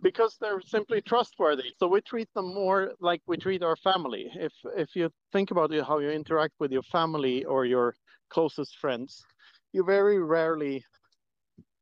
because 0.00 0.36
they're 0.40 0.60
simply 0.60 1.00
trustworthy. 1.00 1.72
So 1.76 1.88
we 1.88 2.00
treat 2.02 2.32
them 2.32 2.54
more 2.54 2.92
like 3.00 3.20
we 3.26 3.36
treat 3.36 3.64
our 3.64 3.74
family. 3.74 4.30
If 4.34 4.52
if 4.76 4.94
you 4.94 5.10
think 5.32 5.50
about 5.50 5.72
it, 5.72 5.84
how 5.84 5.98
you 5.98 6.10
interact 6.10 6.54
with 6.60 6.70
your 6.70 6.84
family 6.84 7.44
or 7.44 7.64
your 7.64 7.96
closest 8.28 8.76
friends 8.76 9.24
you 9.72 9.84
very 9.84 10.18
rarely 10.18 10.84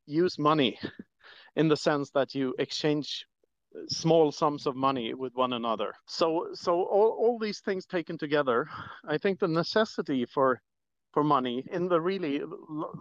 use 0.07 0.38
money 0.38 0.79
in 1.57 1.69
the 1.69 1.77
sense 1.77 2.11
that 2.11 2.35
you 2.35 2.55
exchange 2.59 3.27
uh, 3.75 3.81
small 3.88 4.33
sums 4.33 4.66
of 4.66 4.77
money 4.77 5.14
with 5.14 5.35
one 5.35 5.53
another. 5.53 5.92
So 6.07 6.49
so 6.55 6.73
all, 6.83 7.16
all 7.19 7.38
these 7.38 7.61
things 7.61 7.87
taken 7.87 8.19
together, 8.19 8.69
I 9.09 9.19
think 9.19 9.38
the 9.38 9.49
necessity 9.49 10.25
for 10.27 10.61
for 11.12 11.25
money 11.25 11.64
in 11.73 11.88
the 11.88 12.01
really 12.01 12.42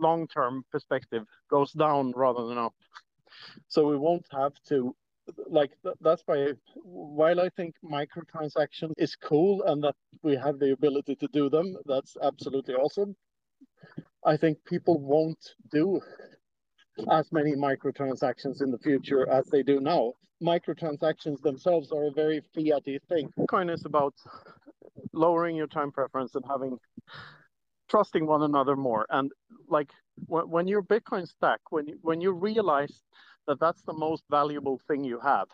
long 0.01 0.27
term 0.27 0.63
perspective 0.71 1.23
goes 1.49 1.71
down 1.73 2.13
rather 2.15 2.45
than 2.47 2.57
up. 2.57 2.73
So 3.67 3.87
we 3.87 3.97
won't 3.97 4.25
have 4.31 4.53
to 4.69 4.95
like 5.47 5.71
that's 6.01 6.23
why 6.25 6.53
while 6.83 7.39
I 7.41 7.49
think 7.49 7.75
microtransaction 7.83 8.91
is 8.97 9.15
cool 9.15 9.63
and 9.63 9.83
that 9.83 9.95
we 10.23 10.35
have 10.35 10.59
the 10.59 10.71
ability 10.71 11.15
to 11.15 11.27
do 11.33 11.49
them, 11.49 11.75
that's 11.85 12.15
absolutely 12.21 12.75
awesome. 12.75 13.15
I 14.25 14.37
think 14.37 14.63
people 14.65 14.99
won't 14.99 15.55
do 15.71 16.01
as 17.11 17.31
many 17.31 17.53
microtransactions 17.55 18.61
in 18.61 18.71
the 18.71 18.77
future 18.79 19.29
as 19.29 19.45
they 19.47 19.63
do 19.63 19.79
now. 19.79 20.13
Microtransactions 20.41 21.41
themselves 21.41 21.91
are 21.91 22.07
a 22.07 22.11
very 22.11 22.41
fiaty 22.55 22.99
thing. 23.07 23.31
Bitcoin 23.37 23.73
is 23.73 23.85
about 23.85 24.13
lowering 25.13 25.55
your 25.55 25.67
time 25.67 25.91
preference 25.91 26.35
and 26.35 26.43
having 26.47 26.77
trusting 27.89 28.25
one 28.25 28.43
another 28.43 28.75
more. 28.75 29.05
And 29.09 29.31
like 29.69 29.89
when, 30.25 30.49
when 30.49 30.67
your 30.67 30.81
Bitcoin 30.81 31.27
stack, 31.27 31.59
when 31.69 31.87
you, 31.87 31.97
when 32.01 32.21
you 32.21 32.31
realize 32.31 33.01
that 33.47 33.59
that's 33.59 33.81
the 33.83 33.93
most 33.93 34.23
valuable 34.29 34.79
thing 34.87 35.03
you 35.03 35.19
have, 35.19 35.47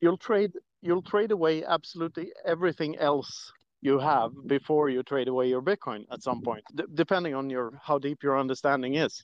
you'll 0.00 0.18
trade 0.18 0.52
you'll 0.82 1.02
trade 1.02 1.32
away 1.32 1.64
absolutely 1.64 2.30
everything 2.44 2.96
else 2.98 3.52
you 3.80 3.98
have 3.98 4.30
before 4.46 4.88
you 4.88 5.02
trade 5.02 5.28
away 5.28 5.48
your 5.48 5.62
Bitcoin 5.62 6.04
at 6.12 6.22
some 6.22 6.40
point, 6.42 6.62
d- 6.74 6.84
depending 6.94 7.34
on 7.34 7.50
your 7.50 7.72
how 7.82 7.98
deep 7.98 8.22
your 8.22 8.38
understanding 8.38 8.94
is 8.94 9.22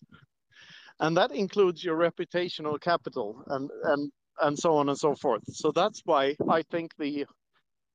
and 1.00 1.16
that 1.16 1.32
includes 1.32 1.84
your 1.84 1.96
reputational 1.96 2.80
capital 2.80 3.42
and 3.48 3.70
and 3.84 4.12
and 4.40 4.58
so 4.58 4.76
on 4.76 4.88
and 4.88 4.98
so 4.98 5.14
forth. 5.14 5.42
So 5.48 5.70
that's 5.72 6.02
why 6.04 6.34
I 6.48 6.62
think 6.62 6.92
the 6.98 7.26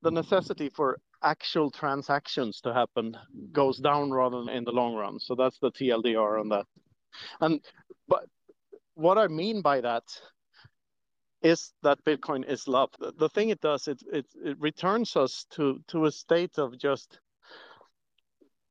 the 0.02 0.10
necessity 0.10 0.70
for 0.70 0.98
actual 1.22 1.70
transactions 1.70 2.60
to 2.62 2.72
happen 2.72 3.14
goes 3.52 3.78
down 3.78 4.10
rather 4.10 4.38
than 4.38 4.48
in 4.48 4.64
the 4.64 4.72
long 4.72 4.94
run. 4.94 5.18
So 5.18 5.34
that's 5.34 5.58
the 5.58 5.70
TLDR 5.70 6.40
on 6.40 6.48
that. 6.48 6.64
And 7.40 7.60
but 8.08 8.24
what 8.94 9.18
I 9.18 9.28
mean 9.28 9.60
by 9.60 9.80
that 9.80 10.04
is 11.42 11.72
that 11.82 12.04
Bitcoin 12.04 12.46
is 12.48 12.68
love. 12.68 12.90
The, 12.98 13.12
the 13.18 13.28
thing 13.28 13.48
it 13.48 13.60
does, 13.60 13.88
it, 13.88 14.02
it 14.12 14.26
it 14.44 14.56
returns 14.60 15.16
us 15.16 15.46
to 15.52 15.80
to 15.88 16.04
a 16.04 16.12
state 16.12 16.58
of 16.58 16.78
just 16.78 17.18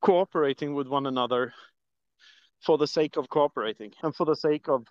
cooperating 0.01 0.73
with 0.73 0.87
one 0.87 1.07
another 1.07 1.53
for 2.61 2.77
the 2.77 2.87
sake 2.87 3.17
of 3.17 3.29
cooperating 3.29 3.91
and 4.03 4.15
for 4.15 4.25
the 4.25 4.35
sake 4.35 4.67
of 4.67 4.85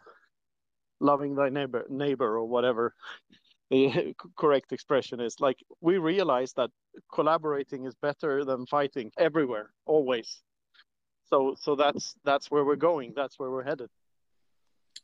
loving 1.01 1.35
thy 1.35 1.49
neighbor 1.49 1.85
neighbor 1.89 2.37
or 2.37 2.45
whatever 2.45 2.95
the 3.71 4.15
correct 4.37 4.73
expression 4.73 5.21
is. 5.21 5.41
Like 5.41 5.59
we 5.81 5.99
realize 5.99 6.53
that 6.55 6.71
collaborating 7.13 7.87
is 7.87 7.95
better 7.95 8.45
than 8.45 8.67
fighting 8.67 9.13
everywhere 9.19 9.71
always. 9.87 10.43
So 11.27 11.55
so 11.59 11.77
that's 11.77 12.17
that's 12.25 12.51
where 12.51 12.65
we're 12.65 12.77
going. 12.77 13.13
That's 13.15 13.39
where 13.39 13.51
we're 13.51 13.65
headed. 13.65 13.91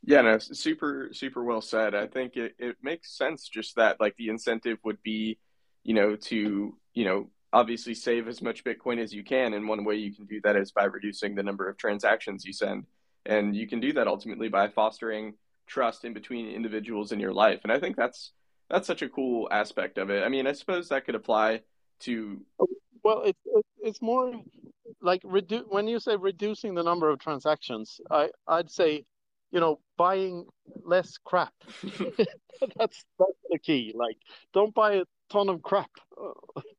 Yeah 0.03 0.23
no 0.23 0.39
super 0.39 1.11
super 1.13 1.45
well 1.45 1.61
said. 1.61 1.95
I 1.95 2.07
think 2.07 2.37
it, 2.37 2.55
it 2.59 2.77
makes 2.83 3.17
sense 3.17 3.49
just 3.49 3.77
that 3.77 4.01
like 4.01 4.17
the 4.17 4.29
incentive 4.29 4.79
would 4.85 5.03
be 5.03 5.39
you 5.83 5.95
know 5.95 6.17
to 6.17 6.77
you 6.95 7.05
know 7.05 7.31
obviously 7.55 7.95
save 7.95 8.27
as 8.27 8.43
much 8.43 8.65
Bitcoin 8.65 8.99
as 8.99 9.15
you 9.15 9.23
can. 9.23 9.55
And 9.55 9.69
one 9.69 9.85
way 9.85 9.95
you 9.95 10.13
can 10.13 10.27
do 10.27 10.41
that 10.43 10.57
is 10.57 10.73
by 10.73 10.85
reducing 10.85 11.35
the 11.35 11.43
number 11.43 11.69
of 11.69 11.79
transactions 11.79 12.45
you 12.45 12.53
send. 12.53 12.85
And 13.27 13.57
you 13.57 13.69
can 13.69 13.81
do 13.81 13.93
that 13.95 14.09
ultimately 14.09 14.49
by 14.49 14.69
fostering 14.69 15.35
trust 15.67 16.05
in 16.05 16.13
between 16.13 16.51
individuals 16.51 17.13
in 17.13 17.21
your 17.21 17.33
life. 17.33 17.61
And 17.63 17.73
I 17.73 17.79
think 17.79 17.97
that's 17.97 18.33
that's 18.69 18.87
such 18.87 19.03
a 19.03 19.09
cool 19.09 19.49
aspect 19.53 19.99
of 19.99 20.11
it. 20.11 20.25
I 20.25 20.29
mean, 20.29 20.47
I 20.47 20.53
suppose 20.53 20.89
that 20.89 21.07
could 21.07 21.15
apply 21.15 21.61
to 22.01 22.41
well, 23.05 23.23
it's 23.23 23.41
it's 23.81 24.03
more 24.03 24.33
like 25.01 25.23
redu- 25.23 25.69
when 25.69 25.87
you 25.87 26.01
say 26.01 26.17
reducing 26.17 26.75
the 26.75 26.83
number 26.83 27.09
of 27.09 27.21
transactions, 27.21 28.01
I 28.11 28.31
I'd 28.49 28.71
say, 28.71 29.05
you 29.53 29.61
know, 29.61 29.79
buying 29.97 30.47
less 30.83 31.19
crap. 31.19 31.55
that's 31.83 33.05
that's 33.19 33.41
the 33.51 33.59
key. 33.63 33.93
Like, 33.95 34.17
don't 34.53 34.75
buy 34.75 34.95
a 34.95 35.05
ton 35.31 35.49
of 35.49 35.63
crap. 35.63 35.91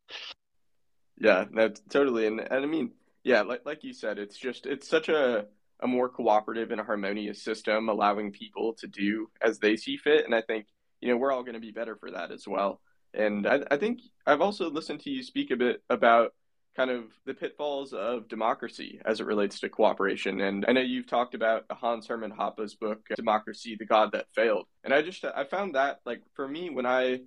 Yeah, 1.17 1.45
no, 1.49 1.69
totally. 1.89 2.27
And, 2.27 2.39
and 2.39 2.63
I 2.63 2.65
mean, 2.65 2.91
yeah, 3.23 3.41
like 3.41 3.65
like 3.65 3.83
you 3.83 3.93
said, 3.93 4.19
it's 4.19 4.37
just 4.37 4.65
it's 4.65 4.87
such 4.87 5.09
a 5.09 5.47
a 5.81 5.87
more 5.87 6.09
cooperative 6.09 6.71
and 6.71 6.79
a 6.79 6.83
harmonious 6.83 7.41
system, 7.41 7.89
allowing 7.89 8.31
people 8.31 8.73
to 8.75 8.87
do 8.87 9.29
as 9.41 9.59
they 9.59 9.75
see 9.77 9.97
fit. 9.97 10.25
And 10.25 10.35
I 10.35 10.41
think 10.41 10.67
you 11.01 11.09
know 11.09 11.17
we're 11.17 11.31
all 11.31 11.43
going 11.43 11.55
to 11.55 11.59
be 11.59 11.71
better 11.71 11.95
for 11.95 12.11
that 12.11 12.31
as 12.31 12.47
well. 12.47 12.81
And 13.13 13.47
I, 13.47 13.61
I 13.71 13.77
think 13.77 14.01
I've 14.25 14.41
also 14.41 14.69
listened 14.69 15.01
to 15.01 15.09
you 15.09 15.23
speak 15.23 15.51
a 15.51 15.55
bit 15.55 15.81
about 15.89 16.33
kind 16.75 16.91
of 16.91 17.05
the 17.25 17.33
pitfalls 17.33 17.93
of 17.93 18.27
democracy 18.27 18.99
as 19.05 19.21
it 19.21 19.25
relates 19.25 19.59
to 19.61 19.69
cooperation. 19.69 20.41
And 20.41 20.65
I 20.67 20.73
know 20.73 20.81
you've 20.81 21.07
talked 21.07 21.33
about 21.33 21.63
Hans 21.71 22.07
Hermann 22.07 22.31
Hoppe's 22.31 22.75
book, 22.75 23.07
Democracy, 23.15 23.75
the 23.79 23.85
God 23.85 24.11
That 24.11 24.25
Failed. 24.35 24.65
And 24.83 24.93
I 24.93 25.01
just, 25.01 25.23
I 25.23 25.45
found 25.45 25.75
that, 25.75 26.01
like, 26.05 26.21
for 26.33 26.47
me, 26.47 26.69
when 26.69 26.85
I 26.85 27.21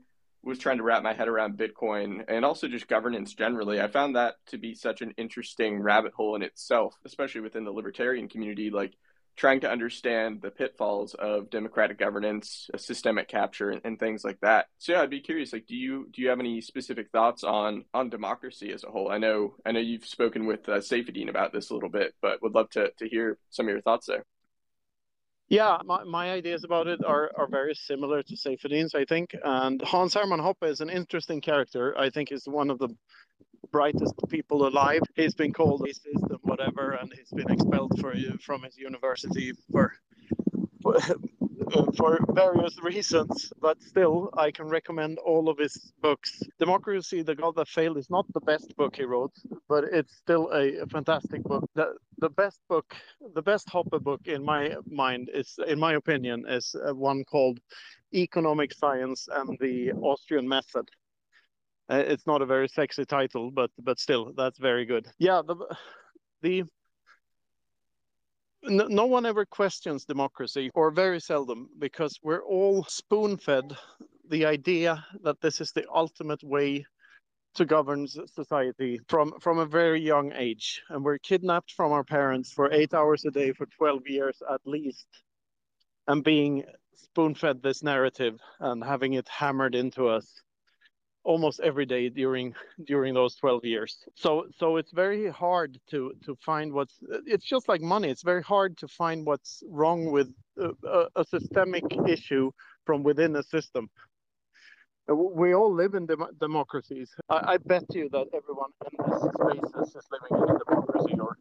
was 0.49 0.59
trying 0.59 0.79
to 0.79 0.83
wrap 0.83 1.03
my 1.03 1.13
head 1.13 1.29
around 1.29 1.59
Bitcoin 1.59 2.25
and 2.27 2.45
also 2.45 2.69
just 2.69 2.89
governance 2.89 3.35
generally, 3.35 3.81
I 3.81 3.89
found 3.89 4.17
that 4.17 4.37
to 4.47 4.59
be 4.59 4.75
such 4.75 5.03
an 5.03 5.13
interesting 5.17 5.81
rabbit 5.81 6.15
hole 6.15 6.35
in 6.37 6.43
itself, 6.43 6.97
especially 7.05 7.43
within 7.43 7.65
the 7.65 7.71
libertarian 7.71 8.29
community, 8.29 8.71
like 8.71 8.95
trying 9.37 9.61
to 9.61 9.71
understand 9.71 10.41
the 10.43 10.51
pitfalls 10.51 11.15
of 11.15 11.51
democratic 11.51 11.99
governance, 11.99 12.69
systemic 12.77 13.29
capture, 13.29 13.71
and, 13.71 13.81
and, 13.85 13.99
things 14.01 14.25
like 14.25 14.41
that. 14.41 14.67
So 14.79 14.93
yeah, 14.93 15.03
I'd 15.03 15.11
be 15.11 15.21
curious, 15.21 15.53
like, 15.53 15.67
do 15.67 15.77
you 15.77 16.09
do 16.13 16.23
you 16.23 16.29
have 16.31 16.41
any 16.41 16.61
specific 16.61 17.11
thoughts 17.13 17.45
on 17.45 17.85
on 17.95 18.11
democracy 18.11 18.73
as 18.73 18.83
a 18.83 18.91
whole? 18.91 19.11
I 19.11 19.19
know 19.19 19.55
I 19.65 19.73
know 19.73 19.81
you've 19.81 20.07
spoken 20.07 20.47
with 20.47 20.69
uh, 20.69 20.79
Saifedean 20.79 21.29
about 21.29 21.53
this 21.53 21.71
a 21.71 21.75
little 21.75 21.89
bit, 21.89 22.15
but 22.21 22.43
would 22.43 22.55
love 22.55 22.71
to 22.71 22.91
to 22.99 23.09
hear 23.09 23.39
some 23.51 23.67
of 23.67 23.71
your 23.71 23.83
thoughts 23.83 24.07
there. 24.07 24.25
Yeah, 25.51 25.79
my, 25.85 26.05
my 26.05 26.31
ideas 26.31 26.65
about 26.65 26.89
it 26.89 27.03
are, 27.05 27.31
are 27.37 27.49
very 27.49 27.75
similar 27.75 28.23
to 28.23 28.37
Saifedean's, 28.37 28.95
I 28.95 29.05
think. 29.07 29.35
And 29.43 29.81
Hans 29.81 30.15
Hermann 30.15 30.41
Hoppe 30.41 30.69
is 30.69 30.81
an 30.81 30.91
interesting 30.91 31.41
character. 31.41 31.97
I 31.99 32.11
think 32.11 32.29
he's 32.29 32.47
one 32.47 32.71
of 32.71 32.79
the 32.79 32.89
brightest 33.73 34.15
people 34.29 34.67
alive. 34.69 35.01
He's 35.15 35.35
been 35.35 35.53
called 35.53 35.81
racist 35.81 36.29
and 36.29 36.39
whatever, 36.43 36.93
and 36.93 37.13
he's 37.17 37.31
been 37.31 37.51
expelled 37.51 37.99
for, 37.99 38.15
from 38.45 38.63
his 38.63 38.77
university 38.77 39.53
for, 39.73 39.95
for 41.97 42.19
various 42.33 42.77
reasons, 42.83 43.53
but 43.61 43.83
still, 43.83 44.31
I 44.37 44.51
can 44.51 44.69
recommend 44.69 45.19
all 45.19 45.49
of 45.49 45.59
his 45.59 45.93
books. 46.01 46.43
Democracy, 46.59 47.23
The 47.23 47.35
God 47.35 47.55
That 47.57 47.69
Failed 47.69 47.99
is 47.99 48.11
not 48.11 48.27
the 48.33 48.41
best 48.41 48.77
book 48.77 48.97
he 48.97 49.05
wrote, 49.05 49.33
but 49.69 49.85
it's 49.85 50.17
still 50.17 50.51
a, 50.53 50.79
a 50.79 50.87
fantastic 50.87 51.43
book. 51.45 51.69
The, 51.75 51.95
the 52.19 52.31
best 52.31 52.61
book, 52.69 52.95
the 53.35 53.43
best 53.43 53.69
Hoppe 53.69 54.01
book 54.03 54.21
in 54.27 54.45
my 54.45 54.77
mind 54.91 55.31
is, 55.33 55.59
in 55.67 55.79
my 55.79 55.95
opinion, 55.95 56.45
is 56.49 56.75
uh, 56.75 56.95
one 56.95 57.25
called 57.25 57.61
Economic 58.15 58.73
Science 58.73 59.29
and 59.31 59.57
the 59.61 59.93
Austrian 59.93 60.49
Method. 60.49 60.89
Uh, 61.91 62.05
it's 62.07 62.27
not 62.27 62.43
a 62.43 62.47
very 62.47 62.69
sexy 62.69 63.05
title, 63.05 63.51
but 63.51 63.71
but 63.79 63.99
still, 63.99 64.33
that's 64.37 64.59
very 64.59 64.85
good. 64.85 65.07
Yeah, 65.19 65.41
the 65.47 65.57
the 66.43 66.65
no, 68.63 68.87
no 68.87 69.07
one 69.07 69.27
ever 69.27 69.45
questions 69.47 70.05
democracy, 70.05 70.71
or 70.75 70.91
very 70.91 71.21
seldom, 71.21 71.69
because 71.79 72.19
we're 72.23 72.45
all 72.45 72.85
spoon 72.85 73.37
fed 73.37 73.77
the 74.29 74.45
idea 74.45 75.05
that 75.23 75.41
this 75.41 75.61
is 75.61 75.73
the 75.73 75.87
ultimate 75.93 76.43
way 76.43 76.85
to 77.55 77.65
govern 77.65 78.07
society 78.07 79.01
from 79.09 79.33
from 79.41 79.59
a 79.59 79.67
very 79.67 80.01
young 80.01 80.33
age. 80.33 80.83
And 80.91 81.05
we're 81.05 81.19
kidnapped 81.19 81.73
from 81.73 81.93
our 81.93 82.05
parents 82.05 82.53
for 82.53 82.71
8 82.71 82.95
hours 82.95 83.25
a 83.25 83.31
day 83.31 83.53
for 83.53 83.67
12 83.67 84.07
years 84.07 84.43
at 84.51 84.61
least 84.67 85.07
and 86.09 86.25
being 86.25 86.65
spoon 86.95 87.35
fed 87.35 87.63
this 87.63 87.83
narrative 87.83 88.39
and 88.61 88.83
having 88.83 89.13
it 89.15 89.29
hammered 89.29 89.75
into 89.75 90.09
us 90.09 90.43
almost 91.29 91.61
every 91.61 91.85
day 91.85 92.09
during 92.09 92.55
during 92.87 93.13
those 93.13 93.37
12 93.37 93.65
years. 93.65 93.99
So 94.15 94.47
so 94.59 94.79
it's 94.79 94.93
very 94.93 95.29
hard 95.29 95.79
to 95.91 96.13
to 96.25 96.35
find 96.37 96.73
what's 96.73 96.97
it's 97.27 97.45
just 97.45 97.69
like 97.69 97.83
money. 97.83 98.09
It's 98.09 98.23
very 98.23 98.43
hard 98.43 98.79
to 98.79 98.89
find 98.89 99.27
what's 99.27 99.63
wrong 99.69 100.11
with 100.11 100.29
a, 100.57 101.05
a 101.15 101.25
systemic 101.25 101.85
issue 102.09 102.51
from 102.87 103.03
within 103.03 103.37
a 103.37 103.43
system. 103.43 103.91
Uh, 105.11 105.15
we 105.15 105.55
all 105.55 105.73
live 105.83 105.95
in 105.95 106.07
dem- 106.07 106.35
democracies. 106.41 107.11
I, 107.29 107.39
I 107.55 107.57
bet 107.59 107.85
you 107.95 108.09
that 108.17 108.27
everyone 108.41 108.73
in 108.89 108.95
this 109.11 109.23
space 109.37 109.97
is 109.97 110.07
living 110.15 110.35
in 110.43 110.49
a 110.55 110.59
democracy 110.65 111.15
or 111.21 111.37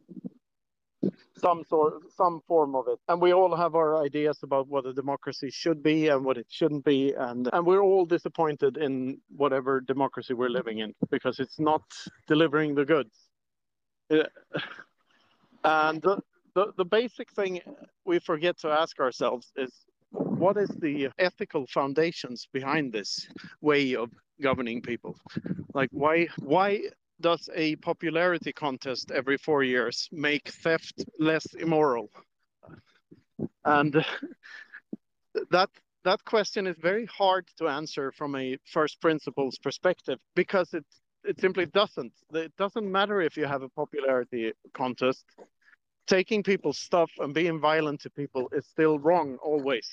some 1.38 1.64
sort 1.68 1.94
some 2.16 2.40
form 2.46 2.74
of 2.74 2.86
it. 2.88 2.98
And 3.08 3.20
we 3.20 3.32
all 3.32 3.54
have 3.56 3.74
our 3.74 4.02
ideas 4.02 4.40
about 4.42 4.68
what 4.68 4.86
a 4.86 4.92
democracy 4.92 5.50
should 5.50 5.82
be 5.82 6.08
and 6.08 6.24
what 6.24 6.36
it 6.36 6.46
shouldn't 6.48 6.84
be. 6.84 7.12
And 7.12 7.48
and 7.52 7.66
we're 7.66 7.82
all 7.82 8.06
disappointed 8.06 8.76
in 8.76 9.20
whatever 9.36 9.80
democracy 9.80 10.34
we're 10.34 10.50
living 10.50 10.78
in 10.78 10.94
because 11.10 11.40
it's 11.40 11.58
not 11.58 11.82
delivering 12.26 12.74
the 12.74 12.84
goods. 12.84 13.28
And 15.64 16.00
the, 16.02 16.20
the, 16.54 16.72
the 16.76 16.84
basic 16.84 17.30
thing 17.32 17.60
we 18.04 18.18
forget 18.20 18.58
to 18.60 18.68
ask 18.68 19.00
ourselves 19.00 19.52
is 19.56 19.70
what 20.10 20.56
is 20.56 20.70
the 20.80 21.08
ethical 21.18 21.66
foundations 21.66 22.48
behind 22.52 22.92
this 22.92 23.28
way 23.60 23.94
of 23.94 24.10
governing 24.40 24.80
people? 24.80 25.16
Like 25.74 25.90
why 25.92 26.28
why 26.38 26.82
does 27.20 27.48
a 27.54 27.76
popularity 27.76 28.52
contest 28.52 29.10
every 29.10 29.36
four 29.36 29.62
years 29.62 30.08
make 30.12 30.48
theft 30.48 31.04
less 31.18 31.46
immoral? 31.54 32.10
And 33.64 34.04
that 35.50 35.70
that 36.04 36.24
question 36.24 36.66
is 36.66 36.76
very 36.80 37.06
hard 37.06 37.46
to 37.58 37.68
answer 37.68 38.12
from 38.12 38.34
a 38.36 38.56
first 38.64 39.00
principles 39.00 39.58
perspective 39.58 40.18
because 40.34 40.72
it 40.74 40.84
it 41.24 41.40
simply 41.40 41.66
doesn't. 41.66 42.12
It 42.32 42.56
doesn't 42.56 42.90
matter 42.90 43.20
if 43.20 43.36
you 43.36 43.44
have 43.44 43.62
a 43.62 43.68
popularity 43.68 44.52
contest. 44.72 45.24
Taking 46.06 46.42
people's 46.42 46.78
stuff 46.78 47.10
and 47.18 47.34
being 47.34 47.60
violent 47.60 48.00
to 48.02 48.10
people 48.10 48.48
is 48.52 48.66
still 48.66 48.98
wrong 48.98 49.36
always. 49.42 49.88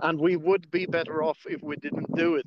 And 0.00 0.18
we 0.18 0.34
would 0.36 0.68
be 0.70 0.86
better 0.86 1.22
off 1.22 1.38
if 1.46 1.62
we 1.62 1.76
didn't 1.76 2.16
do 2.16 2.34
it 2.34 2.46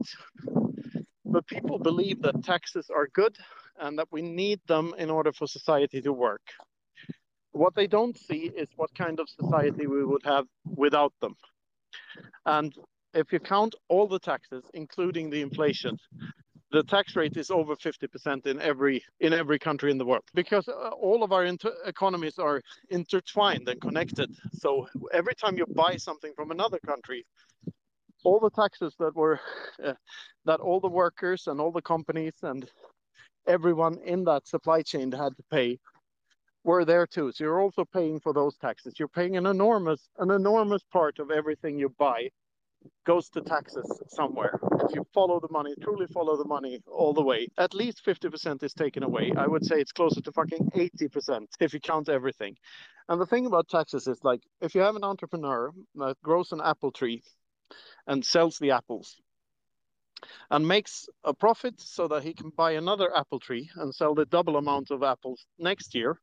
but 1.35 1.45
people 1.47 1.77
believe 1.77 2.21
that 2.21 2.45
taxes 2.45 2.89
are 2.89 3.07
good 3.07 3.35
and 3.81 3.99
that 3.99 4.07
we 4.09 4.21
need 4.21 4.61
them 4.67 4.93
in 4.97 5.09
order 5.09 5.33
for 5.33 5.45
society 5.45 6.01
to 6.01 6.13
work. 6.13 6.45
What 7.51 7.75
they 7.75 7.87
don't 7.87 8.17
see 8.17 8.43
is 8.55 8.69
what 8.77 8.95
kind 8.95 9.19
of 9.19 9.27
society 9.27 9.85
we 9.85 10.05
would 10.05 10.23
have 10.23 10.45
without 10.77 11.11
them. 11.19 11.35
And 12.45 12.73
if 13.13 13.33
you 13.33 13.41
count 13.41 13.75
all 13.89 14.07
the 14.07 14.17
taxes, 14.17 14.63
including 14.73 15.29
the 15.29 15.41
inflation, 15.41 15.97
the 16.71 16.83
tax 16.83 17.17
rate 17.17 17.35
is 17.35 17.51
over 17.51 17.75
50% 17.75 18.45
in 18.47 18.61
every 18.61 19.03
in 19.19 19.33
every 19.33 19.59
country 19.59 19.91
in 19.91 19.97
the 19.97 20.05
world 20.05 20.23
because 20.33 20.69
uh, 20.69 20.89
all 21.07 21.21
of 21.21 21.33
our 21.33 21.43
inter- 21.43 21.75
economies 21.85 22.39
are 22.39 22.61
intertwined 22.89 23.67
and 23.67 23.81
connected. 23.81 24.29
So 24.53 24.87
every 25.11 25.35
time 25.35 25.57
you 25.57 25.65
buy 25.65 25.97
something 25.97 26.31
from 26.33 26.51
another 26.51 26.79
country, 26.79 27.25
all 28.25 28.39
the 28.39 28.49
taxes 28.49 28.95
that 28.99 29.15
were 29.15 29.39
uh, 29.83 29.93
that 30.45 30.59
all 30.59 30.79
the 30.79 30.89
workers 30.89 31.47
and 31.47 31.61
all 31.61 31.71
the 31.71 31.81
companies 31.81 32.33
and 32.43 32.69
everyone 33.47 33.97
in 34.03 34.23
that 34.25 34.47
supply 34.47 34.81
chain 34.81 35.11
had 35.11 35.35
to 35.37 35.43
pay 35.51 35.79
were 36.63 36.83
there 36.83 37.05
too. 37.05 37.31
So 37.31 37.43
you're 37.43 37.61
also 37.61 37.85
paying 37.85 38.19
for 38.19 38.33
those 38.33 38.57
taxes. 38.57 38.95
You're 38.97 39.07
paying 39.07 39.37
an 39.37 39.45
enormous 39.45 40.09
an 40.17 40.31
enormous 40.31 40.83
part 40.91 41.19
of 41.19 41.31
everything 41.31 41.77
you 41.77 41.89
buy 41.89 42.29
goes 43.05 43.29
to 43.29 43.41
taxes 43.41 44.01
somewhere. 44.09 44.59
If 44.83 44.95
you 44.95 45.05
follow 45.13 45.39
the 45.39 45.51
money, 45.51 45.73
truly 45.81 46.07
follow 46.07 46.37
the 46.37 46.45
money 46.45 46.79
all 46.87 47.13
the 47.13 47.23
way, 47.23 47.47
at 47.57 47.73
least 47.73 48.05
50% 48.05 48.61
is 48.63 48.73
taken 48.73 49.01
away. 49.03 49.31
I 49.35 49.47
would 49.47 49.65
say 49.65 49.77
it's 49.77 49.91
closer 49.91 50.21
to 50.21 50.31
fucking 50.31 50.69
80% 50.75 51.47
if 51.59 51.73
you 51.73 51.79
count 51.79 52.09
everything. 52.09 52.55
And 53.09 53.19
the 53.19 53.25
thing 53.25 53.45
about 53.45 53.67
taxes 53.69 54.07
is 54.07 54.19
like 54.23 54.41
if 54.61 54.75
you 54.75 54.81
have 54.81 54.95
an 54.95 55.03
entrepreneur 55.03 55.71
that 55.95 56.17
grows 56.23 56.51
an 56.51 56.61
apple 56.63 56.91
tree 56.91 57.23
and 58.07 58.23
sells 58.23 58.57
the 58.59 58.71
apples 58.71 59.15
and 60.51 60.67
makes 60.67 61.07
a 61.23 61.33
profit 61.33 61.79
so 61.79 62.07
that 62.07 62.23
he 62.23 62.33
can 62.33 62.49
buy 62.49 62.71
another 62.71 63.15
apple 63.15 63.39
tree 63.39 63.69
and 63.77 63.93
sell 63.93 64.15
the 64.15 64.25
double 64.25 64.57
amount 64.57 64.91
of 64.91 65.03
apples 65.03 65.45
next 65.59 65.95
year. 65.95 66.19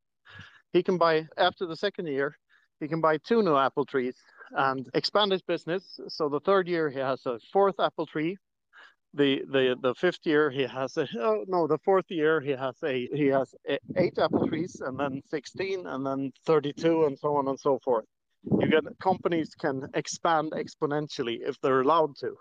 He 0.72 0.82
can 0.82 0.96
buy, 0.98 1.26
after 1.36 1.66
the 1.66 1.76
second 1.76 2.06
year, 2.06 2.36
he 2.80 2.88
can 2.88 3.00
buy 3.00 3.18
two 3.18 3.42
new 3.42 3.56
apple 3.56 3.84
trees 3.84 4.16
and 4.52 4.88
expand 4.94 5.32
his 5.32 5.42
business. 5.42 6.00
So 6.08 6.28
the 6.28 6.40
third 6.40 6.68
year, 6.68 6.88
he 6.90 6.98
has 6.98 7.24
a 7.26 7.38
fourth 7.52 7.78
apple 7.78 8.06
tree. 8.06 8.36
The, 9.14 9.42
the 9.46 9.76
the 9.82 9.94
fifth 9.94 10.20
year 10.24 10.50
he 10.50 10.62
has 10.62 10.96
a 10.96 11.06
oh, 11.20 11.44
no 11.46 11.66
the 11.66 11.76
fourth 11.84 12.06
year 12.10 12.40
he 12.40 12.52
has 12.52 12.76
a 12.82 13.06
he 13.12 13.26
has 13.26 13.54
eight 13.98 14.18
apple 14.18 14.48
trees 14.48 14.80
and 14.80 14.98
then 14.98 15.20
16 15.28 15.86
and 15.86 16.06
then 16.06 16.32
32 16.46 17.04
and 17.04 17.18
so 17.18 17.36
on 17.36 17.46
and 17.48 17.60
so 17.60 17.78
forth 17.80 18.06
you 18.44 18.68
get 18.68 18.84
companies 19.00 19.54
can 19.54 19.88
expand 19.94 20.52
exponentially 20.52 21.38
if 21.46 21.60
they're 21.60 21.80
allowed 21.80 22.16
to. 22.16 22.36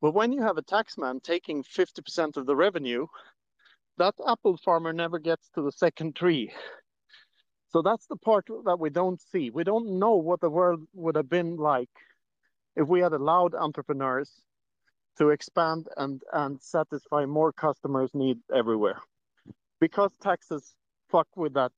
But 0.00 0.12
when 0.12 0.32
you 0.32 0.42
have 0.42 0.58
a 0.58 0.62
taxman 0.62 1.22
taking 1.22 1.62
50% 1.62 2.36
of 2.36 2.46
the 2.46 2.56
revenue, 2.56 3.06
that 3.98 4.14
apple 4.26 4.56
farmer 4.56 4.92
never 4.92 5.18
gets 5.18 5.48
to 5.54 5.62
the 5.62 5.72
second 5.72 6.16
tree. 6.16 6.52
So 7.68 7.82
that's 7.82 8.06
the 8.06 8.16
part 8.16 8.46
that 8.64 8.78
we 8.78 8.90
don't 8.90 9.20
see. 9.20 9.50
We 9.50 9.64
don't 9.64 9.98
know 9.98 10.16
what 10.16 10.40
the 10.40 10.50
world 10.50 10.86
would 10.92 11.16
have 11.16 11.30
been 11.30 11.56
like 11.56 11.88
if 12.76 12.86
we 12.86 13.00
had 13.00 13.12
allowed 13.12 13.54
entrepreneurs 13.54 14.30
to 15.18 15.30
expand 15.30 15.88
and, 15.96 16.22
and 16.32 16.60
satisfy 16.60 17.24
more 17.26 17.52
customers' 17.52 18.10
needs 18.14 18.42
everywhere. 18.54 19.00
Because 19.80 20.12
taxes 20.20 20.74
fuck 21.10 21.28
with 21.36 21.54
that 21.54 21.72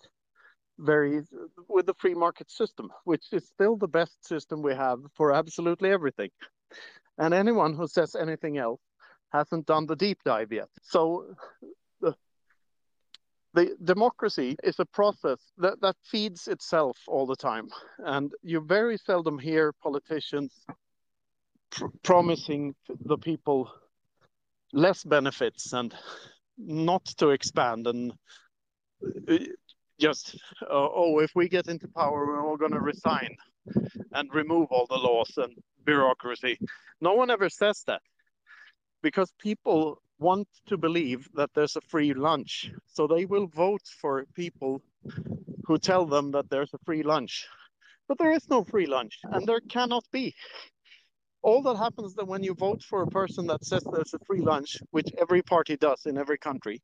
very 0.79 1.22
with 1.68 1.87
the 1.87 1.95
free 1.95 2.14
market 2.14 2.51
system, 2.51 2.91
which 3.05 3.33
is 3.33 3.47
still 3.47 3.77
the 3.77 3.89
best 3.89 4.27
system 4.27 4.62
we 4.62 4.75
have 4.75 4.99
for 5.14 5.33
absolutely 5.33 5.91
everything. 5.91 6.31
And 7.18 7.33
anyone 7.33 7.75
who 7.75 7.87
says 7.87 8.16
anything 8.16 8.59
else 8.59 8.81
hasn't 9.33 9.66
done 9.66 9.87
the 9.87 9.97
deep 9.97 10.18
dive 10.25 10.53
yet. 10.53 10.68
So 10.83 11.35
the, 12.01 12.14
the 13.53 13.77
democracy 13.83 14.57
is 14.64 14.79
a 14.81 14.85
process 14.87 15.39
that, 15.59 15.81
that 15.81 15.97
feeds 16.05 16.49
itself 16.49 16.99
all 17.07 17.27
the 17.27 17.37
time. 17.37 17.68
And 17.99 18.33
you 18.43 18.61
very 18.61 18.97
seldom 18.97 19.39
hear 19.39 19.72
politicians 19.72 20.53
pr- 21.70 21.87
promising 22.03 22.75
the 23.05 23.18
people 23.18 23.70
less 24.72 25.05
benefits 25.05 25.72
and 25.72 25.95
not 26.59 27.05
to 27.05 27.31
expand 27.31 27.87
and 27.87 28.12
uh, 29.29 29.39
just 30.01 30.36
uh, 30.62 30.66
oh 30.70 31.20
if 31.20 31.30
we 31.34 31.49
get 31.49 31.68
into 31.68 31.88
power 31.88 32.26
we're 32.26 32.45
all 32.45 32.57
going 32.57 32.72
to 32.72 32.80
resign 32.80 33.36
and 34.12 34.34
remove 34.34 34.68
all 34.70 34.86
the 34.86 34.97
laws 34.97 35.32
and 35.36 35.55
bureaucracy. 35.84 36.59
No 37.01 37.14
one 37.14 37.30
ever 37.30 37.49
says 37.49 37.82
that 37.86 38.03
because 39.03 39.32
people 39.38 40.01
want 40.18 40.49
to 40.66 40.76
believe 40.76 41.28
that 41.34 41.51
there's 41.55 41.76
a 41.76 41.80
free 41.80 42.14
lunch. 42.14 42.70
So 42.86 43.07
they 43.07 43.24
will 43.24 43.47
vote 43.47 43.86
for 44.01 44.24
people 44.34 44.82
who 45.66 45.78
tell 45.78 46.07
them 46.07 46.30
that 46.32 46.49
there's 46.51 46.72
a 46.72 46.78
free 46.84 47.03
lunch. 47.03 47.47
But 48.09 48.18
there 48.18 48.32
is 48.32 48.49
no 48.49 48.64
free 48.64 48.86
lunch 48.86 49.18
and 49.24 49.47
there 49.47 49.61
cannot 49.61 50.05
be. 50.12 50.34
All 51.42 51.62
that 51.62 51.76
happens 51.76 52.11
is 52.11 52.14
that 52.14 52.26
when 52.26 52.42
you 52.42 52.55
vote 52.55 52.82
for 52.82 53.03
a 53.03 53.07
person 53.07 53.47
that 53.49 53.64
says 53.64 53.84
there's 53.92 54.14
a 54.14 54.24
free 54.26 54.40
lunch 54.40 54.78
which 54.92 55.11
every 55.20 55.42
party 55.42 55.76
does 55.76 56.07
in 56.07 56.16
every 56.16 56.38
country 56.38 56.80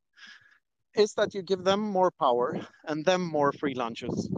is 0.94 1.14
that 1.14 1.34
you 1.34 1.42
give 1.42 1.64
them 1.64 1.80
more 1.80 2.10
power 2.10 2.60
and 2.84 3.04
them 3.04 3.22
more 3.22 3.52
free 3.52 3.74
lunches. 3.74 4.30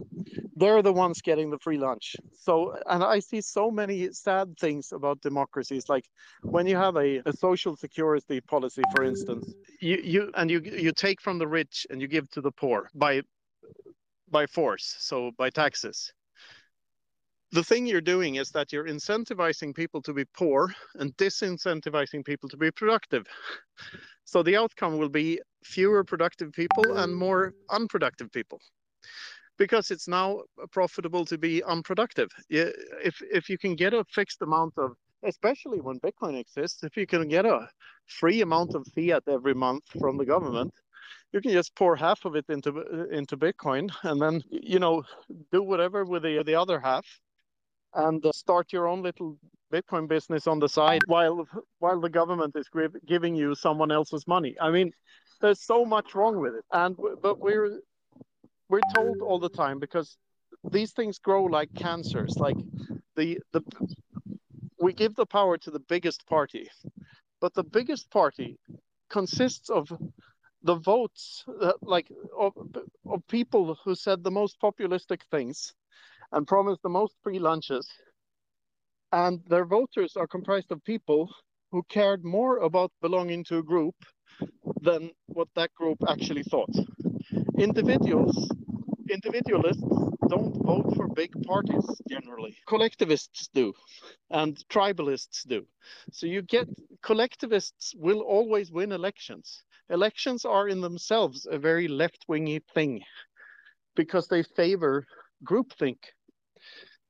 They're 0.55 0.81
the 0.81 0.93
ones 0.93 1.21
getting 1.21 1.49
the 1.49 1.57
free 1.59 1.77
lunch. 1.77 2.15
So, 2.33 2.77
and 2.87 3.03
I 3.03 3.19
see 3.19 3.41
so 3.41 3.71
many 3.71 4.11
sad 4.11 4.57
things 4.59 4.91
about 4.91 5.21
democracies. 5.21 5.89
Like 5.89 6.05
when 6.41 6.67
you 6.67 6.75
have 6.77 6.95
a, 6.95 7.21
a 7.25 7.33
social 7.33 7.75
security 7.75 8.39
policy, 8.41 8.83
for 8.95 9.03
instance, 9.03 9.51
you, 9.79 9.97
you 10.03 10.31
and 10.35 10.49
you 10.51 10.61
you 10.61 10.91
take 10.91 11.21
from 11.21 11.39
the 11.39 11.47
rich 11.47 11.87
and 11.89 12.01
you 12.01 12.07
give 12.07 12.29
to 12.31 12.41
the 12.41 12.51
poor 12.51 12.89
by 12.93 13.21
by 14.29 14.45
force, 14.45 14.95
so 14.99 15.31
by 15.37 15.49
taxes. 15.49 16.13
The 17.51 17.63
thing 17.63 17.85
you're 17.85 18.01
doing 18.01 18.35
is 18.35 18.49
that 18.51 18.73
you're 18.73 18.87
incentivizing 18.87 19.75
people 19.75 20.01
to 20.03 20.13
be 20.13 20.25
poor 20.25 20.73
and 20.95 21.15
disincentivizing 21.17 22.25
people 22.25 22.49
to 22.49 22.57
be 22.57 22.71
productive. 22.71 23.27
So 24.25 24.41
the 24.41 24.57
outcome 24.57 24.97
will 24.97 25.09
be 25.09 25.39
fewer 25.63 26.03
productive 26.03 26.51
people 26.51 26.97
and 26.97 27.15
more 27.15 27.53
unproductive 27.69 28.31
people 28.31 28.59
because 29.57 29.91
it's 29.91 30.07
now 30.07 30.41
profitable 30.71 31.25
to 31.25 31.37
be 31.37 31.63
unproductive. 31.63 32.29
If 32.49 33.21
if 33.21 33.49
you 33.49 33.57
can 33.57 33.75
get 33.75 33.93
a 33.93 34.03
fixed 34.05 34.41
amount 34.41 34.73
of, 34.77 34.93
especially 35.23 35.81
when 35.81 35.99
Bitcoin 35.99 36.39
exists, 36.39 36.83
if 36.83 36.97
you 36.97 37.05
can 37.05 37.27
get 37.27 37.45
a 37.45 37.69
free 38.07 38.41
amount 38.41 38.75
of 38.75 38.85
fiat 38.95 39.23
every 39.27 39.53
month 39.53 39.83
from 39.99 40.17
the 40.17 40.25
government, 40.25 40.73
you 41.31 41.41
can 41.41 41.51
just 41.51 41.75
pour 41.75 41.95
half 41.95 42.25
of 42.25 42.35
it 42.35 42.45
into 42.49 42.71
into 43.11 43.37
Bitcoin 43.37 43.89
and 44.03 44.21
then 44.21 44.41
you 44.49 44.79
know 44.79 45.03
do 45.51 45.61
whatever 45.63 46.05
with 46.05 46.23
the 46.23 46.43
the 46.43 46.55
other 46.55 46.79
half, 46.79 47.05
and 47.93 48.25
uh, 48.25 48.31
start 48.31 48.73
your 48.73 48.87
own 48.87 49.01
little 49.03 49.37
Bitcoin 49.71 50.07
business 50.07 50.47
on 50.47 50.59
the 50.59 50.69
side 50.69 51.01
while 51.07 51.47
while 51.79 51.99
the 51.99 52.09
government 52.09 52.55
is 52.55 52.67
giving 53.05 53.35
you 53.35 53.55
someone 53.55 53.91
else's 53.91 54.27
money. 54.27 54.55
I 54.61 54.69
mean, 54.71 54.91
there's 55.43 55.61
so 55.61 55.83
much 55.83 56.15
wrong 56.15 56.39
with 56.39 56.55
it, 56.55 56.63
and 56.71 56.95
but 57.21 57.37
we're 57.37 57.81
we're 58.69 58.79
told 58.95 59.21
all 59.21 59.39
the 59.39 59.49
time 59.49 59.77
because 59.77 60.17
these 60.71 60.93
things 60.93 61.19
grow 61.19 61.43
like 61.43 61.69
cancers. 61.75 62.37
Like 62.37 62.55
the 63.17 63.39
the 63.51 63.61
we 64.79 64.93
give 64.93 65.15
the 65.15 65.25
power 65.25 65.57
to 65.57 65.69
the 65.69 65.81
biggest 65.81 66.25
party, 66.27 66.69
but 67.41 67.53
the 67.53 67.63
biggest 67.63 68.09
party 68.09 68.57
consists 69.09 69.69
of 69.69 69.91
the 70.63 70.75
votes 70.75 71.43
uh, 71.61 71.73
like 71.81 72.07
of, 72.39 72.53
of 73.05 73.27
people 73.27 73.77
who 73.83 73.95
said 73.95 74.23
the 74.23 74.31
most 74.31 74.55
populistic 74.63 75.21
things 75.29 75.73
and 76.31 76.47
promised 76.47 76.81
the 76.83 76.89
most 76.89 77.15
free 77.21 77.37
lunches 77.37 77.85
and 79.11 79.41
their 79.47 79.65
voters 79.65 80.15
are 80.15 80.25
comprised 80.25 80.71
of 80.71 80.83
people 80.85 81.29
who 81.71 81.83
cared 81.89 82.23
more 82.23 82.59
about 82.59 82.91
belonging 83.01 83.43
to 83.43 83.57
a 83.57 83.63
group 83.63 83.95
than 84.81 85.11
what 85.27 85.47
that 85.55 85.73
group 85.73 85.97
actually 86.07 86.43
thought 86.43 86.69
individuals 87.57 88.49
individualists 89.09 89.83
don't 90.29 90.55
vote 90.63 90.95
for 90.95 91.07
big 91.07 91.31
parties 91.45 91.85
generally. 92.09 92.55
Collectivists 92.67 93.49
do, 93.53 93.73
and 94.29 94.57
tribalists 94.69 95.45
do. 95.47 95.65
So 96.11 96.25
you 96.25 96.41
get 96.41 96.67
collectivists 97.01 97.93
will 97.97 98.21
always 98.21 98.71
win 98.71 98.91
elections. 98.91 99.63
Elections 99.89 100.45
are 100.45 100.69
in 100.69 100.81
themselves 100.81 101.45
a 101.49 101.57
very 101.57 101.87
left 101.87 102.25
wingy 102.27 102.61
thing 102.73 103.01
because 103.95 104.27
they 104.27 104.43
favor 104.43 105.05
groupthink 105.45 105.97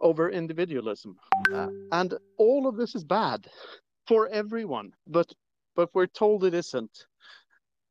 over 0.01 0.29
individualism. 0.31 1.15
Uh, 1.53 1.67
and 1.91 2.15
all 2.37 2.67
of 2.67 2.75
this 2.75 2.95
is 2.95 3.03
bad 3.03 3.47
for 4.07 4.27
everyone, 4.29 4.91
but 5.07 5.31
but 5.75 5.89
we're 5.93 6.07
told 6.07 6.43
it 6.43 6.53
isn't. 6.53 7.05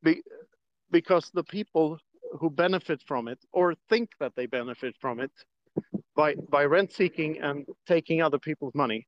Be, 0.03 0.21
because 0.91 1.31
the 1.33 1.43
people 1.43 1.97
who 2.39 2.49
benefit 2.49 3.01
from 3.07 3.27
it 3.27 3.39
or 3.51 3.75
think 3.89 4.09
that 4.19 4.33
they 4.35 4.45
benefit 4.45 4.95
from 4.99 5.19
it 5.19 5.31
by 6.15 6.35
by 6.49 6.65
rent 6.65 6.91
seeking 6.91 7.39
and 7.39 7.65
taking 7.87 8.21
other 8.21 8.39
people's 8.39 8.75
money 8.75 9.07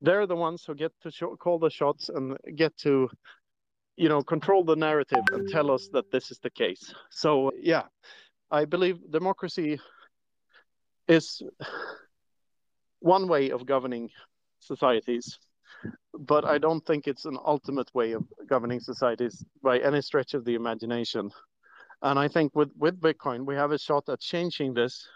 they're 0.00 0.26
the 0.26 0.36
ones 0.36 0.64
who 0.64 0.74
get 0.74 0.92
to 1.02 1.10
call 1.36 1.58
the 1.58 1.70
shots 1.70 2.08
and 2.08 2.36
get 2.54 2.76
to 2.78 3.08
you 3.96 4.08
know 4.08 4.22
control 4.22 4.64
the 4.64 4.76
narrative 4.76 5.24
and 5.32 5.48
tell 5.48 5.70
us 5.70 5.88
that 5.92 6.10
this 6.12 6.30
is 6.30 6.38
the 6.38 6.50
case. 6.50 6.94
So 7.10 7.52
yeah 7.60 7.84
i 8.50 8.64
believe 8.64 8.98
democracy 9.10 9.78
is 11.08 11.42
one 13.00 13.28
way 13.28 13.50
of 13.50 13.66
governing 13.66 14.10
societies 14.60 15.38
but 16.18 16.44
i 16.44 16.58
don't 16.58 16.84
think 16.86 17.06
it's 17.06 17.24
an 17.24 17.38
ultimate 17.44 17.90
way 17.94 18.12
of 18.12 18.24
governing 18.48 18.80
societies 18.80 19.44
by 19.62 19.78
any 19.78 20.00
stretch 20.00 20.34
of 20.34 20.44
the 20.44 20.54
imagination 20.54 21.30
and 22.02 22.18
I 22.18 22.28
think 22.28 22.54
with, 22.54 22.70
with 22.76 23.00
Bitcoin, 23.00 23.44
we 23.44 23.56
have 23.56 23.72
a 23.72 23.78
shot 23.78 24.08
at 24.08 24.20
changing 24.20 24.74
this 24.74 25.06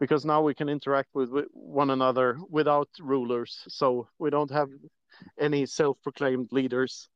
because 0.00 0.24
now 0.24 0.42
we 0.42 0.54
can 0.54 0.68
interact 0.68 1.10
with, 1.14 1.30
with 1.30 1.46
one 1.52 1.90
another 1.90 2.38
without 2.48 2.88
rulers. 2.98 3.60
So 3.68 4.08
we 4.18 4.30
don't 4.30 4.50
have 4.50 4.68
any 5.38 5.66
self 5.66 5.98
proclaimed 6.02 6.48
leaders 6.50 7.08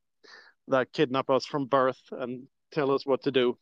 that 0.68 0.92
kidnap 0.92 1.30
us 1.30 1.46
from 1.46 1.66
birth 1.66 2.00
and 2.10 2.46
tell 2.72 2.90
us 2.90 3.06
what 3.06 3.22
to 3.22 3.30
do. 3.30 3.56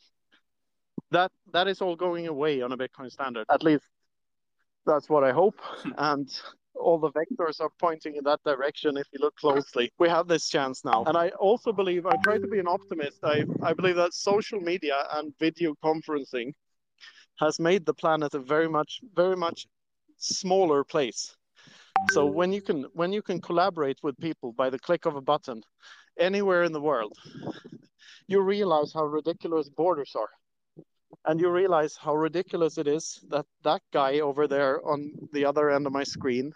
That 1.12 1.30
that 1.52 1.68
is 1.68 1.80
all 1.80 1.96
going 1.96 2.26
away 2.26 2.62
on 2.62 2.72
a 2.72 2.76
Bitcoin 2.76 3.10
standard. 3.10 3.46
At 3.50 3.62
least 3.62 3.84
that's 4.86 5.08
what 5.08 5.24
I 5.24 5.32
hope. 5.32 5.60
and 5.98 6.28
all 6.80 6.98
the 6.98 7.12
vectors 7.12 7.60
are 7.60 7.70
pointing 7.78 8.16
in 8.16 8.24
that 8.24 8.40
direction 8.44 8.96
if 8.96 9.06
you 9.12 9.20
look 9.20 9.36
closely. 9.36 9.92
We 9.98 10.08
have 10.08 10.26
this 10.28 10.48
chance 10.48 10.84
now. 10.84 11.04
And 11.04 11.16
I 11.16 11.28
also 11.30 11.72
believe, 11.72 12.06
I 12.06 12.16
try 12.24 12.38
to 12.38 12.46
be 12.46 12.58
an 12.58 12.68
optimist. 12.68 13.18
I, 13.22 13.44
I 13.62 13.72
believe 13.72 13.96
that 13.96 14.14
social 14.14 14.60
media 14.60 14.96
and 15.12 15.32
video 15.38 15.74
conferencing 15.84 16.52
has 17.38 17.58
made 17.58 17.86
the 17.86 17.94
planet 17.94 18.34
a 18.34 18.38
very 18.38 18.68
much, 18.68 19.00
very 19.14 19.36
much 19.36 19.66
smaller 20.18 20.84
place. 20.84 21.36
So 22.12 22.24
when 22.24 22.52
you 22.52 22.62
can 22.62 22.86
when 22.94 23.12
you 23.12 23.20
can 23.20 23.40
collaborate 23.40 23.98
with 24.02 24.18
people 24.18 24.52
by 24.52 24.70
the 24.70 24.78
click 24.78 25.04
of 25.04 25.16
a 25.16 25.20
button 25.20 25.62
anywhere 26.18 26.62
in 26.62 26.72
the 26.72 26.80
world, 26.80 27.12
you 28.26 28.40
realize 28.40 28.92
how 28.94 29.04
ridiculous 29.04 29.68
borders 29.68 30.12
are 30.16 30.30
and 31.24 31.40
you 31.40 31.50
realize 31.50 31.96
how 31.96 32.14
ridiculous 32.14 32.78
it 32.78 32.86
is 32.86 33.20
that 33.28 33.46
that 33.62 33.82
guy 33.92 34.20
over 34.20 34.46
there 34.46 34.84
on 34.86 35.12
the 35.32 35.44
other 35.44 35.70
end 35.70 35.86
of 35.86 35.92
my 35.92 36.04
screen 36.04 36.52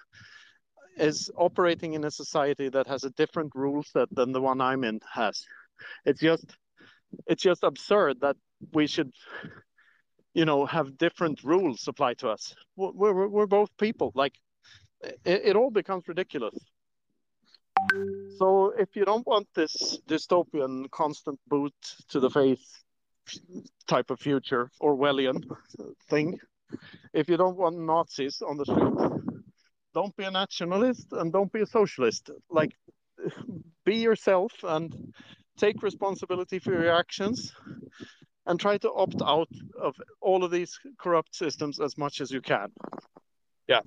is 0.96 1.30
operating 1.36 1.94
in 1.94 2.05
a 2.05 2.11
society 2.11 2.68
that 2.68 2.86
has 2.86 3.05
a 3.05 3.11
different 3.11 3.52
rule 3.55 3.82
set 3.82 4.09
than 4.12 4.32
the 4.32 4.40
one 4.40 4.61
I'm 4.61 4.84
in 4.84 5.00
has. 5.12 5.44
It's 6.05 6.20
just 6.20 6.46
it's 7.26 7.42
just 7.42 7.62
absurd 7.62 8.20
that 8.20 8.36
we 8.72 8.86
should 8.86 9.12
you 10.34 10.44
know 10.44 10.66
have 10.66 10.98
different 10.98 11.42
rules 11.42 11.86
applied 11.88 12.18
to 12.18 12.28
us. 12.28 12.55
We're 12.76 13.12
we're, 13.12 13.28
we're 13.28 13.46
both 13.46 13.76
people. 13.76 14.12
Like 14.14 14.34
it, 15.24 15.42
it 15.44 15.57
all 15.57 15.70
becomes 15.70 16.09
ridiculous. 16.09 16.57
So 18.38 18.72
if 18.78 18.96
you 18.96 19.05
don't 19.05 19.26
want 19.26 19.46
this 19.55 19.98
dystopian 20.09 20.90
constant 20.90 21.38
boot 21.48 21.74
to 22.09 22.20
the 22.20 22.30
face 22.30 22.84
type 23.87 24.11
of 24.11 24.20
future, 24.20 24.70
Orwellian 24.81 25.43
thing. 26.09 26.39
If 27.12 27.29
you 27.29 27.37
don't 27.37 27.57
want 27.57 27.79
Nazis 27.79 28.43
on 28.43 28.57
the 28.57 28.64
street, 28.64 29.43
don't 29.95 30.16
be 30.16 30.25
a 30.25 30.31
nationalist 30.31 31.07
and 31.12 31.33
don't 31.33 31.53
be 31.53 31.61
a 31.61 31.66
socialist. 31.66 32.31
Like, 32.51 32.72
be 33.85 33.97
yourself 33.97 34.53
and 34.62 35.14
take 35.57 35.83
responsibility 35.83 36.59
for 36.59 36.72
your 36.72 36.95
actions 36.95 37.53
and 38.47 38.59
try 38.59 38.77
to 38.79 38.93
opt 38.93 39.22
out 39.22 39.49
of 39.81 39.95
all 40.20 40.45
of 40.45 40.51
these 40.51 40.79
corrupt 40.99 41.35
systems 41.35 41.81
as 41.81 41.97
much 41.97 42.20
as 42.20 42.31
you 42.31 42.41
can. 42.41 42.72
Yeah. 43.68 43.81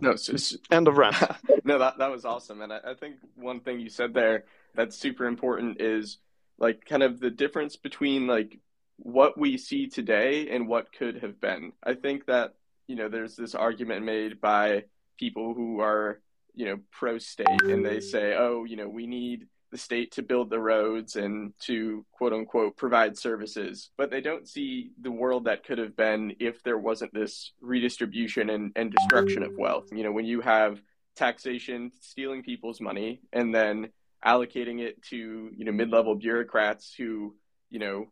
No, 0.00 0.10
it's, 0.10 0.28
it's... 0.28 0.56
end 0.70 0.88
of 0.88 0.96
rant. 0.96 1.16
no, 1.64 1.78
that 1.78 1.98
that 1.98 2.10
was 2.10 2.24
awesome, 2.24 2.62
and 2.62 2.72
I, 2.72 2.78
I 2.88 2.94
think 2.94 3.16
one 3.34 3.60
thing 3.60 3.78
you 3.78 3.90
said 3.90 4.14
there 4.14 4.44
that's 4.74 4.96
super 4.96 5.26
important 5.26 5.80
is 5.82 6.18
like 6.62 6.86
kind 6.86 7.02
of 7.02 7.18
the 7.18 7.28
difference 7.28 7.76
between 7.76 8.28
like 8.28 8.56
what 8.96 9.36
we 9.36 9.58
see 9.58 9.88
today 9.88 10.48
and 10.48 10.68
what 10.68 10.92
could 10.96 11.20
have 11.20 11.40
been. 11.40 11.72
I 11.82 11.94
think 11.94 12.26
that, 12.26 12.54
you 12.86 12.94
know, 12.94 13.08
there's 13.08 13.34
this 13.34 13.56
argument 13.56 14.04
made 14.04 14.40
by 14.40 14.84
people 15.18 15.54
who 15.54 15.80
are, 15.80 16.20
you 16.54 16.66
know, 16.66 16.78
pro 16.92 17.18
state 17.18 17.62
and 17.62 17.84
they 17.84 17.98
say, 17.98 18.36
oh, 18.38 18.62
you 18.64 18.76
know, 18.76 18.88
we 18.88 19.08
need 19.08 19.48
the 19.72 19.78
state 19.78 20.12
to 20.12 20.22
build 20.22 20.50
the 20.50 20.60
roads 20.60 21.16
and 21.16 21.52
to 21.62 22.06
quote 22.12 22.32
unquote 22.32 22.76
provide 22.76 23.18
services. 23.18 23.90
But 23.98 24.12
they 24.12 24.20
don't 24.20 24.46
see 24.46 24.92
the 25.00 25.10
world 25.10 25.46
that 25.46 25.64
could 25.64 25.78
have 25.78 25.96
been 25.96 26.36
if 26.38 26.62
there 26.62 26.78
wasn't 26.78 27.12
this 27.12 27.52
redistribution 27.60 28.50
and, 28.50 28.70
and 28.76 28.92
destruction 28.92 29.42
of 29.42 29.56
wealth. 29.56 29.88
You 29.90 30.04
know, 30.04 30.12
when 30.12 30.26
you 30.26 30.42
have 30.42 30.80
taxation 31.16 31.90
stealing 32.00 32.44
people's 32.44 32.80
money 32.80 33.20
and 33.32 33.52
then 33.52 33.90
allocating 34.24 34.80
it 34.80 35.02
to, 35.04 35.50
you 35.56 35.64
know, 35.64 35.72
mid 35.72 35.90
level 35.90 36.14
bureaucrats 36.14 36.94
who, 36.94 37.34
you 37.70 37.78
know, 37.78 38.06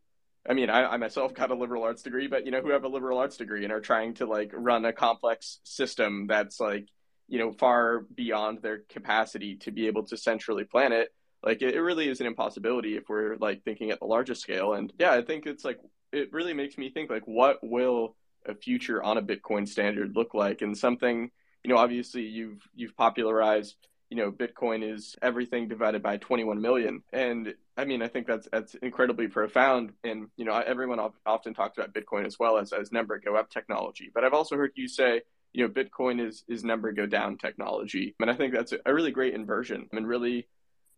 I 0.48 0.54
mean, 0.54 0.70
I, 0.70 0.92
I, 0.92 0.96
myself 0.96 1.34
got 1.34 1.50
a 1.50 1.54
liberal 1.54 1.82
arts 1.82 2.02
degree, 2.02 2.26
but 2.26 2.46
you 2.46 2.50
know, 2.50 2.62
who 2.62 2.70
have 2.70 2.84
a 2.84 2.88
liberal 2.88 3.18
arts 3.18 3.36
degree 3.36 3.64
and 3.64 3.72
are 3.72 3.80
trying 3.80 4.14
to 4.14 4.26
like 4.26 4.50
run 4.54 4.84
a 4.84 4.92
complex 4.92 5.60
system 5.64 6.26
that's 6.26 6.58
like, 6.58 6.88
you 7.28 7.38
know, 7.38 7.52
far 7.52 8.06
beyond 8.14 8.62
their 8.62 8.78
capacity 8.88 9.56
to 9.56 9.70
be 9.70 9.86
able 9.86 10.04
to 10.04 10.16
centrally 10.16 10.64
plan 10.64 10.92
it. 10.92 11.10
Like, 11.44 11.62
it, 11.62 11.74
it 11.74 11.80
really 11.80 12.08
is 12.08 12.20
an 12.20 12.26
impossibility 12.26 12.96
if 12.96 13.08
we're 13.08 13.36
like 13.36 13.62
thinking 13.64 13.90
at 13.90 14.00
the 14.00 14.06
largest 14.06 14.42
scale. 14.42 14.72
And 14.72 14.92
yeah, 14.98 15.12
I 15.12 15.22
think 15.22 15.46
it's 15.46 15.64
like 15.64 15.78
it 16.12 16.32
really 16.32 16.54
makes 16.54 16.76
me 16.76 16.90
think 16.90 17.10
like, 17.10 17.26
what 17.26 17.58
will 17.62 18.16
a 18.46 18.54
future 18.54 19.02
on 19.02 19.18
a 19.18 19.22
Bitcoin 19.22 19.68
standard 19.68 20.16
look 20.16 20.34
like? 20.34 20.62
And 20.62 20.76
something, 20.76 21.30
you 21.62 21.70
know, 21.70 21.76
obviously 21.76 22.22
you've 22.22 22.62
you've 22.74 22.96
popularized 22.96 23.76
you 24.10 24.16
know, 24.16 24.32
Bitcoin 24.32 24.82
is 24.82 25.16
everything 25.22 25.68
divided 25.68 26.02
by 26.02 26.16
21 26.16 26.60
million. 26.60 27.02
And 27.12 27.54
I 27.76 27.84
mean, 27.84 28.02
I 28.02 28.08
think 28.08 28.26
that's 28.26 28.48
that's 28.50 28.74
incredibly 28.74 29.28
profound. 29.28 29.92
And 30.02 30.28
you 30.36 30.44
know, 30.44 30.52
everyone 30.52 30.98
often 31.24 31.54
talks 31.54 31.78
about 31.78 31.94
Bitcoin 31.94 32.26
as 32.26 32.38
well 32.38 32.58
as 32.58 32.72
as 32.72 32.90
number 32.90 33.18
go 33.18 33.36
up 33.36 33.50
technology. 33.50 34.10
But 34.12 34.24
I've 34.24 34.34
also 34.34 34.56
heard 34.56 34.72
you 34.74 34.88
say, 34.88 35.22
you 35.52 35.66
know, 35.66 35.72
Bitcoin 35.72 36.20
is 36.20 36.44
is 36.48 36.64
number 36.64 36.90
go 36.92 37.06
down 37.06 37.38
technology. 37.38 38.16
And 38.20 38.28
I 38.28 38.34
think 38.34 38.52
that's 38.52 38.74
a 38.84 38.92
really 38.92 39.12
great 39.12 39.34
inversion. 39.34 39.88
and 39.92 40.06
really. 40.06 40.48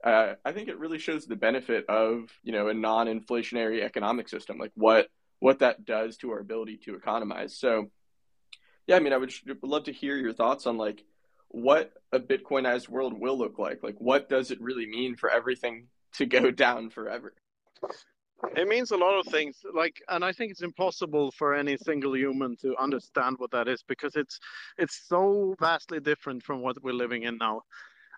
Uh, 0.03 0.35
I 0.45 0.51
think 0.51 0.69
it 0.69 0.81
really 0.81 0.99
shows 0.99 1.27
the 1.27 1.37
benefit 1.37 1.87
of 1.89 2.29
you 2.43 2.51
know 2.51 2.67
a 2.67 2.75
non-inflationary 2.75 3.85
economic 3.85 4.29
system, 4.29 4.59
like 4.59 4.73
what 4.75 5.07
what 5.39 5.61
that 5.61 5.85
does 5.85 6.17
to 6.17 6.33
our 6.33 6.41
ability 6.41 6.79
to 6.79 6.97
economize. 6.97 7.57
So, 7.57 7.93
yeah, 8.89 8.97
I 8.97 8.99
mean, 8.99 9.13
I 9.13 9.17
would 9.17 9.33
love 9.63 9.85
to 9.85 9.93
hear 9.93 10.17
your 10.17 10.33
thoughts 10.33 10.67
on 10.67 10.77
like 10.77 11.05
what 11.53 11.93
a 12.13 12.19
Bitcoinized 12.19 12.89
world 12.89 13.19
will 13.19 13.39
look 13.39 13.59
like. 13.59 13.83
Like, 13.83 13.97
what 13.99 14.29
does 14.29 14.51
it 14.51 14.61
really 14.61 14.87
mean 14.87 15.15
for 15.17 15.31
everything 15.31 15.87
to 16.15 16.27
go 16.27 16.51
down 16.51 16.91
forever? 16.91 17.35
It 18.57 18.67
means 18.67 18.91
a 18.91 18.97
lot 18.97 19.19
of 19.19 19.27
things. 19.27 19.59
Like, 19.73 20.03
and 20.09 20.25
I 20.25 20.33
think 20.33 20.51
it's 20.51 20.63
impossible 20.63 21.31
for 21.31 21.55
any 21.55 21.77
single 21.77 22.17
human 22.17 22.57
to 22.63 22.75
understand 22.77 23.37
what 23.39 23.53
that 23.53 23.69
is 23.69 23.85
because 23.87 24.17
it's 24.17 24.41
it's 24.79 25.07
so 25.07 25.55
vastly 25.61 26.01
different 26.01 26.43
from 26.43 26.61
what 26.61 26.83
we're 26.83 26.93
living 26.93 27.23
in 27.23 27.39
now. 27.39 27.63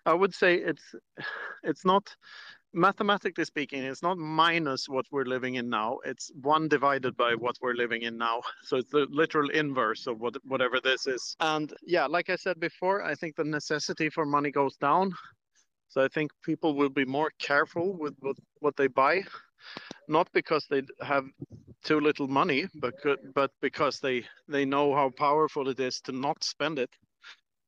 I 0.05 0.13
would 0.13 0.33
say 0.33 0.55
it's 0.55 0.95
it's 1.63 1.85
not 1.85 2.15
mathematically 2.75 3.45
speaking, 3.45 3.83
it's 3.83 4.03
not 4.03 4.17
minus 4.17 4.87
what 4.87 5.05
we're 5.11 5.25
living 5.25 5.55
in 5.55 5.69
now. 5.69 5.99
It's 6.05 6.31
one 6.41 6.67
divided 6.67 7.15
by 7.17 7.33
what 7.33 7.55
we're 7.61 7.73
living 7.73 8.03
in 8.03 8.17
now. 8.17 8.41
So 8.63 8.77
it's 8.77 8.91
the 8.91 9.07
literal 9.09 9.49
inverse 9.49 10.07
of 10.07 10.19
what 10.19 10.35
whatever 10.43 10.79
this 10.79 11.07
is. 11.07 11.35
And 11.39 11.73
yeah, 11.85 12.05
like 12.05 12.29
I 12.29 12.35
said 12.35 12.59
before, 12.59 13.03
I 13.03 13.15
think 13.15 13.35
the 13.35 13.43
necessity 13.43 14.09
for 14.09 14.25
money 14.25 14.51
goes 14.51 14.75
down. 14.75 15.13
So 15.87 16.03
I 16.03 16.09
think 16.09 16.31
people 16.43 16.75
will 16.75 16.89
be 16.89 17.05
more 17.05 17.31
careful 17.39 17.97
with 17.97 18.15
what, 18.59 18.75
they 18.75 18.87
buy, 18.87 19.23
not 20.09 20.27
because 20.33 20.65
they 20.69 20.81
have 21.01 21.25
too 21.85 22.01
little 22.01 22.27
money, 22.27 22.67
but 22.81 22.95
but 23.33 23.51
because 23.61 23.99
they 23.99 24.25
they 24.49 24.65
know 24.65 24.93
how 24.93 25.11
powerful 25.17 25.69
it 25.69 25.79
is 25.79 26.01
to 26.01 26.11
not 26.11 26.43
spend 26.43 26.79
it 26.79 26.89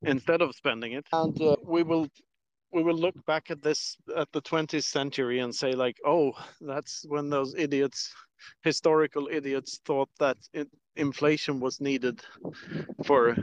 instead 0.01 0.41
of 0.41 0.55
spending 0.55 0.93
it. 0.93 1.05
And 1.13 1.41
uh, 1.41 1.55
we 1.63 1.83
will 1.83 2.07
we 2.74 2.84
will 2.84 2.97
look 2.97 3.15
back 3.26 3.49
at 3.49 3.61
this 3.61 3.97
at 4.15 4.32
the 4.32 4.41
20th 4.41 4.84
century 4.84 5.39
and 5.39 5.53
say 5.53 5.74
like 5.74 5.97
oh 6.05 6.32
that's 6.61 7.05
when 7.07 7.30
those 7.30 7.55
idiots 7.57 8.13
historical 8.63 9.28
idiots 9.32 9.80
thought 9.86 10.09
that 10.20 10.38
it, 10.53 10.68
inflation 10.95 11.59
was 11.59 11.80
needed 11.80 12.22
for 13.05 13.36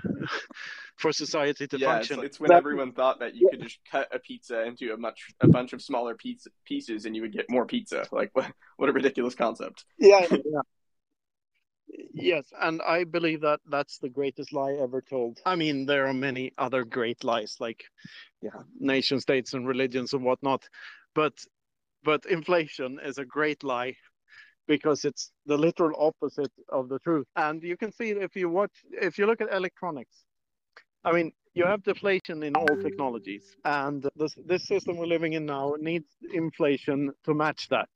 for 0.97 1.13
society 1.13 1.67
to 1.67 1.79
yeah, 1.79 1.95
function. 1.95 2.19
it's, 2.19 2.27
it's 2.27 2.41
when 2.41 2.49
that, 2.49 2.57
everyone 2.57 2.93
thought 2.93 3.19
that 3.21 3.35
you 3.35 3.47
yeah. 3.47 3.57
could 3.57 3.67
just 3.67 3.79
cut 3.91 4.09
a 4.13 4.19
pizza 4.19 4.63
into 4.65 4.93
a 4.93 4.97
much 4.97 5.29
a 5.41 5.49
bunch 5.49 5.73
of 5.73 5.83
smaller 5.83 6.15
pizza 6.15 6.51
pieces 6.65 7.05
and 7.05 7.17
you 7.17 7.23
would 7.23 7.33
get 7.33 7.49
more 7.49 7.67
pizza. 7.67 8.07
Like 8.13 8.31
what 8.33 8.51
what 8.77 8.89
a 8.89 8.93
ridiculous 8.93 9.35
concept. 9.35 9.85
Yeah, 9.99 10.27
yeah 10.31 10.61
yes 11.89 12.53
and 12.63 12.81
i 12.83 13.05
believe 13.05 13.41
that 13.41 13.61
that's 13.69 13.99
the 13.99 14.09
greatest 14.09 14.53
lie 14.53 14.73
ever 14.81 15.01
told. 15.03 15.41
I 15.45 15.57
mean 15.57 15.87
there 15.87 16.07
are 16.07 16.15
many 16.15 16.53
other 16.59 16.85
great 16.85 17.25
lies 17.25 17.57
like 17.61 17.85
yeah 18.43 18.63
nation 18.79 19.21
states 19.21 19.55
and 19.55 19.67
religions 19.67 20.13
and 20.13 20.25
whatnot 20.25 20.69
but 21.15 21.35
but 22.03 22.25
inflation 22.27 23.01
is 23.05 23.19
a 23.19 23.25
great 23.25 23.65
lie 23.65 23.95
because 24.67 25.05
it's 25.05 25.31
the 25.47 25.57
literal 25.57 25.95
opposite 25.99 26.53
of 26.71 26.89
the 26.89 26.99
truth. 27.01 27.27
And 27.37 27.63
you 27.63 27.77
can 27.77 27.93
see 27.93 28.11
if 28.11 28.35
you 28.37 28.49
watch 28.49 28.73
if 28.91 29.19
you 29.19 29.27
look 29.27 29.41
at 29.41 29.53
electronics 29.53 30.25
i 31.05 31.13
mean 31.13 31.33
you 31.55 31.65
have 31.65 31.83
deflation 31.83 32.43
in 32.43 32.57
all 32.57 32.77
technologies 32.77 33.57
and 33.65 34.09
this, 34.17 34.35
this 34.47 34.67
system 34.67 34.97
we're 34.97 35.07
living 35.07 35.35
in 35.35 35.47
now 35.47 35.75
needs 35.79 36.09
inflation 36.33 37.13
to 37.25 37.35
match 37.35 37.69
that 37.69 37.89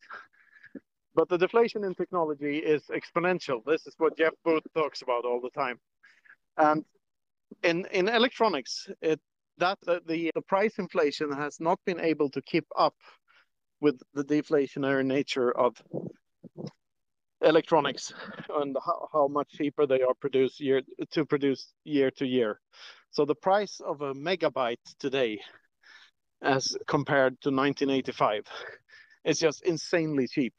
but 1.19 1.29
the 1.29 1.37
deflation 1.37 1.83
in 1.83 1.97
technology 1.97 2.59
is 2.59 2.85
exponential. 2.93 3.59
This 3.67 3.89
is 3.89 3.95
what 3.99 4.17
Jeff 4.17 4.35
Booth 4.45 4.63
talks 4.73 5.03
about 5.03 5.25
all 5.25 5.41
the 5.41 5.51
time. 5.51 5.81
And 6.57 6.85
in 7.65 7.87
in 7.87 8.09
electronics, 8.09 8.89
it 9.03 9.21
that 9.57 9.79
the, 9.81 10.01
the, 10.07 10.31
the 10.37 10.43
price 10.43 10.79
inflation 10.79 11.33
has 11.33 11.59
not 11.59 11.81
been 11.85 11.99
able 11.99 12.31
to 12.31 12.41
keep 12.43 12.67
up 12.79 12.95
with 13.81 14.01
the 14.15 14.23
deflationary 14.23 15.05
nature 15.05 15.51
of 15.51 15.75
electronics 17.41 18.13
and 18.61 18.77
how, 18.87 19.09
how 19.13 19.27
much 19.27 19.49
cheaper 19.51 19.87
they 19.89 20.03
are 20.03 20.15
produced 20.21 20.61
year 20.61 20.83
to 21.11 21.25
produce 21.25 21.73
year 21.83 22.13
to 22.13 22.27
year. 22.27 22.61
So 23.11 23.25
the 23.25 23.35
price 23.49 23.81
of 23.85 24.03
a 24.03 24.15
megabyte 24.15 24.87
today 25.01 25.41
as 26.43 26.77
compared 26.87 27.33
to 27.41 27.51
1985 27.51 28.45
is 29.25 29.41
just 29.41 29.63
insanely 29.63 30.29
cheap. 30.29 30.55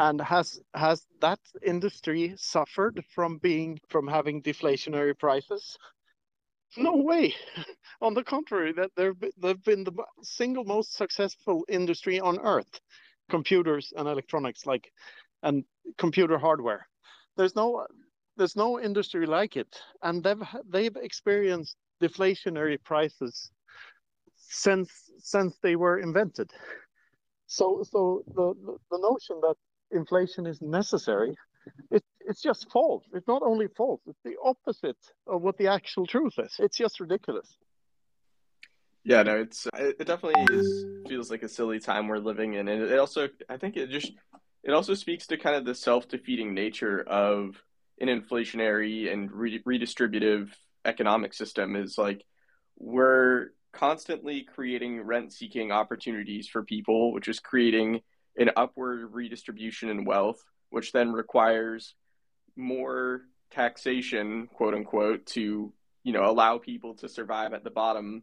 And 0.00 0.18
has 0.22 0.58
has 0.72 1.06
that 1.20 1.40
industry 1.62 2.32
suffered 2.38 3.04
from 3.14 3.36
being 3.36 3.78
from 3.90 4.08
having 4.08 4.42
deflationary 4.42 5.16
prices? 5.18 5.76
No 6.78 6.96
way. 6.96 7.34
on 8.00 8.14
the 8.14 8.24
contrary, 8.24 8.72
that 8.72 8.92
they've 8.96 9.20
they've 9.36 9.62
been 9.62 9.84
the 9.84 9.92
single 10.22 10.64
most 10.64 10.94
successful 10.94 11.66
industry 11.68 12.18
on 12.18 12.38
earth, 12.38 12.80
computers 13.28 13.92
and 13.94 14.08
electronics, 14.08 14.64
like 14.64 14.90
and 15.42 15.64
computer 15.98 16.38
hardware. 16.38 16.88
There's 17.36 17.54
no 17.54 17.86
there's 18.38 18.56
no 18.56 18.80
industry 18.80 19.26
like 19.26 19.58
it, 19.58 19.82
and 20.02 20.24
they've 20.24 20.48
they've 20.66 20.96
experienced 20.96 21.76
deflationary 22.02 22.82
prices 22.82 23.50
since 24.34 24.90
since 25.18 25.58
they 25.58 25.76
were 25.76 25.98
invented. 25.98 26.50
So 27.48 27.82
so 27.82 28.22
the 28.34 28.54
the 28.90 28.98
notion 28.98 29.40
that 29.42 29.56
inflation 29.92 30.46
is 30.46 30.60
necessary, 30.60 31.36
it, 31.90 32.02
it's 32.20 32.42
just 32.42 32.70
false. 32.72 33.04
It's 33.12 33.28
not 33.28 33.42
only 33.42 33.68
false, 33.76 34.00
it's 34.06 34.20
the 34.24 34.36
opposite 34.42 34.96
of 35.26 35.42
what 35.42 35.58
the 35.58 35.68
actual 35.68 36.06
truth 36.06 36.34
is. 36.38 36.54
It's 36.58 36.76
just 36.76 37.00
ridiculous. 37.00 37.56
Yeah, 39.04 39.22
no, 39.22 39.38
it's 39.38 39.66
uh, 39.66 39.92
it 39.98 40.06
definitely 40.06 40.54
is 40.54 40.84
feels 41.08 41.30
like 41.30 41.42
a 41.42 41.48
silly 41.48 41.80
time 41.80 42.06
we're 42.06 42.18
living 42.18 42.54
in, 42.54 42.68
and 42.68 42.82
it 42.82 42.98
also 42.98 43.28
I 43.48 43.56
think 43.56 43.76
it 43.76 43.88
just 43.88 44.12
it 44.62 44.72
also 44.72 44.94
speaks 44.94 45.26
to 45.28 45.38
kind 45.38 45.56
of 45.56 45.64
the 45.64 45.74
self 45.74 46.08
defeating 46.08 46.52
nature 46.52 47.00
of 47.02 47.62
an 47.98 48.08
inflationary 48.08 49.10
and 49.10 49.32
re- 49.32 49.62
redistributive 49.62 50.50
economic 50.84 51.32
system. 51.32 51.76
Is 51.76 51.96
like 51.96 52.24
we're 52.78 53.48
constantly 53.72 54.42
creating 54.42 55.00
rent 55.00 55.32
seeking 55.32 55.72
opportunities 55.72 56.46
for 56.46 56.62
people, 56.62 57.12
which 57.12 57.28
is 57.28 57.40
creating 57.40 58.00
an 58.36 58.50
upward 58.56 59.12
redistribution 59.12 59.88
in 59.88 60.04
wealth, 60.04 60.42
which 60.70 60.92
then 60.92 61.12
requires 61.12 61.94
more 62.56 63.22
taxation, 63.50 64.48
quote 64.48 64.74
unquote, 64.74 65.26
to 65.26 65.72
you 66.02 66.12
know 66.12 66.24
allow 66.30 66.58
people 66.58 66.94
to 66.96 67.08
survive 67.08 67.52
at 67.52 67.64
the 67.64 67.70
bottom. 67.70 68.22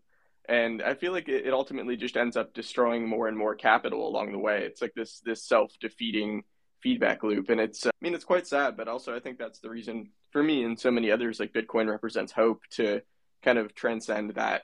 And 0.49 0.82
I 0.82 0.93
feel 0.93 1.12
like 1.12 1.28
it, 1.28 1.53
ultimately 1.53 1.97
just 1.97 2.16
ends 2.16 2.38
up 2.38 2.53
destroying 2.53 3.05
more 3.08 3.28
and 3.28 3.38
more 3.38 3.53
capital 3.53 4.08
along 4.08 4.32
the 4.32 4.39
way. 4.39 4.64
It's 4.64 4.82
like 4.82 4.93
this 4.95 5.20
this 5.20 5.43
self 5.43 5.74
defeating 5.80 6.43
feedback 6.82 7.24
loop, 7.24 7.49
and 7.49 7.60
it's 7.60 7.86
uh, 7.86 7.89
I 7.89 8.03
mean 8.03 8.14
it's 8.14 8.24
quite 8.24 8.47
sad, 8.47 8.78
but 8.78 8.88
also 8.88 9.16
I 9.16 9.20
think 9.20 9.38
that's 9.38 9.60
the 9.60 9.70
reason 9.70 10.12
for 10.32 10.41
me 10.41 10.64
and 10.64 10.80
so 10.80 10.91
many 10.91 11.12
others 11.12 11.39
like 11.39 11.53
Bitcoin 11.53 11.89
represents 11.89 12.32
hope 12.32 12.62
to 12.72 13.01
kind 13.43 13.58
of 13.58 13.74
transcend 13.76 14.32
that 14.36 14.64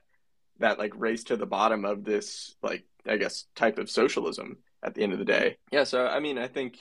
that 0.60 0.80
like 0.80 0.94
race 0.96 1.26
to 1.26 1.38
the 1.38 1.46
bottom 1.46 1.86
of 1.86 2.04
this 2.04 2.56
like 2.62 2.86
I 3.08 3.18
guess 3.18 3.46
type 3.56 3.78
of 3.78 3.90
socialism 3.90 4.58
at 4.84 4.94
the 4.94 5.02
end 5.02 5.14
of 5.14 5.20
the 5.20 5.26
day. 5.26 5.58
Yeah, 5.72 5.84
so 5.84 6.06
I 6.06 6.20
mean, 6.20 6.38
I 6.38 6.48
think, 6.48 6.78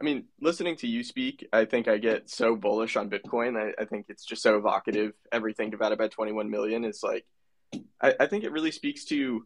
I 0.00 0.04
mean, 0.04 0.24
listening 0.40 0.76
to 0.76 0.86
you 0.86 1.02
speak, 1.02 1.46
I 1.52 1.64
think 1.64 1.88
I 1.88 1.98
get 1.98 2.30
so 2.30 2.56
bullish 2.56 2.96
on 2.96 3.10
Bitcoin. 3.10 3.56
I, 3.58 3.82
I 3.82 3.84
think 3.84 4.06
it's 4.08 4.24
just 4.24 4.42
so 4.42 4.56
evocative. 4.56 5.12
Everything 5.32 5.70
divided 5.70 5.98
by 5.98 6.08
21 6.08 6.50
million 6.50 6.84
is 6.84 7.02
like, 7.02 7.26
I, 8.00 8.14
I 8.20 8.26
think 8.26 8.44
it 8.44 8.52
really 8.52 8.70
speaks 8.70 9.04
to 9.06 9.44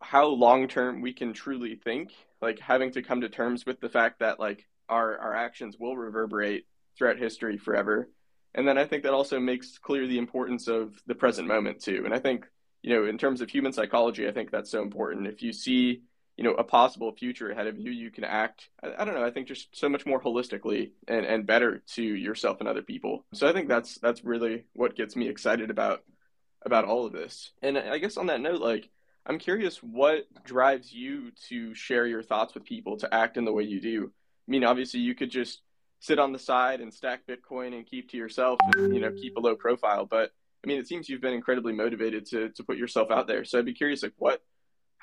how 0.00 0.26
long 0.26 0.68
term 0.68 1.00
we 1.00 1.12
can 1.12 1.32
truly 1.32 1.76
think. 1.76 2.12
Like 2.40 2.58
having 2.58 2.92
to 2.92 3.02
come 3.02 3.20
to 3.20 3.28
terms 3.28 3.64
with 3.64 3.80
the 3.80 3.88
fact 3.88 4.20
that 4.20 4.40
like 4.40 4.66
our 4.88 5.16
our 5.18 5.34
actions 5.34 5.76
will 5.78 5.96
reverberate 5.96 6.66
throughout 6.96 7.18
history 7.18 7.56
forever. 7.56 8.08
And 8.54 8.68
then 8.68 8.76
I 8.76 8.84
think 8.84 9.04
that 9.04 9.14
also 9.14 9.40
makes 9.40 9.78
clear 9.78 10.06
the 10.06 10.18
importance 10.18 10.68
of 10.68 11.00
the 11.06 11.14
present 11.14 11.48
moment 11.48 11.80
too. 11.80 12.02
And 12.04 12.12
I 12.12 12.18
think, 12.18 12.46
you 12.82 12.94
know, 12.94 13.06
in 13.06 13.16
terms 13.16 13.40
of 13.40 13.48
human 13.48 13.72
psychology, 13.72 14.28
I 14.28 14.32
think 14.32 14.50
that's 14.50 14.70
so 14.70 14.82
important. 14.82 15.26
If 15.26 15.42
you 15.42 15.52
see 15.52 16.02
you 16.36 16.44
know 16.44 16.52
a 16.54 16.64
possible 16.64 17.12
future 17.12 17.50
ahead 17.50 17.66
of 17.66 17.78
you 17.78 17.90
you 17.90 18.10
can 18.10 18.24
act 18.24 18.68
I, 18.82 18.92
I, 18.98 19.04
don't 19.04 19.14
know 19.14 19.24
i 19.24 19.30
think 19.30 19.48
just 19.48 19.76
so 19.76 19.88
much 19.88 20.06
more 20.06 20.20
holistically 20.20 20.92
and, 21.06 21.26
and 21.26 21.46
better 21.46 21.82
to 21.94 22.02
yourself 22.02 22.58
and 22.60 22.68
other 22.68 22.82
people. 22.82 23.24
So 23.34 23.48
i 23.48 23.52
think 23.52 23.68
that's 23.68 23.98
that's 23.98 24.24
really 24.24 24.64
what 24.72 24.96
gets 24.96 25.16
me 25.16 25.28
excited 25.28 25.70
about 25.70 26.02
about 26.64 26.84
all 26.84 27.06
of 27.06 27.12
this. 27.12 27.52
And 27.62 27.78
i 27.78 27.98
guess 27.98 28.16
on 28.16 28.26
that 28.26 28.40
note 28.40 28.60
like 28.60 28.88
i'm 29.26 29.38
curious 29.38 29.78
what 29.78 30.24
drives 30.44 30.92
you 30.92 31.32
to 31.48 31.74
share 31.74 32.06
your 32.06 32.22
thoughts 32.22 32.54
with 32.54 32.64
people 32.64 32.96
to 32.98 33.14
act 33.14 33.36
in 33.36 33.44
the 33.44 33.52
way 33.52 33.64
you 33.64 33.80
do? 33.80 34.10
I 34.48 34.50
mean 34.50 34.64
obviously 34.64 35.00
you 35.00 35.14
could 35.14 35.30
just 35.30 35.60
sit 36.00 36.18
on 36.18 36.32
the 36.32 36.38
side 36.38 36.80
and 36.80 36.92
stack 36.92 37.22
bitcoin 37.26 37.74
and 37.74 37.86
keep 37.86 38.10
to 38.10 38.16
yourself 38.16 38.58
and 38.76 38.94
you 38.94 39.00
know 39.00 39.12
keep 39.12 39.36
a 39.36 39.40
low 39.40 39.54
profile. 39.54 40.06
But 40.06 40.30
i 40.64 40.66
mean 40.66 40.78
it 40.78 40.88
seems 40.88 41.08
you've 41.08 41.20
been 41.20 41.34
incredibly 41.34 41.74
motivated 41.74 42.24
to 42.30 42.48
to 42.50 42.64
put 42.64 42.78
yourself 42.78 43.10
out 43.10 43.26
there. 43.26 43.44
So 43.44 43.58
i'd 43.58 43.66
be 43.66 43.74
curious 43.74 44.02
like 44.02 44.14
what 44.16 44.40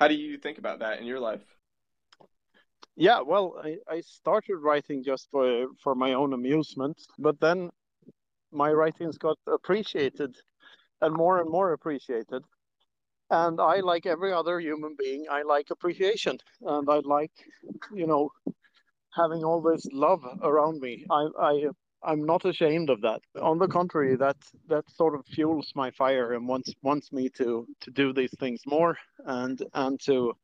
how 0.00 0.08
do 0.08 0.14
you 0.14 0.38
think 0.38 0.58
about 0.58 0.78
that 0.78 0.98
in 0.98 1.06
your 1.06 1.20
life? 1.20 1.42
Yeah, 2.96 3.20
well, 3.20 3.60
I, 3.62 3.76
I 3.88 4.00
started 4.00 4.56
writing 4.56 5.04
just 5.04 5.28
for 5.30 5.66
for 5.82 5.94
my 5.94 6.14
own 6.14 6.32
amusement, 6.32 6.98
but 7.18 7.38
then 7.40 7.70
my 8.50 8.72
writings 8.72 9.18
got 9.18 9.38
appreciated 9.46 10.36
and 11.02 11.14
more 11.14 11.40
and 11.40 11.50
more 11.50 11.72
appreciated. 11.72 12.42
And 13.30 13.60
I, 13.60 13.80
like 13.80 14.06
every 14.06 14.32
other 14.32 14.58
human 14.58 14.96
being, 14.98 15.26
I 15.30 15.42
like 15.42 15.70
appreciation, 15.70 16.38
and 16.62 16.90
I 16.90 16.98
like, 17.04 17.30
you 17.94 18.06
know, 18.06 18.32
having 19.14 19.44
all 19.44 19.62
this 19.62 19.86
love 19.92 20.24
around 20.42 20.80
me. 20.80 21.06
I, 21.10 21.28
I 21.38 21.52
I'm 22.02 22.24
not 22.24 22.44
ashamed 22.44 22.90
of 22.90 23.00
that. 23.02 23.20
On 23.40 23.58
the 23.58 23.68
contrary, 23.68 24.16
that 24.16 24.36
that 24.68 24.84
sort 24.90 25.14
of 25.14 25.26
fuels 25.26 25.72
my 25.74 25.90
fire 25.90 26.32
and 26.32 26.48
wants 26.48 26.72
wants 26.82 27.12
me 27.12 27.28
to 27.30 27.66
to 27.80 27.90
do 27.90 28.12
these 28.12 28.34
things 28.38 28.62
more 28.66 28.96
and 29.26 29.62
and 29.74 30.00
to 30.06 30.34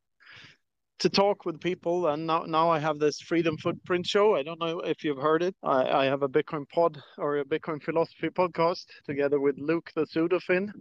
to 0.99 1.09
talk 1.09 1.45
with 1.45 1.59
people. 1.59 2.07
And 2.07 2.25
now, 2.25 2.43
now 2.43 2.69
I 2.69 2.79
have 2.79 2.99
this 2.99 3.19
Freedom 3.21 3.57
Footprint 3.57 4.05
show. 4.05 4.35
I 4.35 4.43
don't 4.43 4.59
know 4.59 4.79
if 4.79 5.03
you've 5.03 5.17
heard 5.19 5.43
it. 5.43 5.55
I, 5.63 5.89
I 5.89 6.05
have 6.05 6.23
a 6.23 6.29
Bitcoin 6.29 6.67
pod 6.69 7.01
or 7.17 7.37
a 7.37 7.45
Bitcoin 7.45 7.81
philosophy 7.81 8.29
podcast 8.29 8.85
together 9.05 9.39
with 9.39 9.57
Luke 9.59 9.91
the 9.95 10.05
Pseudofin. 10.05 10.71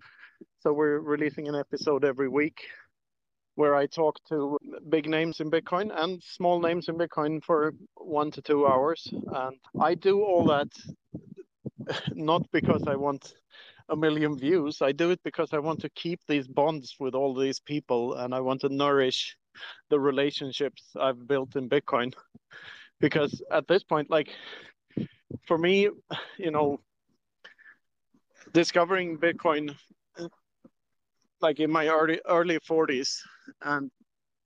So 0.61 0.73
we're 0.73 1.01
releasing 1.01 1.49
an 1.49 1.55
episode 1.55 2.05
every 2.05 2.29
week 2.29 2.61
where 3.57 3.75
I 3.75 3.87
talk 3.87 4.23
to 4.29 4.59
big 4.89 5.09
names 5.09 5.41
in 5.41 5.51
Bitcoin 5.51 5.91
and 5.95 6.23
small 6.23 6.61
names 6.61 6.89
in 6.89 6.97
Bitcoin 6.97 7.43
for 7.43 7.75
one 7.95 8.31
to 8.33 8.43
two 8.43 8.67
hours. 8.67 9.09
And 9.13 9.57
I 9.81 9.95
do 9.95 10.23
all 10.23 10.45
that 10.47 10.69
not 12.15 12.43
because 12.53 12.83
I 12.87 12.97
want 12.97 13.35
a 13.89 13.97
million 13.97 14.39
views. 14.39 14.83
I 14.83 14.93
do 14.93 15.11
it 15.11 15.21
because 15.25 15.53
I 15.53 15.59
want 15.59 15.81
to 15.81 15.89
keep 15.91 16.21
these 16.29 16.47
bonds 16.47 16.97
with 17.01 17.15
all 17.15 17.35
these 17.35 17.59
people 17.59 18.15
and 18.15 18.35
I 18.35 18.41
want 18.41 18.61
to 18.61 18.69
nourish 18.69 19.37
the 19.89 19.99
relationships 19.99 20.83
I've 21.01 21.27
built 21.27 21.57
in 21.57 21.69
Bitcoin. 21.69 22.13
Because 22.99 23.43
at 23.51 23.69
this 23.69 23.85
point, 23.85 24.09
like 24.09 24.31
for 25.47 25.59
me, 25.59 25.91
you 26.39 26.51
know, 26.51 26.81
discovering 28.55 29.19
Bitcoin 29.19 29.77
like 31.43 31.61
in 31.61 31.71
my 31.71 31.89
early 31.89 32.21
early 32.27 32.59
40s 32.59 33.19
and 33.63 33.91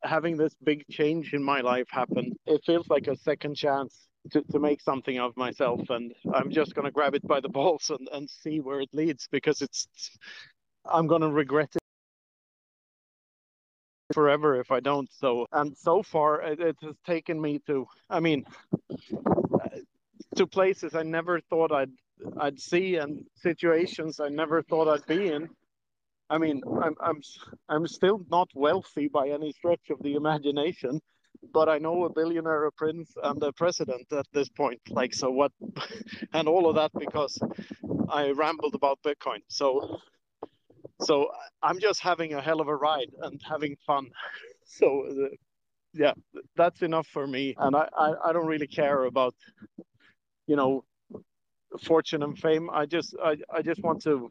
having 0.02 0.36
this 0.36 0.54
big 0.62 0.84
change 0.90 1.34
in 1.34 1.42
my 1.42 1.60
life 1.60 1.86
happen, 1.90 2.34
it 2.46 2.62
feels 2.64 2.88
like 2.88 3.06
a 3.06 3.16
second 3.16 3.54
chance 3.54 4.08
to, 4.30 4.42
to 4.52 4.58
make 4.58 4.80
something 4.80 5.18
of 5.18 5.36
myself 5.36 5.80
and 5.88 6.12
i'm 6.34 6.50
just 6.50 6.74
going 6.74 6.84
to 6.84 6.90
grab 6.90 7.14
it 7.14 7.26
by 7.26 7.40
the 7.40 7.48
balls 7.48 7.90
and, 7.90 8.08
and 8.12 8.28
see 8.28 8.60
where 8.60 8.80
it 8.80 8.90
leads 8.92 9.28
because 9.30 9.62
it's 9.62 9.88
i'm 10.84 11.06
going 11.06 11.22
to 11.22 11.28
regret 11.28 11.70
it 11.74 11.80
forever 14.12 14.60
if 14.60 14.70
i 14.70 14.80
don't. 14.80 15.08
So 15.12 15.46
and 15.52 15.76
so 15.76 16.02
far 16.02 16.42
it, 16.42 16.60
it 16.60 16.76
has 16.82 16.96
taken 17.06 17.40
me 17.40 17.60
to 17.66 17.86
i 18.10 18.20
mean 18.20 18.44
uh, 19.12 19.68
to 20.36 20.46
places 20.46 20.94
i 20.94 21.02
never 21.02 21.40
thought 21.40 21.72
i'd 21.72 21.92
i'd 22.40 22.60
see 22.60 22.96
and 22.96 23.24
situations 23.36 24.20
i 24.20 24.28
never 24.28 24.62
thought 24.62 24.88
i'd 24.88 25.06
be 25.06 25.28
in 25.28 25.48
i 26.30 26.38
mean 26.38 26.62
i'm 26.82 26.94
i'm 27.00 27.20
i'm 27.68 27.86
still 27.86 28.24
not 28.30 28.48
wealthy 28.54 29.08
by 29.08 29.28
any 29.28 29.52
stretch 29.52 29.90
of 29.90 30.02
the 30.02 30.14
imagination 30.14 31.00
but 31.52 31.68
I 31.68 31.78
know 31.78 32.04
a 32.04 32.10
billionaire, 32.10 32.64
a 32.64 32.72
prince, 32.72 33.14
and 33.22 33.42
a 33.42 33.52
president 33.52 34.12
at 34.12 34.26
this 34.32 34.48
point. 34.48 34.80
Like, 34.88 35.14
so 35.14 35.30
what? 35.30 35.52
and 36.32 36.48
all 36.48 36.68
of 36.68 36.76
that 36.76 36.90
because 36.98 37.38
I 38.08 38.30
rambled 38.30 38.74
about 38.74 38.98
Bitcoin. 39.02 39.40
So, 39.48 40.00
so 41.00 41.30
I'm 41.62 41.80
just 41.80 42.00
having 42.00 42.34
a 42.34 42.40
hell 42.40 42.60
of 42.60 42.68
a 42.68 42.76
ride 42.76 43.10
and 43.22 43.40
having 43.48 43.76
fun. 43.86 44.10
So, 44.72 45.04
uh, 45.10 45.34
yeah, 45.94 46.12
that's 46.56 46.82
enough 46.82 47.08
for 47.08 47.26
me. 47.26 47.56
And 47.58 47.74
I, 47.74 47.88
I, 47.98 48.12
I 48.26 48.32
don't 48.32 48.46
really 48.46 48.68
care 48.68 49.06
about, 49.06 49.34
you 50.46 50.54
know, 50.54 50.84
fortune 51.82 52.22
and 52.22 52.38
fame. 52.38 52.70
I 52.70 52.86
just, 52.86 53.16
I, 53.20 53.34
I 53.52 53.62
just 53.62 53.82
want 53.82 54.00
to 54.02 54.30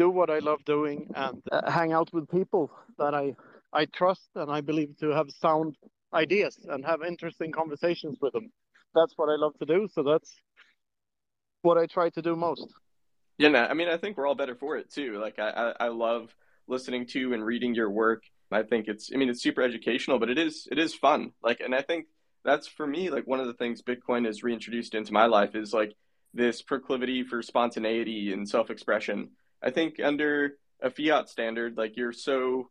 do 0.00 0.08
what 0.18 0.30
I 0.30 0.40
love 0.50 0.60
doing 0.64 0.98
and 1.14 1.42
uh, 1.52 1.70
hang 1.70 1.92
out 1.98 2.08
with 2.14 2.24
people 2.38 2.64
that 3.00 3.14
I 3.22 3.26
I 3.80 3.82
trust 4.00 4.28
and 4.34 4.50
I 4.50 4.60
believe 4.70 4.92
to 5.02 5.08
have 5.18 5.28
sound 5.46 5.76
ideas 6.24 6.54
and 6.72 6.80
have 6.90 7.00
interesting 7.12 7.50
conversations 7.60 8.16
with 8.22 8.32
them. 8.32 8.46
That's 8.96 9.14
what 9.18 9.28
I 9.34 9.36
love 9.44 9.54
to 9.62 9.66
do. 9.74 9.88
So 9.94 10.02
that's 10.02 10.30
what 11.62 11.76
I 11.82 11.84
try 11.86 12.08
to 12.16 12.22
do 12.28 12.34
most. 12.34 12.66
Yeah, 13.38 13.50
no, 13.56 13.62
I 13.72 13.74
mean, 13.74 13.88
I 13.88 13.98
think 14.00 14.16
we're 14.16 14.28
all 14.28 14.40
better 14.42 14.56
for 14.62 14.72
it 14.80 14.90
too. 14.90 15.10
Like, 15.24 15.38
I, 15.38 15.50
I, 15.64 15.86
I 15.86 15.88
love 15.88 16.34
listening 16.66 17.06
to 17.14 17.32
and 17.34 17.42
reading 17.44 17.74
your 17.74 17.90
work. 17.90 18.22
I 18.50 18.62
think 18.64 18.88
it's, 18.88 19.10
I 19.14 19.16
mean, 19.18 19.30
it's 19.30 19.42
super 19.42 19.62
educational, 19.62 20.18
but 20.18 20.30
it 20.34 20.38
is, 20.38 20.66
it 20.72 20.78
is 20.78 20.92
fun. 20.94 21.32
Like, 21.48 21.60
and 21.60 21.74
I 21.74 21.82
think 21.82 22.06
that's 22.44 22.66
for 22.66 22.86
me, 22.86 23.10
like 23.10 23.26
one 23.26 23.40
of 23.40 23.46
the 23.46 23.54
things 23.54 23.82
Bitcoin 23.82 24.26
has 24.26 24.42
reintroduced 24.42 24.94
into 24.94 25.12
my 25.12 25.26
life 25.26 25.54
is 25.54 25.72
like 25.72 25.94
this 26.34 26.60
proclivity 26.60 27.22
for 27.22 27.42
spontaneity 27.42 28.32
and 28.32 28.48
self-expression. 28.48 29.30
I 29.62 29.70
think 29.70 30.00
under 30.02 30.56
a 30.82 30.90
fiat 30.90 31.28
standard, 31.28 31.76
like 31.76 31.96
you're 31.96 32.12
so 32.12 32.70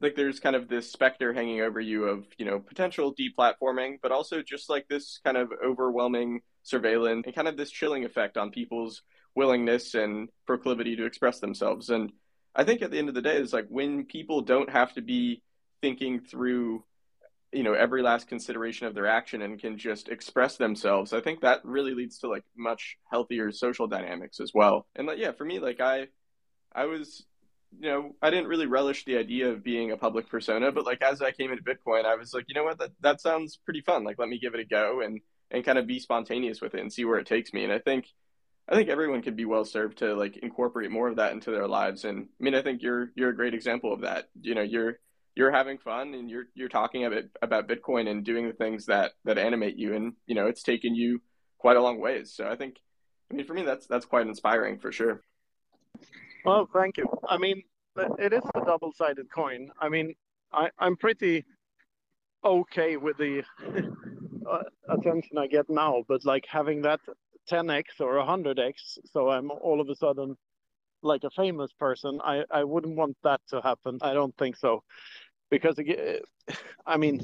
like 0.00 0.16
there's 0.16 0.40
kind 0.40 0.56
of 0.56 0.68
this 0.68 0.90
specter 0.90 1.32
hanging 1.32 1.60
over 1.60 1.80
you 1.80 2.04
of 2.04 2.26
you 2.36 2.44
know 2.44 2.58
potential 2.58 3.14
deplatforming 3.14 3.98
but 4.02 4.10
also 4.10 4.42
just 4.42 4.68
like 4.68 4.88
this 4.88 5.20
kind 5.24 5.36
of 5.36 5.52
overwhelming 5.64 6.40
surveillance 6.62 7.24
and 7.26 7.34
kind 7.34 7.48
of 7.48 7.56
this 7.56 7.70
chilling 7.70 8.04
effect 8.04 8.36
on 8.36 8.50
people's 8.50 9.02
willingness 9.36 9.94
and 9.94 10.28
proclivity 10.46 10.96
to 10.96 11.04
express 11.04 11.40
themselves. 11.40 11.90
And 11.90 12.12
i 12.56 12.64
think 12.64 12.82
at 12.82 12.90
the 12.90 12.98
end 12.98 13.08
of 13.08 13.14
the 13.14 13.22
day 13.22 13.36
it's 13.36 13.52
like 13.52 13.66
when 13.68 14.04
people 14.04 14.40
don't 14.40 14.70
have 14.70 14.92
to 14.94 15.02
be 15.02 15.42
thinking 15.80 16.20
through 16.20 16.84
you 17.54 17.62
know 17.62 17.72
every 17.72 18.02
last 18.02 18.28
consideration 18.28 18.86
of 18.86 18.94
their 18.94 19.06
action 19.06 19.42
and 19.42 19.60
can 19.60 19.78
just 19.78 20.08
express 20.08 20.56
themselves 20.56 21.12
i 21.12 21.20
think 21.20 21.40
that 21.40 21.64
really 21.64 21.94
leads 21.94 22.18
to 22.18 22.28
like 22.28 22.44
much 22.56 22.96
healthier 23.10 23.52
social 23.52 23.86
dynamics 23.86 24.40
as 24.40 24.52
well 24.52 24.86
and 24.96 25.06
like 25.06 25.18
yeah 25.18 25.32
for 25.32 25.44
me 25.44 25.58
like 25.58 25.80
i 25.80 26.06
i 26.74 26.84
was 26.84 27.24
you 27.80 27.88
know, 27.88 28.14
I 28.22 28.30
didn't 28.30 28.46
really 28.46 28.66
relish 28.66 29.04
the 29.04 29.16
idea 29.16 29.50
of 29.50 29.64
being 29.64 29.90
a 29.90 29.96
public 29.96 30.28
persona, 30.28 30.72
but 30.72 30.86
like 30.86 31.02
as 31.02 31.22
I 31.22 31.32
came 31.32 31.50
into 31.50 31.62
Bitcoin, 31.62 32.04
I 32.04 32.14
was 32.14 32.32
like, 32.32 32.44
you 32.48 32.54
know 32.54 32.64
what, 32.64 32.78
that 32.78 32.92
that 33.00 33.20
sounds 33.20 33.56
pretty 33.56 33.80
fun. 33.80 34.04
Like 34.04 34.18
let 34.18 34.28
me 34.28 34.38
give 34.38 34.54
it 34.54 34.60
a 34.60 34.64
go 34.64 35.00
and 35.00 35.20
and 35.50 35.64
kind 35.64 35.78
of 35.78 35.86
be 35.86 35.98
spontaneous 35.98 36.60
with 36.60 36.74
it 36.74 36.80
and 36.80 36.92
see 36.92 37.04
where 37.04 37.18
it 37.18 37.26
takes 37.26 37.52
me. 37.52 37.64
And 37.64 37.72
I 37.72 37.78
think 37.78 38.06
I 38.68 38.74
think 38.74 38.88
everyone 38.88 39.22
could 39.22 39.36
be 39.36 39.44
well 39.44 39.64
served 39.64 39.98
to 39.98 40.14
like 40.14 40.36
incorporate 40.38 40.90
more 40.90 41.08
of 41.08 41.16
that 41.16 41.32
into 41.32 41.50
their 41.50 41.68
lives. 41.68 42.04
And 42.04 42.28
I 42.40 42.44
mean, 42.44 42.54
I 42.54 42.62
think 42.62 42.82
you're 42.82 43.10
you're 43.14 43.30
a 43.30 43.36
great 43.36 43.54
example 43.54 43.92
of 43.92 44.02
that. 44.02 44.28
You 44.40 44.54
know, 44.54 44.62
you're 44.62 44.98
you're 45.34 45.50
having 45.50 45.78
fun 45.78 46.14
and 46.14 46.30
you're 46.30 46.44
you're 46.54 46.68
talking 46.68 47.04
about 47.04 47.24
about 47.42 47.68
Bitcoin 47.68 48.08
and 48.08 48.24
doing 48.24 48.46
the 48.46 48.52
things 48.52 48.86
that 48.86 49.12
that 49.24 49.38
animate 49.38 49.76
you, 49.76 49.94
and 49.94 50.14
you 50.26 50.34
know, 50.34 50.46
it's 50.46 50.62
taken 50.62 50.94
you 50.94 51.20
quite 51.58 51.76
a 51.76 51.82
long 51.82 51.98
ways. 52.00 52.32
So 52.34 52.46
I 52.46 52.56
think, 52.56 52.76
I 53.30 53.34
mean, 53.34 53.46
for 53.46 53.54
me, 53.54 53.62
that's 53.62 53.86
that's 53.86 54.06
quite 54.06 54.26
inspiring 54.26 54.78
for 54.78 54.92
sure. 54.92 55.22
Well, 56.44 56.68
thank 56.72 56.98
you. 56.98 57.06
I 57.28 57.38
mean, 57.38 57.62
it 58.18 58.32
is 58.32 58.42
a 58.54 58.64
double-sided 58.64 59.30
coin. 59.34 59.70
I 59.80 59.88
mean, 59.88 60.14
I, 60.52 60.68
I'm 60.78 60.96
pretty 60.96 61.44
okay 62.44 62.96
with 62.98 63.16
the 63.16 63.42
uh, 64.50 64.62
attention 64.90 65.38
I 65.38 65.46
get 65.46 65.70
now, 65.70 66.04
but 66.06 66.24
like 66.26 66.44
having 66.46 66.82
that 66.82 67.00
10x 67.50 68.00
or 68.00 68.14
100x, 68.16 68.98
so 69.10 69.30
I'm 69.30 69.50
all 69.50 69.80
of 69.80 69.88
a 69.88 69.94
sudden 69.94 70.36
like 71.02 71.24
a 71.24 71.30
famous 71.30 71.72
person. 71.72 72.20
I, 72.24 72.44
I 72.50 72.64
wouldn't 72.64 72.96
want 72.96 73.16
that 73.22 73.40
to 73.50 73.60
happen. 73.60 73.98
I 74.02 74.14
don't 74.14 74.36
think 74.36 74.56
so, 74.56 74.82
because 75.58 75.78
I 76.86 76.96
mean, 76.96 77.20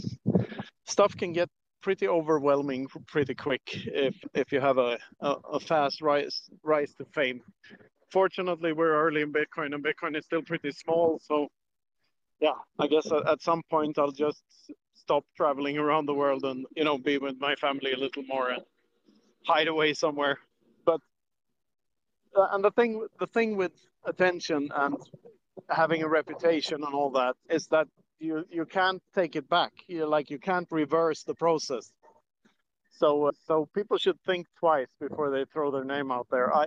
stuff 0.84 1.16
can 1.16 1.32
get 1.32 1.48
pretty 1.82 2.08
overwhelming 2.08 2.86
pretty 3.06 3.34
quick 3.34 3.62
if 4.06 4.14
if 4.34 4.52
you 4.52 4.60
have 4.60 4.78
a, 4.78 4.98
a, 5.20 5.30
a 5.52 5.60
fast 5.60 6.02
rise 6.02 6.50
rise 6.62 6.94
to 6.94 7.04
fame 7.14 7.42
fortunately, 8.10 8.72
we're 8.72 8.94
early 8.94 9.22
in 9.22 9.32
Bitcoin, 9.32 9.74
and 9.74 9.84
Bitcoin 9.84 10.16
is 10.16 10.24
still 10.24 10.42
pretty 10.42 10.72
small. 10.72 11.20
So, 11.22 11.48
yeah, 12.40 12.58
I 12.78 12.86
guess 12.86 13.10
at 13.10 13.42
some 13.42 13.62
point 13.70 13.98
I'll 13.98 14.12
just 14.12 14.42
stop 14.94 15.24
traveling 15.36 15.78
around 15.78 16.06
the 16.06 16.14
world 16.14 16.44
and 16.44 16.66
you 16.76 16.84
know 16.84 16.98
be 16.98 17.18
with 17.18 17.36
my 17.40 17.54
family 17.56 17.92
a 17.92 17.96
little 17.96 18.22
more 18.24 18.50
and 18.50 18.62
hide 19.46 19.68
away 19.68 19.94
somewhere. 19.94 20.38
But 20.84 21.00
uh, 22.36 22.48
and 22.52 22.64
the 22.64 22.70
thing 22.72 23.06
the 23.18 23.26
thing 23.26 23.56
with 23.56 23.72
attention 24.04 24.70
and 24.74 24.96
having 25.68 26.02
a 26.02 26.08
reputation 26.08 26.82
and 26.82 26.94
all 26.94 27.10
that 27.10 27.36
is 27.48 27.66
that 27.68 27.86
you 28.20 28.44
you 28.50 28.66
can't 28.66 29.02
take 29.14 29.34
it 29.34 29.48
back. 29.48 29.72
You 29.88 30.06
like 30.06 30.30
you 30.30 30.38
can't 30.38 30.68
reverse 30.70 31.24
the 31.24 31.34
process. 31.34 31.92
So 32.90 33.26
uh, 33.28 33.32
so 33.46 33.66
people 33.74 33.96
should 33.98 34.20
think 34.26 34.46
twice 34.58 34.88
before 35.00 35.30
they 35.30 35.44
throw 35.46 35.70
their 35.70 35.84
name 35.84 36.12
out 36.12 36.26
there. 36.30 36.54
I 36.54 36.66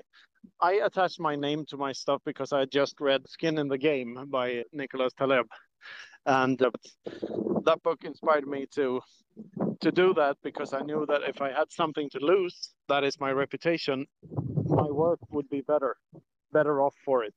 I 0.59 0.73
attached 0.83 1.19
my 1.19 1.35
name 1.35 1.65
to 1.69 1.77
my 1.77 1.91
stuff 1.91 2.21
because 2.25 2.51
I 2.51 2.65
just 2.65 2.99
read 2.99 3.21
Skin 3.29 3.57
in 3.59 3.67
the 3.67 3.77
Game 3.77 4.25
by 4.29 4.63
Nicholas 4.73 5.13
Taleb, 5.13 5.45
and 6.25 6.61
uh, 6.61 6.71
that 7.65 7.81
book 7.83 8.03
inspired 8.03 8.47
me 8.47 8.65
to 8.75 9.01
to 9.81 9.91
do 9.91 10.13
that 10.15 10.37
because 10.43 10.73
I 10.73 10.81
knew 10.81 11.05
that 11.05 11.21
if 11.23 11.41
I 11.41 11.51
had 11.51 11.71
something 11.71 12.09
to 12.11 12.19
lose, 12.19 12.71
that 12.89 13.03
is 13.03 13.19
my 13.19 13.31
reputation, 13.31 14.05
my 14.65 14.89
work 14.89 15.19
would 15.29 15.49
be 15.49 15.61
better, 15.61 15.95
better 16.51 16.81
off 16.81 16.95
for 17.05 17.23
it, 17.23 17.35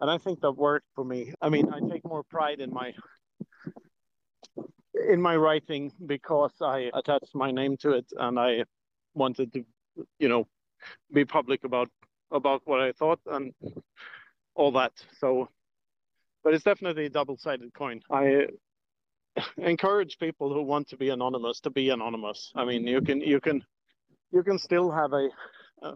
and 0.00 0.10
I 0.10 0.16
think 0.16 0.40
that 0.40 0.52
worked 0.52 0.88
for 0.94 1.04
me. 1.04 1.34
I 1.42 1.50
mean, 1.50 1.68
I 1.72 1.80
take 1.92 2.04
more 2.04 2.22
pride 2.22 2.60
in 2.60 2.72
my 2.72 2.92
in 5.10 5.20
my 5.20 5.36
writing 5.36 5.92
because 6.06 6.52
I 6.60 6.90
attached 6.94 7.34
my 7.34 7.50
name 7.50 7.76
to 7.78 7.92
it 7.92 8.06
and 8.16 8.38
I 8.38 8.64
wanted 9.14 9.52
to, 9.52 9.64
you 10.18 10.28
know, 10.28 10.46
be 11.12 11.24
public 11.24 11.64
about 11.64 11.88
about 12.30 12.62
what 12.64 12.80
I 12.80 12.92
thought 12.92 13.20
and 13.26 13.52
all 14.54 14.72
that. 14.72 14.92
So, 15.18 15.48
but 16.42 16.54
it's 16.54 16.64
definitely 16.64 17.06
a 17.06 17.10
double-sided 17.10 17.74
coin. 17.74 18.00
I 18.10 18.46
encourage 19.58 20.18
people 20.18 20.52
who 20.52 20.62
want 20.62 20.88
to 20.88 20.96
be 20.96 21.10
anonymous 21.10 21.60
to 21.60 21.70
be 21.70 21.90
anonymous. 21.90 22.52
I 22.54 22.64
mean, 22.64 22.86
you 22.86 23.00
can 23.00 23.20
you 23.20 23.40
can 23.40 23.64
you 24.32 24.42
can 24.42 24.58
still 24.58 24.90
have 24.90 25.12
a. 25.12 25.28
Uh, 25.82 25.94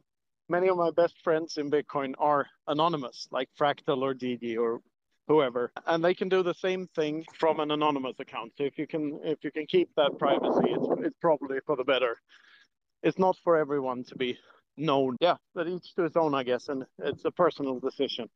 many 0.49 0.69
of 0.69 0.77
my 0.77 0.91
best 0.91 1.15
friends 1.23 1.57
in 1.57 1.71
Bitcoin 1.71 2.15
are 2.19 2.47
anonymous, 2.67 3.29
like 3.31 3.49
Fractal 3.59 4.03
or 4.03 4.15
Didi 4.15 4.57
or 4.57 4.81
whoever, 5.29 5.73
and 5.87 6.05
they 6.05 6.15
can 6.15 6.29
do 6.29 6.43
the 6.43 6.55
same 6.55 6.89
thing 6.95 7.25
from 7.39 7.61
an 7.61 7.71
anonymous 7.71 8.19
account. 8.19 8.53
So 8.57 8.65
if 8.65 8.79
you 8.79 8.87
can 8.87 9.21
if 9.25 9.43
you 9.43 9.51
can 9.51 9.67
keep 9.67 9.91
that 9.97 10.19
privacy, 10.19 10.69
it's 10.71 11.07
it's 11.07 11.17
probably 11.21 11.59
for 11.67 11.77
the 11.77 11.85
better. 11.85 12.17
It's 13.03 13.19
not 13.19 13.37
for 13.45 13.57
everyone 13.57 14.05
to 14.05 14.17
be 14.17 14.39
known. 14.77 15.17
Yeah, 15.21 15.37
but 15.55 15.69
each 15.69 15.95
to 15.95 16.03
his 16.03 16.17
own, 16.17 16.35
I 16.35 16.43
guess, 16.43 16.69
and 16.69 16.85
it's 16.99 17.25
a 17.25 17.31
personal 17.31 17.79
decision. 17.79 18.29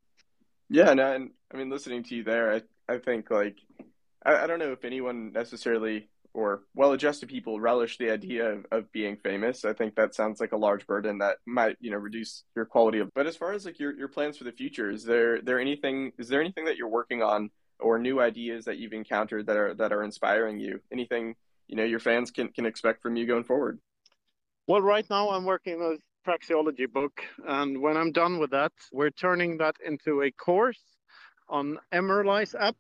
Yeah, 0.69 0.91
and, 0.91 1.01
and 1.01 1.31
I 1.53 1.57
mean, 1.57 1.71
listening 1.71 2.03
to 2.05 2.15
you 2.15 2.25
there, 2.25 2.53
I 2.55 2.63
I 2.93 2.99
think 2.99 3.31
like 3.31 3.57
I, 4.25 4.45
I 4.45 4.47
don't 4.47 4.59
know 4.59 4.73
if 4.73 4.85
anyone 4.85 5.33
necessarily 5.33 6.09
or 6.33 6.63
well-adjusted 6.75 7.29
people 7.29 7.61
relish 7.61 7.99
the 7.99 8.11
idea 8.11 8.53
of, 8.53 8.67
of 8.71 8.93
being 8.93 9.17
famous. 9.17 9.65
I 9.65 9.73
think 9.73 9.97
that 9.97 10.15
sounds 10.15 10.41
like 10.41 10.53
a 10.53 10.57
large 10.57 10.87
burden 10.87 11.19
that 11.19 11.39
might, 11.47 11.77
you 11.81 11.91
know, 11.91 11.97
reduce 11.97 12.45
your 12.55 12.65
quality 12.65 12.99
of. 12.99 13.11
But 13.15 13.27
as 13.27 13.37
far 13.37 13.53
as 13.53 13.65
like 13.65 13.79
your, 13.79 13.97
your 13.97 14.09
plans 14.09 14.39
for 14.39 14.45
the 14.45 14.53
future, 14.53 14.91
is 14.91 15.05
there 15.05 15.41
there 15.43 15.59
anything 15.59 16.13
is 16.19 16.29
there 16.29 16.41
anything 16.41 16.65
that 16.67 16.77
you're 16.77 16.89
working 16.89 17.23
on 17.23 17.51
or 17.79 17.99
new 17.99 18.21
ideas 18.21 18.65
that 18.67 18.79
you've 18.79 18.93
encountered 18.93 19.47
that 19.47 19.57
are 19.57 19.75
that 19.75 19.93
are 19.93 20.05
inspiring 20.05 20.59
you? 20.59 20.81
Anything 20.93 21.35
you 21.67 21.77
know 21.77 21.85
your 21.85 22.01
fans 22.01 22.31
can 22.31 22.49
can 22.49 22.67
expect 22.67 23.03
from 23.03 23.17
you 23.17 23.27
going 23.27 23.45
forward? 23.45 23.81
Well, 24.67 24.83
right 24.83 25.09
now 25.11 25.31
I'm 25.31 25.45
working 25.45 25.81
on 25.81 25.99
a 25.99 26.31
praxeology 26.31 26.91
book, 26.91 27.23
and 27.47 27.81
when 27.81 27.97
I'm 27.97 28.13
done 28.13 28.39
with 28.39 28.51
that, 28.51 28.73
we're 28.93 29.11
turning 29.11 29.59
that 29.59 29.75
into 29.85 30.23
a 30.23 30.31
course 30.31 30.83
on 31.49 31.79
Emerlyze 31.93 32.55
app. 32.55 32.77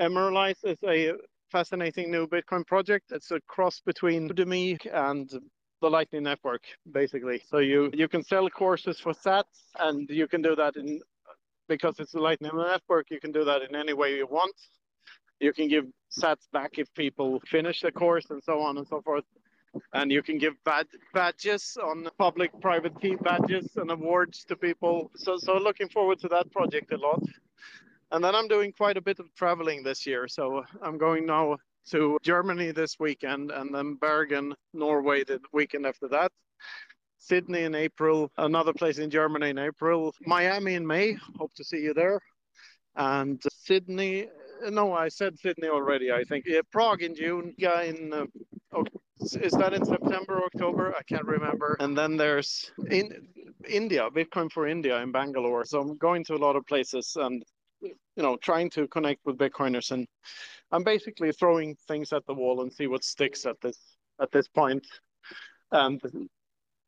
Emerlyze 0.00 0.64
is 0.64 0.78
a 0.86 1.12
fascinating 1.50 2.10
new 2.10 2.26
Bitcoin 2.26 2.66
project. 2.66 3.12
It's 3.12 3.30
a 3.30 3.40
cross 3.46 3.80
between 3.84 4.28
Udemy 4.28 4.78
and 4.92 5.30
the 5.80 5.90
Lightning 5.90 6.24
Network, 6.24 6.62
basically. 6.92 7.42
So 7.48 7.58
you 7.58 7.90
you 7.94 8.08
can 8.08 8.22
sell 8.22 8.48
courses 8.50 8.98
for 9.00 9.12
Sats, 9.12 9.58
and 9.78 10.08
you 10.10 10.26
can 10.26 10.42
do 10.42 10.56
that 10.56 10.76
in 10.76 11.00
because 11.68 12.00
it's 12.00 12.12
the 12.12 12.20
Lightning 12.20 12.52
Network. 12.54 13.10
You 13.10 13.20
can 13.20 13.32
do 13.32 13.44
that 13.44 13.62
in 13.62 13.76
any 13.76 13.92
way 13.92 14.16
you 14.16 14.26
want. 14.26 14.54
You 15.40 15.52
can 15.52 15.68
give 15.68 15.84
Sats 16.10 16.50
back 16.52 16.78
if 16.78 16.92
people 16.94 17.40
finish 17.46 17.80
the 17.82 17.92
course, 17.92 18.26
and 18.30 18.42
so 18.42 18.60
on 18.60 18.78
and 18.78 18.86
so 18.86 19.00
forth. 19.02 19.24
And 19.92 20.10
you 20.10 20.22
can 20.22 20.38
give 20.38 20.54
bad 20.64 20.86
badges 21.12 21.76
on 21.82 22.08
public-private 22.18 23.00
key 23.00 23.16
badges 23.16 23.76
and 23.76 23.90
awards 23.90 24.44
to 24.46 24.56
people. 24.56 25.10
So 25.14 25.36
so 25.36 25.58
looking 25.58 25.88
forward 25.88 26.18
to 26.20 26.28
that 26.28 26.50
project 26.50 26.92
a 26.92 26.96
lot. 26.96 27.22
And 28.10 28.24
then 28.24 28.34
I'm 28.34 28.48
doing 28.48 28.72
quite 28.72 28.96
a 28.96 29.02
bit 29.02 29.18
of 29.18 29.34
traveling 29.34 29.82
this 29.82 30.06
year. 30.06 30.28
So 30.28 30.64
I'm 30.82 30.98
going 30.98 31.26
now 31.26 31.56
to 31.90 32.18
Germany 32.22 32.70
this 32.70 32.96
weekend 32.98 33.50
and 33.50 33.74
then 33.74 33.94
Bergen, 33.94 34.54
Norway 34.72 35.24
the 35.24 35.40
weekend 35.52 35.86
after 35.86 36.08
that. 36.08 36.32
Sydney 37.18 37.62
in 37.64 37.74
April, 37.74 38.30
another 38.38 38.72
place 38.72 38.98
in 38.98 39.10
Germany 39.10 39.50
in 39.50 39.58
April, 39.58 40.14
Miami 40.24 40.74
in 40.74 40.86
May. 40.86 41.16
Hope 41.36 41.52
to 41.54 41.64
see 41.64 41.78
you 41.78 41.92
there. 41.92 42.20
And 42.96 43.42
Sydney, 43.50 44.28
no, 44.70 44.92
I 44.92 45.08
said 45.08 45.38
Sydney 45.38 45.68
already, 45.68 46.10
I 46.10 46.24
think. 46.24 46.44
Yeah, 46.46 46.60
Prague 46.72 47.02
in 47.02 47.14
June. 47.14 47.54
Yeah, 47.58 47.82
in 47.82 48.12
uh, 48.12 48.82
is 49.20 49.52
that 49.52 49.74
in 49.74 49.84
September, 49.84 50.42
October? 50.44 50.94
I 50.96 51.02
can't 51.02 51.26
remember. 51.26 51.76
And 51.80 51.96
then 51.96 52.16
there's 52.16 52.70
in 52.90 53.26
India, 53.68 54.08
Bitcoin 54.10 54.50
for 54.50 54.66
India 54.66 54.98
in 54.98 55.12
Bangalore. 55.12 55.64
So 55.64 55.80
I'm 55.80 55.96
going 55.96 56.24
to 56.24 56.34
a 56.34 56.38
lot 56.38 56.56
of 56.56 56.66
places 56.66 57.16
and 57.20 57.42
you 57.80 58.22
know 58.22 58.36
trying 58.36 58.68
to 58.70 58.86
connect 58.88 59.24
with 59.24 59.38
bitcoiners 59.38 59.92
and 59.92 60.06
i'm 60.72 60.82
basically 60.82 61.32
throwing 61.32 61.76
things 61.86 62.12
at 62.12 62.26
the 62.26 62.34
wall 62.34 62.62
and 62.62 62.72
see 62.72 62.86
what 62.86 63.04
sticks 63.04 63.46
at 63.46 63.60
this 63.60 63.78
at 64.20 64.30
this 64.32 64.48
point 64.48 64.86
and 65.72 66.00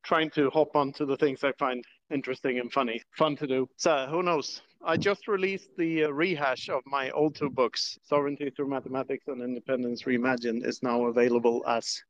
trying 0.03 0.29
to 0.29 0.49
hop 0.49 0.75
onto 0.75 1.05
the 1.05 1.17
things 1.17 1.43
i 1.43 1.51
find 1.53 1.83
interesting 2.11 2.59
and 2.59 2.71
funny 2.71 3.01
fun 3.17 3.35
to 3.37 3.47
do. 3.47 3.67
So 3.77 4.07
who 4.09 4.23
knows? 4.23 4.61
I 4.83 4.97
just 4.97 5.27
released 5.27 5.69
the 5.77 6.05
uh, 6.05 6.09
rehash 6.09 6.69
of 6.69 6.81
my 6.85 7.09
old 7.11 7.35
two 7.35 7.49
books 7.49 7.97
sovereignty 8.03 8.49
through 8.49 8.69
mathematics 8.69 9.27
and 9.27 9.41
independence 9.41 10.03
reimagined 10.03 10.65
is 10.65 10.81
now 10.83 11.05
available 11.05 11.63
as 11.67 12.01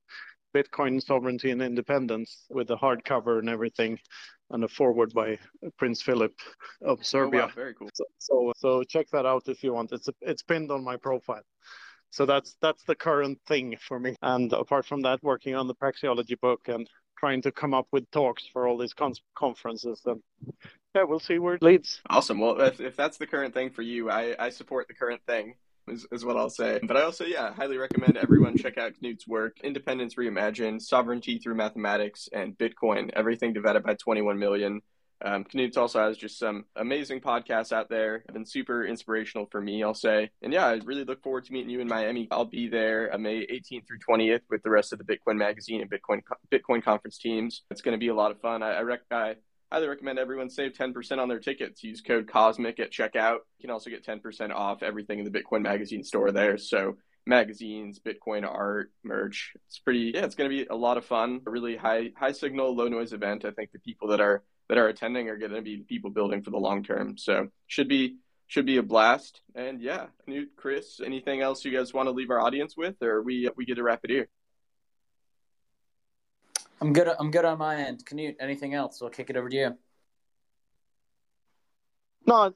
bitcoin 0.55 1.01
sovereignty 1.01 1.51
and 1.51 1.61
independence 1.61 2.45
with 2.49 2.67
the 2.67 2.77
hardcover 2.77 3.39
and 3.39 3.49
everything 3.49 3.97
and 4.52 4.64
a 4.64 4.68
forward 4.68 5.14
by 5.14 5.38
Prince 5.78 6.02
Philip 6.02 6.34
of 6.82 7.06
Serbia. 7.06 7.43
Oh, 7.43 7.45
wow. 7.45 7.52
Very 7.56 7.74
cool. 7.74 7.89
So, 7.93 8.06
so, 8.18 8.54
so 8.58 8.84
check 8.84 9.08
that 9.12 9.26
out 9.26 9.47
if 9.47 9.64
you 9.64 9.74
want. 9.74 9.91
It's 9.91 10.10
it's 10.22 10.43
pinned 10.43 10.72
on 10.72 10.84
my 10.84 10.97
profile. 10.97 11.43
So 12.10 12.26
that's 12.26 12.56
that's 12.62 12.84
the 12.84 12.95
current 12.95 13.39
thing 13.47 13.78
for 13.88 13.99
me. 13.99 14.16
And 14.22 14.52
apart 14.54 14.86
from 14.86 15.02
that, 15.04 15.24
working 15.24 15.56
on 15.56 15.68
the 15.68 15.76
praxeology 15.76 16.39
book 16.39 16.68
and 16.68 16.88
trying 17.18 17.41
to 17.43 17.52
come 17.52 17.74
up 17.74 17.88
with 17.91 18.10
talks 18.12 18.43
for 18.52 18.68
all 18.68 18.78
these 18.78 18.93
con- 18.93 19.14
conferences. 19.36 20.02
And 20.06 20.22
yeah, 20.95 21.04
we'll 21.04 21.20
see 21.20 21.39
where 21.39 21.56
it 21.56 21.64
leads. 21.64 22.02
Awesome. 22.10 22.39
Well, 22.39 22.60
if, 22.62 22.82
if 22.82 22.95
that's 22.95 23.18
the 23.18 23.28
current 23.28 23.54
thing 23.54 23.70
for 23.70 23.82
you, 23.82 24.10
I, 24.10 24.36
I 24.39 24.49
support 24.49 24.88
the 24.88 24.93
current 24.93 25.22
thing 25.28 25.56
is, 25.91 26.07
is 26.11 26.25
what 26.25 26.37
I'll 26.37 26.49
say. 26.49 26.79
But 26.83 26.97
I 26.97 27.03
also, 27.03 27.25
yeah, 27.25 27.53
highly 27.53 27.77
recommend 27.77 28.17
everyone 28.17 28.57
check 28.57 28.77
out 28.77 28.93
Knut's 29.01 29.27
work, 29.27 29.57
Independence 29.63 30.15
Reimagined, 30.15 30.81
Sovereignty 30.81 31.37
Through 31.37 31.55
Mathematics, 31.55 32.29
and 32.33 32.57
Bitcoin, 32.57 33.11
everything 33.13 33.53
divided 33.53 33.83
by 33.83 33.95
21 33.95 34.39
million. 34.39 34.81
Um, 35.23 35.43
Knut 35.45 35.77
also 35.77 35.99
has 35.99 36.17
just 36.17 36.39
some 36.39 36.65
amazing 36.75 37.21
podcasts 37.21 37.71
out 37.71 37.89
there. 37.89 38.23
Have 38.27 38.33
been 38.33 38.45
super 38.45 38.83
inspirational 38.85 39.47
for 39.51 39.61
me, 39.61 39.83
I'll 39.83 39.93
say. 39.93 40.31
And 40.41 40.51
yeah, 40.51 40.65
I 40.65 40.79
really 40.83 41.03
look 41.03 41.21
forward 41.21 41.45
to 41.45 41.53
meeting 41.53 41.69
you 41.69 41.79
in 41.79 41.87
Miami. 41.87 42.27
I'll 42.31 42.45
be 42.45 42.67
there 42.67 43.15
May 43.19 43.45
18th 43.45 43.85
through 43.85 43.99
20th 44.09 44.41
with 44.49 44.63
the 44.63 44.71
rest 44.71 44.93
of 44.93 44.99
the 44.99 45.05
Bitcoin 45.05 45.37
Magazine 45.37 45.81
and 45.81 45.91
Bitcoin 45.91 46.21
Bitcoin 46.51 46.83
conference 46.83 47.19
teams. 47.19 47.61
It's 47.69 47.81
going 47.81 47.93
to 47.93 47.99
be 47.99 48.07
a 48.07 48.15
lot 48.15 48.31
of 48.31 48.41
fun. 48.41 48.63
I, 48.63 48.71
I, 48.71 48.81
rec- 48.81 49.11
I 49.11 49.35
highly 49.72 49.88
recommend 49.88 50.19
everyone 50.19 50.49
save 50.49 50.74
10% 50.74 51.17
on 51.17 51.30
their 51.30 51.39
tickets. 51.39 51.84
Use 51.84 52.01
code 52.01 52.28
COSMIC 52.28 52.80
at 52.80 52.91
checkout. 52.91 53.39
You 53.57 53.61
can 53.61 53.69
also 53.69 53.89
get 53.89 54.05
10% 54.05 54.51
off 54.51 54.84
everything 54.84 55.19
in 55.19 55.26
the 55.26 55.32
Bitcoin 55.32 55.61
Magazine 55.61 56.03
store 56.03 56.32
there. 56.32 56.57
So 56.57 56.97
magazines, 57.26 57.99
Bitcoin 57.99 58.47
art, 58.47 58.91
merch. 59.03 59.53
It's 59.67 59.80
pretty 59.80 60.11
yeah, 60.13 60.26
it's 60.26 60.36
going 60.36 60.49
to 60.49 60.55
be 60.55 60.67
a 60.69 60.76
lot 60.76 60.97
of 60.97 61.05
fun. 61.05 61.41
A 61.45 61.51
really 61.51 61.76
high 61.76 62.11
high 62.17 62.32
signal, 62.32 62.76
low 62.76 62.88
noise 62.88 63.13
event. 63.13 63.45
I 63.45 63.51
think 63.51 63.72
the 63.72 63.80
people 63.80 64.09
that 64.09 64.19
are 64.22 64.43
that 64.69 64.78
are 64.78 64.88
attending 64.88 65.30
are 65.30 65.38
going 65.38 65.53
to 65.53 65.61
be 65.61 65.84
people 65.88 66.09
building 66.09 66.41
for 66.41 66.51
the 66.51 66.57
long 66.57 66.84
term. 66.84 67.17
So 67.17 67.47
should 67.67 67.88
be 67.88 68.17
should 68.47 68.65
be 68.65 68.78
a 68.78 68.84
blast. 68.84 69.41
And 69.55 69.82
yeah, 69.82 70.07
Knut, 70.28 70.47
Chris, 70.57 70.99
anything 71.03 71.41
else 71.41 71.63
you 71.63 71.76
guys 71.76 71.93
want 71.93 72.07
to 72.07 72.11
leave 72.11 72.32
our 72.32 72.41
audience 72.41 72.76
with, 72.76 73.01
or 73.01 73.22
we 73.22 73.49
we 73.55 73.65
get 73.65 73.76
to 73.76 73.84
wrap 73.84 74.01
it 74.03 74.09
here? 74.09 74.28
I'm 76.82 76.93
good. 76.93 77.07
I'm 77.19 77.29
good 77.29 77.45
on 77.45 77.59
my 77.59 77.75
end. 77.75 78.03
Knut, 78.05 78.36
anything 78.39 78.73
else? 78.73 79.01
I'll 79.01 79.09
kick 79.09 79.29
it 79.29 79.38
over 79.38 79.49
to 79.49 79.55
you. 79.55 79.77
No, 82.25 82.51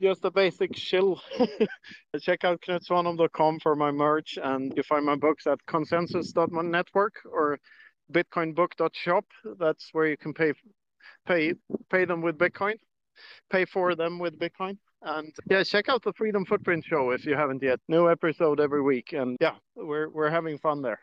just 0.00 0.24
a 0.24 0.30
basic 0.30 0.76
shill. 0.76 1.20
Check 2.20 2.44
out 2.44 2.60
knutsvanholm.com 2.62 3.60
for 3.60 3.74
my 3.74 3.90
merch, 3.90 4.38
and 4.40 4.72
you 4.76 4.82
find 4.84 5.04
my 5.04 5.16
books 5.16 5.46
at 5.46 5.58
consensus.network 5.66 7.14
or 7.30 7.58
bitcoinbook.shop. 8.12 9.24
That's 9.58 9.88
where 9.92 10.06
you 10.06 10.16
can 10.16 10.32
pay 10.32 10.52
pay 11.26 11.54
pay 11.90 12.04
them 12.04 12.22
with 12.22 12.38
Bitcoin, 12.38 12.76
pay 13.50 13.64
for 13.64 13.94
them 13.96 14.20
with 14.20 14.38
Bitcoin. 14.38 14.78
And 15.02 15.32
yeah, 15.48 15.62
check 15.64 15.88
out 15.88 16.02
the 16.02 16.12
Freedom 16.12 16.44
Footprint 16.44 16.84
show 16.84 17.10
if 17.10 17.24
you 17.24 17.34
haven't 17.34 17.62
yet. 17.62 17.80
New 17.88 18.08
episode 18.08 18.60
every 18.60 18.82
week, 18.82 19.12
and 19.12 19.36
yeah, 19.40 19.56
we're 19.74 20.08
we're 20.10 20.30
having 20.30 20.58
fun 20.58 20.82
there. 20.82 21.00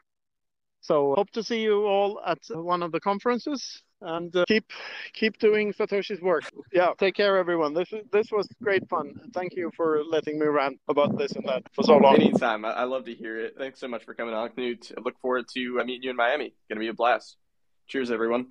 So 0.85 1.15
hope 1.17 1.31
to 1.31 1.41
see 1.41 1.61
you 1.61 1.87
all 1.87 2.21
at 2.23 2.37
one 2.51 2.83
of 2.83 2.91
the 2.91 2.99
conferences 2.99 3.81
and 4.01 4.35
uh, 4.35 4.45
keep 4.47 4.71
keep 5.13 5.39
doing 5.39 5.73
Satoshi's 5.73 6.21
work. 6.21 6.43
Yeah, 6.71 6.91
take 6.99 7.15
care 7.15 7.37
everyone. 7.37 7.73
This 7.73 7.91
this 8.11 8.27
was 8.31 8.47
great 8.61 8.87
fun. 8.87 9.15
Thank 9.33 9.55
you 9.55 9.71
for 9.75 10.03
letting 10.07 10.37
me 10.37 10.45
rant 10.45 10.79
about 10.87 11.17
this 11.17 11.31
and 11.31 11.47
that 11.47 11.63
for 11.73 11.83
so 11.83 11.97
long. 11.97 12.17
Anytime. 12.17 12.65
I, 12.65 12.71
I 12.71 12.83
love 12.83 13.05
to 13.05 13.15
hear 13.15 13.39
it. 13.39 13.55
Thanks 13.57 13.79
so 13.79 13.87
much 13.87 14.05
for 14.05 14.13
coming 14.13 14.35
on, 14.35 14.49
Knut. 14.49 14.91
I 14.95 15.01
look 15.01 15.19
forward 15.19 15.45
to 15.55 15.79
uh, 15.81 15.83
meeting 15.83 16.03
you 16.03 16.11
in 16.11 16.15
Miami. 16.15 16.53
Going 16.69 16.77
to 16.77 16.79
be 16.81 16.89
a 16.89 16.93
blast. 16.93 17.37
Cheers, 17.87 18.11
everyone. 18.11 18.49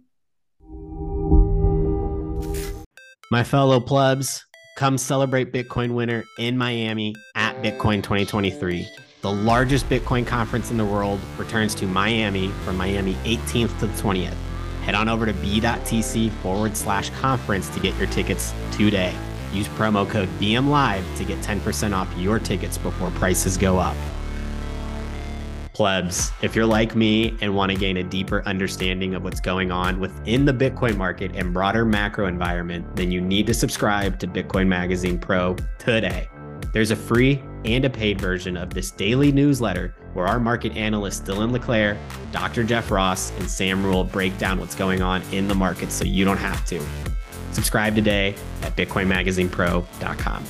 My 3.31 3.45
fellow 3.45 3.79
plebs, 3.79 4.45
come 4.77 4.99
celebrate 4.99 5.53
Bitcoin 5.53 5.95
winter 5.95 6.25
in 6.41 6.59
Miami 6.59 7.15
at 7.37 7.63
Bitcoin 7.63 8.03
2023 8.03 8.89
the 9.25 9.33
largest 9.33 9.89
Bitcoin 9.89 10.27
conference 10.27 10.71
in 10.71 10.77
the 10.77 10.85
world, 10.85 11.19
returns 11.39 11.75
to 11.75 11.87
Miami 11.87 12.49
from 12.63 12.77
Miami 12.77 13.15
18th 13.25 13.79
to 13.79 13.87
the 13.87 13.95
20th. 13.95 14.35
Head 14.83 14.95
on 14.95 15.09
over 15.09 15.25
to 15.25 15.33
b.tc 15.33 16.31
forward 16.43 16.77
slash 16.77 17.09
conference 17.09 17.71
to 17.71 17.81
get 17.81 17.97
your 17.97 18.07
tickets 18.09 18.53
today. 18.71 19.15
Use 19.51 19.67
promo 19.69 20.07
code 20.07 20.29
BMLive 20.39 21.17
to 21.17 21.25
get 21.25 21.39
10% 21.39 21.95
off 21.95 22.15
your 22.19 22.39
tickets 22.39 22.77
before 22.77 23.11
prices 23.13 23.57
go 23.57 23.79
up. 23.79 23.97
Plebs, 25.73 26.31
if 26.43 26.55
you're 26.55 26.67
like 26.67 26.95
me 26.95 27.35
and 27.41 27.57
want 27.57 27.73
to 27.73 27.79
gain 27.79 27.97
a 27.97 28.05
deeper 28.05 28.43
understanding 28.45 29.15
of 29.15 29.25
what's 29.25 29.41
going 29.41 29.73
on 29.73 30.01
within 30.01 30.45
the 30.45 30.53
Bitcoin 30.53 30.99
market 30.99 31.35
and 31.35 31.55
broader 31.55 31.87
macro 31.87 32.27
environment, 32.27 32.95
then 32.95 33.11
you 33.11 33.23
need 33.23 33.47
to 33.47 33.55
subscribe 33.55 34.19
to 34.19 34.27
Bitcoin 34.27 34.67
Magazine 34.67 35.19
Pro 35.19 35.57
today. 35.79 36.29
There's 36.75 36.91
a 36.91 36.97
free 36.97 37.43
and 37.65 37.85
a 37.85 37.91
paid 37.91 38.21
version 38.21 38.57
of 38.57 38.73
this 38.73 38.91
daily 38.91 39.33
newsletter 39.33 39.95
where 40.13 40.27
our 40.27 40.39
market 40.39 40.77
analysts 40.77 41.21
Dylan 41.21 41.51
LeClair, 41.51 41.99
Dr. 42.33 42.65
Jeff 42.65 42.91
Ross, 42.91 43.33
and 43.39 43.51
Sam 43.51 43.85
Rule 43.85 44.05
break 44.05 44.37
down 44.39 44.59
what's 44.59 44.75
going 44.75 45.03
on 45.03 45.23
in 45.33 45.49
the 45.49 45.55
market 45.55 45.91
so 45.91 46.05
you 46.05 46.25
don't 46.25 46.37
have 46.37 46.65
to. 46.67 46.81
Subscribe 47.53 47.95
today 47.95 48.35
at 48.63 48.77
BitcoinMagazinePro.com. 48.77 50.45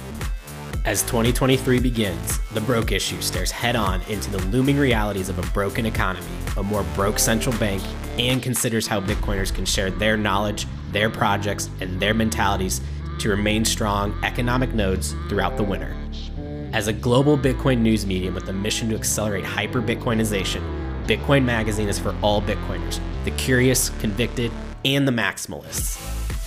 As 0.84 1.02
2023 1.04 1.80
begins, 1.80 2.38
The 2.50 2.60
Broke 2.60 2.92
Issue 2.92 3.20
stares 3.22 3.50
head 3.50 3.74
on 3.74 4.02
into 4.02 4.30
the 4.30 4.38
looming 4.48 4.76
realities 4.76 5.30
of 5.30 5.38
a 5.38 5.52
broken 5.52 5.86
economy, 5.86 6.26
a 6.58 6.62
more 6.62 6.84
broke 6.94 7.18
central 7.18 7.56
bank, 7.58 7.82
and 8.18 8.42
considers 8.42 8.86
how 8.86 9.00
Bitcoiners 9.00 9.54
can 9.54 9.64
share 9.64 9.90
their 9.90 10.18
knowledge, 10.18 10.66
their 10.92 11.08
projects, 11.08 11.70
and 11.80 11.98
their 12.00 12.12
mentalities 12.12 12.82
to 13.18 13.30
remain 13.30 13.64
strong 13.64 14.14
economic 14.24 14.74
nodes 14.74 15.14
throughout 15.28 15.56
the 15.56 15.64
winter. 15.64 15.96
As 16.74 16.88
a 16.88 16.92
global 16.92 17.38
Bitcoin 17.38 17.78
news 17.78 18.04
medium 18.04 18.34
with 18.34 18.48
a 18.48 18.52
mission 18.52 18.88
to 18.88 18.96
accelerate 18.96 19.44
hyper 19.44 19.80
Bitcoinization, 19.80 20.60
Bitcoin 21.06 21.44
Magazine 21.44 21.88
is 21.88 22.00
for 22.00 22.16
all 22.20 22.42
Bitcoiners 22.42 22.98
the 23.24 23.30
curious, 23.30 23.90
convicted, 24.00 24.50
and 24.84 25.06
the 25.06 25.12
maximalists. 25.12 26.02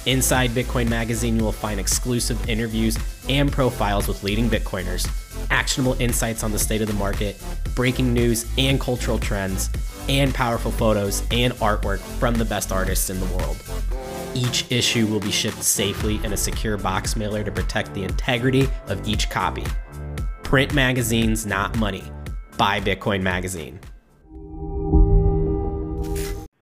Inside 0.06 0.50
Bitcoin 0.50 0.90
Magazine, 0.90 1.38
you 1.38 1.44
will 1.44 1.54
find 1.54 1.80
exclusive 1.80 2.50
interviews 2.50 2.98
and 3.30 3.50
profiles 3.50 4.06
with 4.10 4.22
leading 4.22 4.50
Bitcoiners, 4.50 5.10
actionable 5.50 5.96
insights 6.02 6.44
on 6.44 6.52
the 6.52 6.60
state 6.60 6.82
of 6.82 6.90
the 6.90 6.94
market, 6.96 7.42
breaking 7.74 8.14
news 8.14 8.46
and 8.58 8.82
cultural 8.82 9.18
trends, 9.18 9.70
and 10.10 10.36
powerful 10.36 10.72
photos 10.72 11.24
and 11.32 11.54
artwork 11.54 12.00
from 12.20 12.36
the 12.36 12.46
best 12.46 12.74
artists 12.74 13.10
in 13.10 13.20
the 13.22 13.26
world. 13.28 13.58
Each 14.34 14.70
issue 14.70 15.08
will 15.08 15.22
be 15.22 15.32
shipped 15.32 15.64
safely 15.64 16.20
in 16.26 16.34
a 16.34 16.38
secure 16.38 16.78
box 16.78 17.16
mailer 17.16 17.46
to 17.46 17.52
protect 17.52 17.94
the 17.94 18.04
integrity 18.04 18.68
of 18.88 19.08
each 19.08 19.30
copy. 19.30 19.64
Print 20.48 20.74
magazines, 20.74 21.46
not 21.46 21.78
money. 21.78 22.10
Buy 22.58 22.80
Bitcoin 22.80 23.22
Magazine. 23.22 23.82